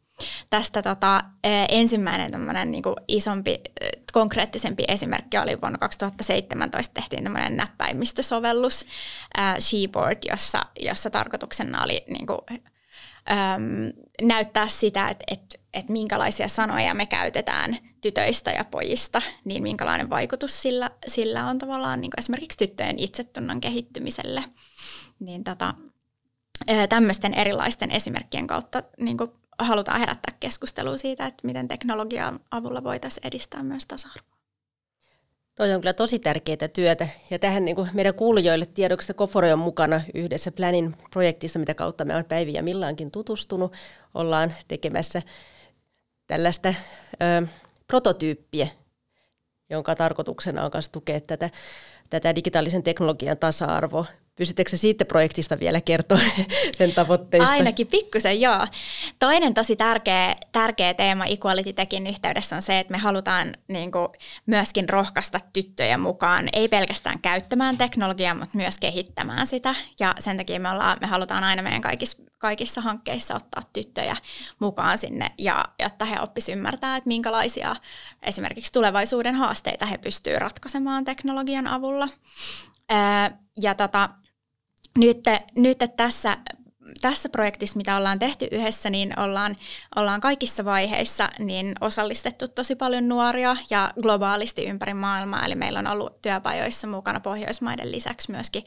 Tästä 0.50 0.82
tota, 0.82 1.20
ensimmäinen 1.68 2.70
niin 2.70 2.82
kuin 2.82 2.96
isompi, 3.08 3.60
konkreettisempi 4.14 4.84
esimerkki 4.88 5.38
oli 5.38 5.60
vuonna 5.60 5.78
2017 5.78 6.94
tehtiin 6.94 7.24
tämmöinen 7.24 7.56
näppäimistösovellus 7.56 8.86
äh, 9.38 9.56
Sheboard, 9.58 10.18
jossa, 10.30 10.66
jossa 10.80 11.10
tarkoituksena 11.10 11.82
oli 11.82 12.04
niin 12.08 12.26
kuin, 12.26 12.38
äm, 12.50 13.92
näyttää 14.22 14.68
sitä, 14.68 15.08
että 15.08 15.24
et, 15.26 15.60
et 15.72 15.88
minkälaisia 15.88 16.48
sanoja 16.48 16.94
me 16.94 17.06
käytetään 17.06 17.78
tytöistä 18.00 18.50
ja 18.50 18.64
pojista, 18.64 19.22
niin 19.44 19.62
minkälainen 19.62 20.10
vaikutus 20.10 20.62
sillä, 20.62 20.90
sillä 21.06 21.46
on 21.46 21.58
tavallaan 21.58 22.00
niin 22.00 22.10
kuin 22.10 22.20
esimerkiksi 22.20 22.58
tyttöjen 22.58 22.98
itsetunnon 22.98 23.60
kehittymiselle. 23.60 24.44
Niin 25.20 25.44
tota, 25.44 25.74
tämmöisten 26.88 27.34
erilaisten 27.34 27.90
esimerkkien 27.90 28.46
kautta 28.46 28.82
niin 29.00 29.16
kuin 29.16 29.30
halutaan 29.58 30.00
herättää 30.00 30.36
keskustelua 30.40 30.96
siitä, 30.96 31.26
että 31.26 31.46
miten 31.46 31.68
teknologian 31.68 32.40
avulla 32.50 32.84
voitaisiin 32.84 33.26
edistää 33.26 33.62
myös 33.62 33.86
tasa-arvoa. 33.86 34.34
Toi 35.54 35.74
on 35.74 35.80
kyllä 35.80 35.92
tosi 35.92 36.18
tärkeää 36.18 36.68
työtä. 36.72 37.08
Ja 37.30 37.38
tähän 37.38 37.64
niin 37.64 37.76
kuin 37.76 37.90
meidän 37.92 38.14
kuulijoille 38.14 38.66
tiedoksi, 38.66 39.04
että 39.04 39.18
Kofore 39.18 39.52
on 39.52 39.58
mukana 39.58 40.00
yhdessä 40.14 40.52
Planin 40.52 40.96
projektissa, 41.10 41.58
mitä 41.58 41.74
kautta 41.74 42.04
me 42.04 42.16
on 42.16 42.24
Päivi 42.24 42.52
ja 42.52 42.62
Millaankin 42.62 43.10
tutustunut. 43.10 43.72
Ollaan 44.14 44.54
tekemässä 44.68 45.22
tällaista 46.26 46.68
ö, 47.22 47.46
prototyyppiä, 47.86 48.68
jonka 49.70 49.94
tarkoituksena 49.94 50.64
on 50.64 50.70
myös 50.74 50.88
tukea 50.88 51.20
tätä, 51.20 51.50
tätä 52.10 52.34
digitaalisen 52.34 52.82
teknologian 52.82 53.38
tasa-arvoa 53.38 54.04
Pystyttekö 54.36 54.76
siitä 54.76 55.04
projektista 55.04 55.60
vielä 55.60 55.80
kertoa 55.80 56.18
sen 56.78 56.92
tavoitteista? 56.92 57.50
Ainakin 57.50 57.86
pikkusen, 57.86 58.40
joo. 58.40 58.66
Toinen 59.18 59.54
tosi 59.54 59.76
tärkeä, 59.76 60.36
tärkeä 60.52 60.94
teema 60.94 61.24
Equality 61.24 61.72
Techin 61.72 62.06
yhteydessä 62.06 62.56
on 62.56 62.62
se, 62.62 62.78
että 62.78 62.90
me 62.90 62.98
halutaan 62.98 63.54
niin 63.68 63.92
kuin, 63.92 64.08
myöskin 64.46 64.88
rohkaista 64.88 65.40
tyttöjä 65.52 65.98
mukaan, 65.98 66.48
ei 66.52 66.68
pelkästään 66.68 67.18
käyttämään 67.20 67.78
teknologiaa, 67.78 68.34
mutta 68.34 68.56
myös 68.56 68.78
kehittämään 68.78 69.46
sitä. 69.46 69.74
Ja 70.00 70.14
sen 70.18 70.36
takia 70.36 70.60
me, 70.60 70.70
ollaan, 70.70 70.98
me 71.00 71.06
halutaan 71.06 71.44
aina 71.44 71.62
meidän 71.62 71.82
kaikissa, 71.82 72.22
kaikissa 72.38 72.80
hankkeissa 72.80 73.34
ottaa 73.34 73.62
tyttöjä 73.72 74.16
mukaan 74.58 74.98
sinne, 74.98 75.30
ja, 75.38 75.64
jotta 75.82 76.04
he 76.04 76.20
oppisivat 76.20 76.56
ymmärtää, 76.56 76.96
että 76.96 77.08
minkälaisia 77.08 77.76
esimerkiksi 78.22 78.72
tulevaisuuden 78.72 79.34
haasteita 79.34 79.86
he 79.86 79.98
pystyvät 79.98 80.38
ratkaisemaan 80.38 81.04
teknologian 81.04 81.66
avulla. 81.66 82.08
ja 83.62 83.74
tota, 83.74 84.08
nyt, 84.98 85.24
nyt 85.56 85.78
tässä 85.96 86.36
tässä 87.00 87.28
projektissa, 87.28 87.76
mitä 87.76 87.96
ollaan 87.96 88.18
tehty 88.18 88.48
yhdessä, 88.50 88.90
niin 88.90 89.20
ollaan, 89.20 89.56
ollaan 89.96 90.20
kaikissa 90.20 90.64
vaiheissa 90.64 91.28
niin 91.38 91.74
osallistettu 91.80 92.48
tosi 92.48 92.76
paljon 92.76 93.08
nuoria 93.08 93.56
ja 93.70 93.92
globaalisti 94.02 94.64
ympäri 94.64 94.94
maailmaa. 94.94 95.44
Eli 95.44 95.54
meillä 95.54 95.78
on 95.78 95.86
ollut 95.86 96.22
työpajoissa 96.22 96.86
mukana 96.86 97.20
Pohjoismaiden 97.20 97.92
lisäksi 97.92 98.30
myöskin 98.30 98.64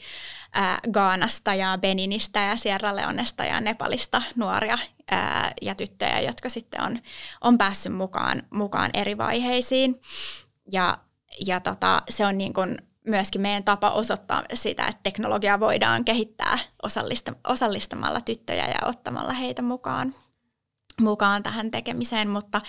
ää, 0.53 0.79
Gaanasta 0.91 1.53
ja 1.53 1.77
Beninistä 1.81 2.39
ja 2.39 2.57
Sierra 2.57 2.95
Leonesta 2.95 3.45
ja 3.45 3.61
Nepalista 3.61 4.21
nuoria 4.35 4.77
ää, 5.11 5.53
ja 5.61 5.75
tyttöjä, 5.75 6.19
jotka 6.19 6.49
sitten 6.49 6.81
on, 6.81 6.99
on 7.41 7.57
päässyt 7.57 7.93
mukaan, 7.93 8.43
mukaan 8.49 8.91
eri 8.93 9.17
vaiheisiin. 9.17 10.01
Ja, 10.71 10.97
ja 11.45 11.59
tota, 11.59 12.01
se 12.09 12.25
on 12.25 12.37
niin 12.37 12.53
kuin 12.53 12.86
myöskin 13.07 13.41
meidän 13.41 13.63
tapa 13.63 13.91
osoittaa 13.91 14.43
sitä, 14.53 14.87
että 14.87 14.99
teknologiaa 15.03 15.59
voidaan 15.59 16.05
kehittää 16.05 16.59
osallistamalla 17.43 18.21
tyttöjä 18.21 18.67
ja 18.67 18.87
ottamalla 18.87 19.33
heitä 19.33 19.61
mukaan 19.61 20.15
mukaan 21.01 21.43
tähän 21.43 21.71
tekemiseen, 21.71 22.29
mutta 22.29 22.61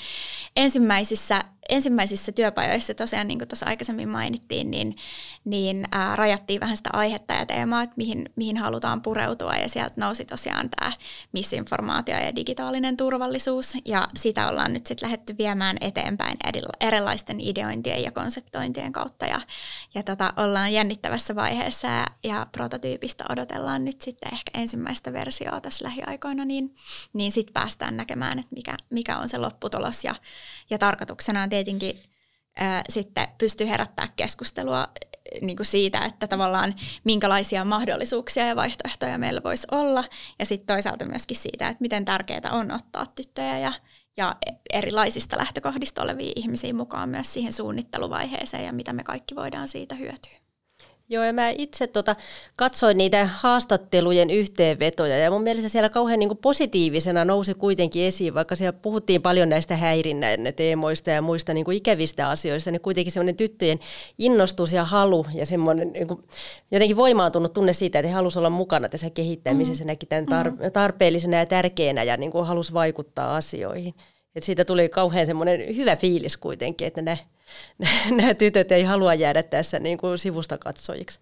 ensimmäisissä, 0.57 1.41
ensimmäisissä 1.69 2.33
työpajoissa 2.33 2.95
tosiaan, 2.95 3.29
niin 3.29 3.39
kuin 3.39 3.49
tuossa 3.49 3.67
aikaisemmin 3.67 4.09
mainittiin, 4.09 4.71
niin, 4.71 4.97
niin 5.45 5.89
ää, 5.93 6.17
rajattiin 6.17 6.61
vähän 6.61 6.77
sitä 6.77 6.91
aihetta 6.93 7.35
ja 7.35 7.47
teemaa, 7.47 7.83
että 7.83 7.95
mihin, 7.97 8.31
mihin 8.37 8.57
halutaan 8.57 9.03
pureutua, 9.03 9.55
ja 9.55 9.69
sieltä 9.69 9.95
nousi 9.97 10.25
tosiaan 10.25 10.71
tämä 10.71 10.93
misinformaatio 11.33 12.15
ja 12.15 12.37
digitaalinen 12.37 12.97
turvallisuus, 12.97 13.77
ja 13.85 14.09
sitä 14.17 14.49
ollaan 14.49 14.73
nyt 14.73 14.87
sitten 14.87 15.07
lähdetty 15.07 15.39
viemään 15.39 15.77
eteenpäin 15.81 16.37
erilaisten 16.81 17.41
ideointien 17.41 18.03
ja 18.03 18.13
konseptointien 18.13 18.93
kautta, 18.93 19.27
ja, 19.27 19.41
ja 19.95 20.03
tota, 20.03 20.33
ollaan 20.37 20.73
jännittävässä 20.73 21.35
vaiheessa, 21.35 21.89
ja, 21.89 22.07
ja 22.25 22.47
prototyypistä 22.53 23.25
odotellaan 23.29 23.85
nyt 23.85 24.03
sitten 24.03 24.35
ehkä 24.35 24.51
ensimmäistä 24.61 25.13
versioa 25.13 25.61
tässä 25.61 25.85
lähiaikoina, 25.85 26.45
niin, 26.45 26.75
niin 27.13 27.33
sitten 27.33 27.53
päästään 27.53 27.97
näkemään 27.97 28.18
näkemään, 28.19 28.39
että 28.39 28.55
mikä, 28.55 28.77
mikä 28.91 29.19
on 29.19 29.29
se 29.29 29.39
lopputulos. 29.39 30.05
Ja, 30.05 30.15
ja 30.71 30.79
tarkoituksena 30.79 31.43
on 31.43 31.49
tietenkin 31.49 32.03
ää, 32.57 32.83
sitten 32.89 33.29
pystyy 33.39 33.69
herättää 33.69 34.09
keskustelua 34.17 34.89
niin 35.43 35.57
kuin 35.57 35.67
siitä, 35.67 36.05
että 36.05 36.27
tavallaan 36.27 36.75
minkälaisia 37.05 37.65
mahdollisuuksia 37.65 38.47
ja 38.47 38.57
vaihtoehtoja 38.57 39.19
meillä 39.19 39.41
voisi 39.45 39.67
olla. 39.71 40.05
Ja 40.39 40.47
sitten 40.47 40.75
toisaalta 40.75 41.05
myöskin 41.05 41.37
siitä, 41.37 41.69
että 41.69 41.83
miten 41.83 42.05
tärkeää 42.05 42.51
on 42.53 42.71
ottaa 42.71 43.07
tyttöjä 43.07 43.59
ja, 43.59 43.73
ja 44.17 44.37
erilaisista 44.73 45.39
lähtökohdista 45.39 46.03
olevia 46.03 46.33
ihmisiä 46.37 46.75
mukaan 46.75 47.09
myös 47.09 47.33
siihen 47.35 47.53
suunnitteluvaiheeseen 47.53 48.65
ja 48.65 48.73
mitä 48.73 48.93
me 48.93 49.05
kaikki 49.05 49.37
voidaan 49.37 49.69
siitä 49.69 49.95
hyötyä. 49.95 50.48
Joo, 51.11 51.25
ja 51.25 51.33
mä 51.33 51.49
itse 51.51 51.87
tota, 51.87 52.17
katsoin 52.57 52.99
niitä 52.99 53.27
haastattelujen 53.27 54.31
yhteenvetoja, 54.31 55.19
ja 55.19 55.31
mun 55.31 55.43
mielestä 55.43 55.69
siellä 55.69 55.89
kauhean 55.89 56.19
niin 56.19 56.29
kuin 56.29 56.39
positiivisena 56.39 57.25
nousi 57.25 57.55
kuitenkin 57.55 58.03
esiin, 58.05 58.35
vaikka 58.35 58.57
siellä 58.57 58.79
puhuttiin 58.83 59.23
paljon 59.23 59.49
näistä 59.49 59.77
häirinnän 59.77 60.41
teemoista 60.57 61.11
ja 61.11 61.23
muista 61.23 61.55
niin 61.55 61.65
kuin 61.65 61.77
ikävistä 61.77 62.29
asioista, 62.29 62.71
niin 62.71 62.81
kuitenkin 62.81 63.13
semmoinen 63.13 63.37
tyttöjen 63.37 63.79
innostus 64.19 64.73
ja 64.73 64.85
halu 64.85 65.27
ja 65.35 65.47
semmoinen 65.47 65.93
niin 65.93 66.09
kuin, 66.09 66.25
jotenkin 66.71 66.97
voimaantunut 66.97 67.53
tunne 67.53 67.73
siitä, 67.73 67.99
että 67.99 68.09
he 68.09 68.15
halusivat 68.15 68.41
olla 68.41 68.51
mukana 68.51 68.89
tässä 68.89 69.11
kehittämisessä, 69.11 69.85
mm-hmm. 69.85 69.91
näki 69.91 70.07
tämän 70.07 70.25
tar- 70.25 70.51
mm-hmm. 70.51 70.73
tarpeellisena 70.73 71.37
ja 71.37 71.47
tärkeänä 71.47 72.03
ja 72.03 72.17
niin 72.17 72.33
kuin 72.33 72.47
halusi 72.47 72.73
vaikuttaa 72.73 73.37
asioihin. 73.37 73.95
Et 74.35 74.43
siitä 74.43 74.65
tuli 74.65 74.89
kauhean 74.89 75.27
semmoinen 75.27 75.77
hyvä 75.77 75.97
fiilis 75.97 76.37
kuitenkin, 76.37 76.87
että 76.87 77.03
ne 77.03 77.19
nämä 78.11 78.35
tytöt 78.35 78.73
ei 78.73 78.83
halua 78.83 79.15
jäädä 79.15 79.43
tässä 79.43 79.79
niin 79.79 79.99
kuin 79.99 80.19
sivusta 80.19 80.59
katsojiksi. 80.59 81.21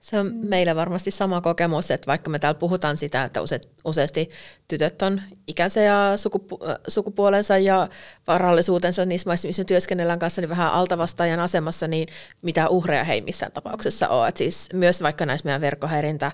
Se 0.00 0.18
on 0.18 0.32
meillä 0.34 0.76
varmasti 0.76 1.10
sama 1.10 1.40
kokemus, 1.40 1.90
että 1.90 2.06
vaikka 2.06 2.30
me 2.30 2.38
täällä 2.38 2.58
puhutaan 2.58 2.96
sitä, 2.96 3.24
että 3.24 3.42
use, 3.42 3.60
useasti 3.84 4.30
tytöt 4.68 5.02
on 5.02 5.22
ikänsä 5.46 5.80
ja 5.80 6.12
sukupu- 6.16 6.58
sukupuolensa 6.88 7.58
ja 7.58 7.88
varallisuutensa 8.26 9.04
niissä 9.04 9.30
maissa, 9.30 9.48
missä 9.48 9.64
työskennellään 9.64 10.18
kanssa, 10.18 10.40
niin 10.40 10.48
vähän 10.48 10.72
altavastaajan 10.72 11.40
asemassa, 11.40 11.88
niin 11.88 12.08
mitä 12.42 12.68
uhreja 12.68 13.04
he 13.04 13.12
ei 13.12 13.20
missään 13.20 13.52
tapauksessa 13.52 14.08
ole. 14.08 14.28
Et 14.28 14.36
siis 14.36 14.68
myös 14.74 15.02
vaikka 15.02 15.26
näissä 15.26 15.44
meidän 15.44 15.60
verkkohäirintä 15.60 16.32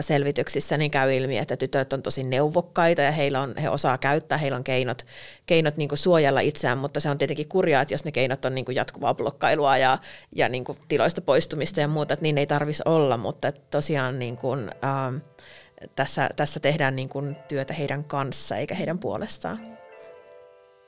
selvityksissä 0.00 0.76
niin 0.76 0.90
käy 0.90 1.14
ilmi, 1.14 1.38
että 1.38 1.56
tytöt 1.56 1.92
on 1.92 2.02
tosi 2.02 2.24
neuvokkaita 2.24 3.02
ja 3.02 3.10
heillä 3.12 3.40
on, 3.40 3.54
he 3.62 3.70
osaa 3.70 3.98
käyttää, 3.98 4.38
heillä 4.38 4.56
on 4.56 4.64
keinot, 4.64 5.06
keinot 5.46 5.76
niin 5.76 5.88
kuin 5.88 5.98
suojella 5.98 6.40
itseään, 6.40 6.78
mutta 6.78 7.00
se 7.00 7.10
on 7.10 7.18
tietenkin 7.18 7.48
kurjaa, 7.48 7.82
että 7.82 7.94
jos 7.94 8.04
ne 8.04 8.12
keinot 8.12 8.44
on 8.44 8.54
niin 8.54 8.64
kuin 8.64 8.76
jatkuvaa 8.76 9.14
blokkailua 9.14 9.76
ja, 9.76 9.98
ja 10.36 10.48
niin 10.48 10.64
kuin 10.64 10.78
tiloista 10.88 11.20
poistumista 11.20 11.80
ja 11.80 11.88
muuta, 11.88 12.14
että 12.14 12.22
niin 12.22 12.38
ei 12.38 12.46
tarvitsisi 12.46 12.82
olla, 12.86 13.16
mutta 13.16 13.52
tosiaan 13.52 14.18
niin 14.18 14.36
kuin, 14.36 14.70
ähm, 14.84 15.16
tässä, 15.96 16.30
tässä 16.36 16.60
tehdään 16.60 16.96
niin 16.96 17.08
kuin 17.08 17.36
työtä 17.48 17.74
heidän 17.74 18.04
kanssa 18.04 18.56
eikä 18.56 18.74
heidän 18.74 18.98
puolestaan. 18.98 19.60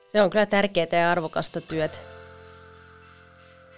Se 0.07 0.23
on 0.23 0.31
kyllä 0.31 0.47
tärkeää 0.47 0.87
ja 0.93 1.11
arvokasta 1.11 1.61
työtä. 1.61 1.99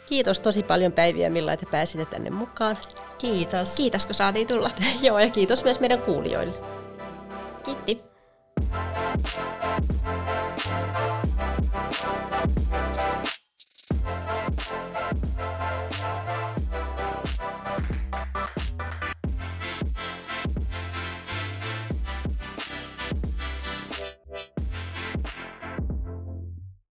Kiitos 0.07 0.41
tosi 0.41 0.63
paljon 0.63 0.93
Päiviä 0.93 1.31
Milla, 1.31 1.53
että 1.53 1.67
pääsitte 1.71 2.05
tänne 2.05 2.31
mukaan. 2.31 2.77
Kiitos. 3.21 3.75
Kiitos, 3.75 4.07
kun 4.07 4.15
saatiin 4.15 4.47
tulla. 4.47 4.71
Joo, 5.03 5.19
ja 5.19 5.31
kiitos 5.31 5.65
myös 5.65 5.81
meidän 5.81 6.03
kuulijoille. 6.03 6.55
Kiitti. 7.65 8.11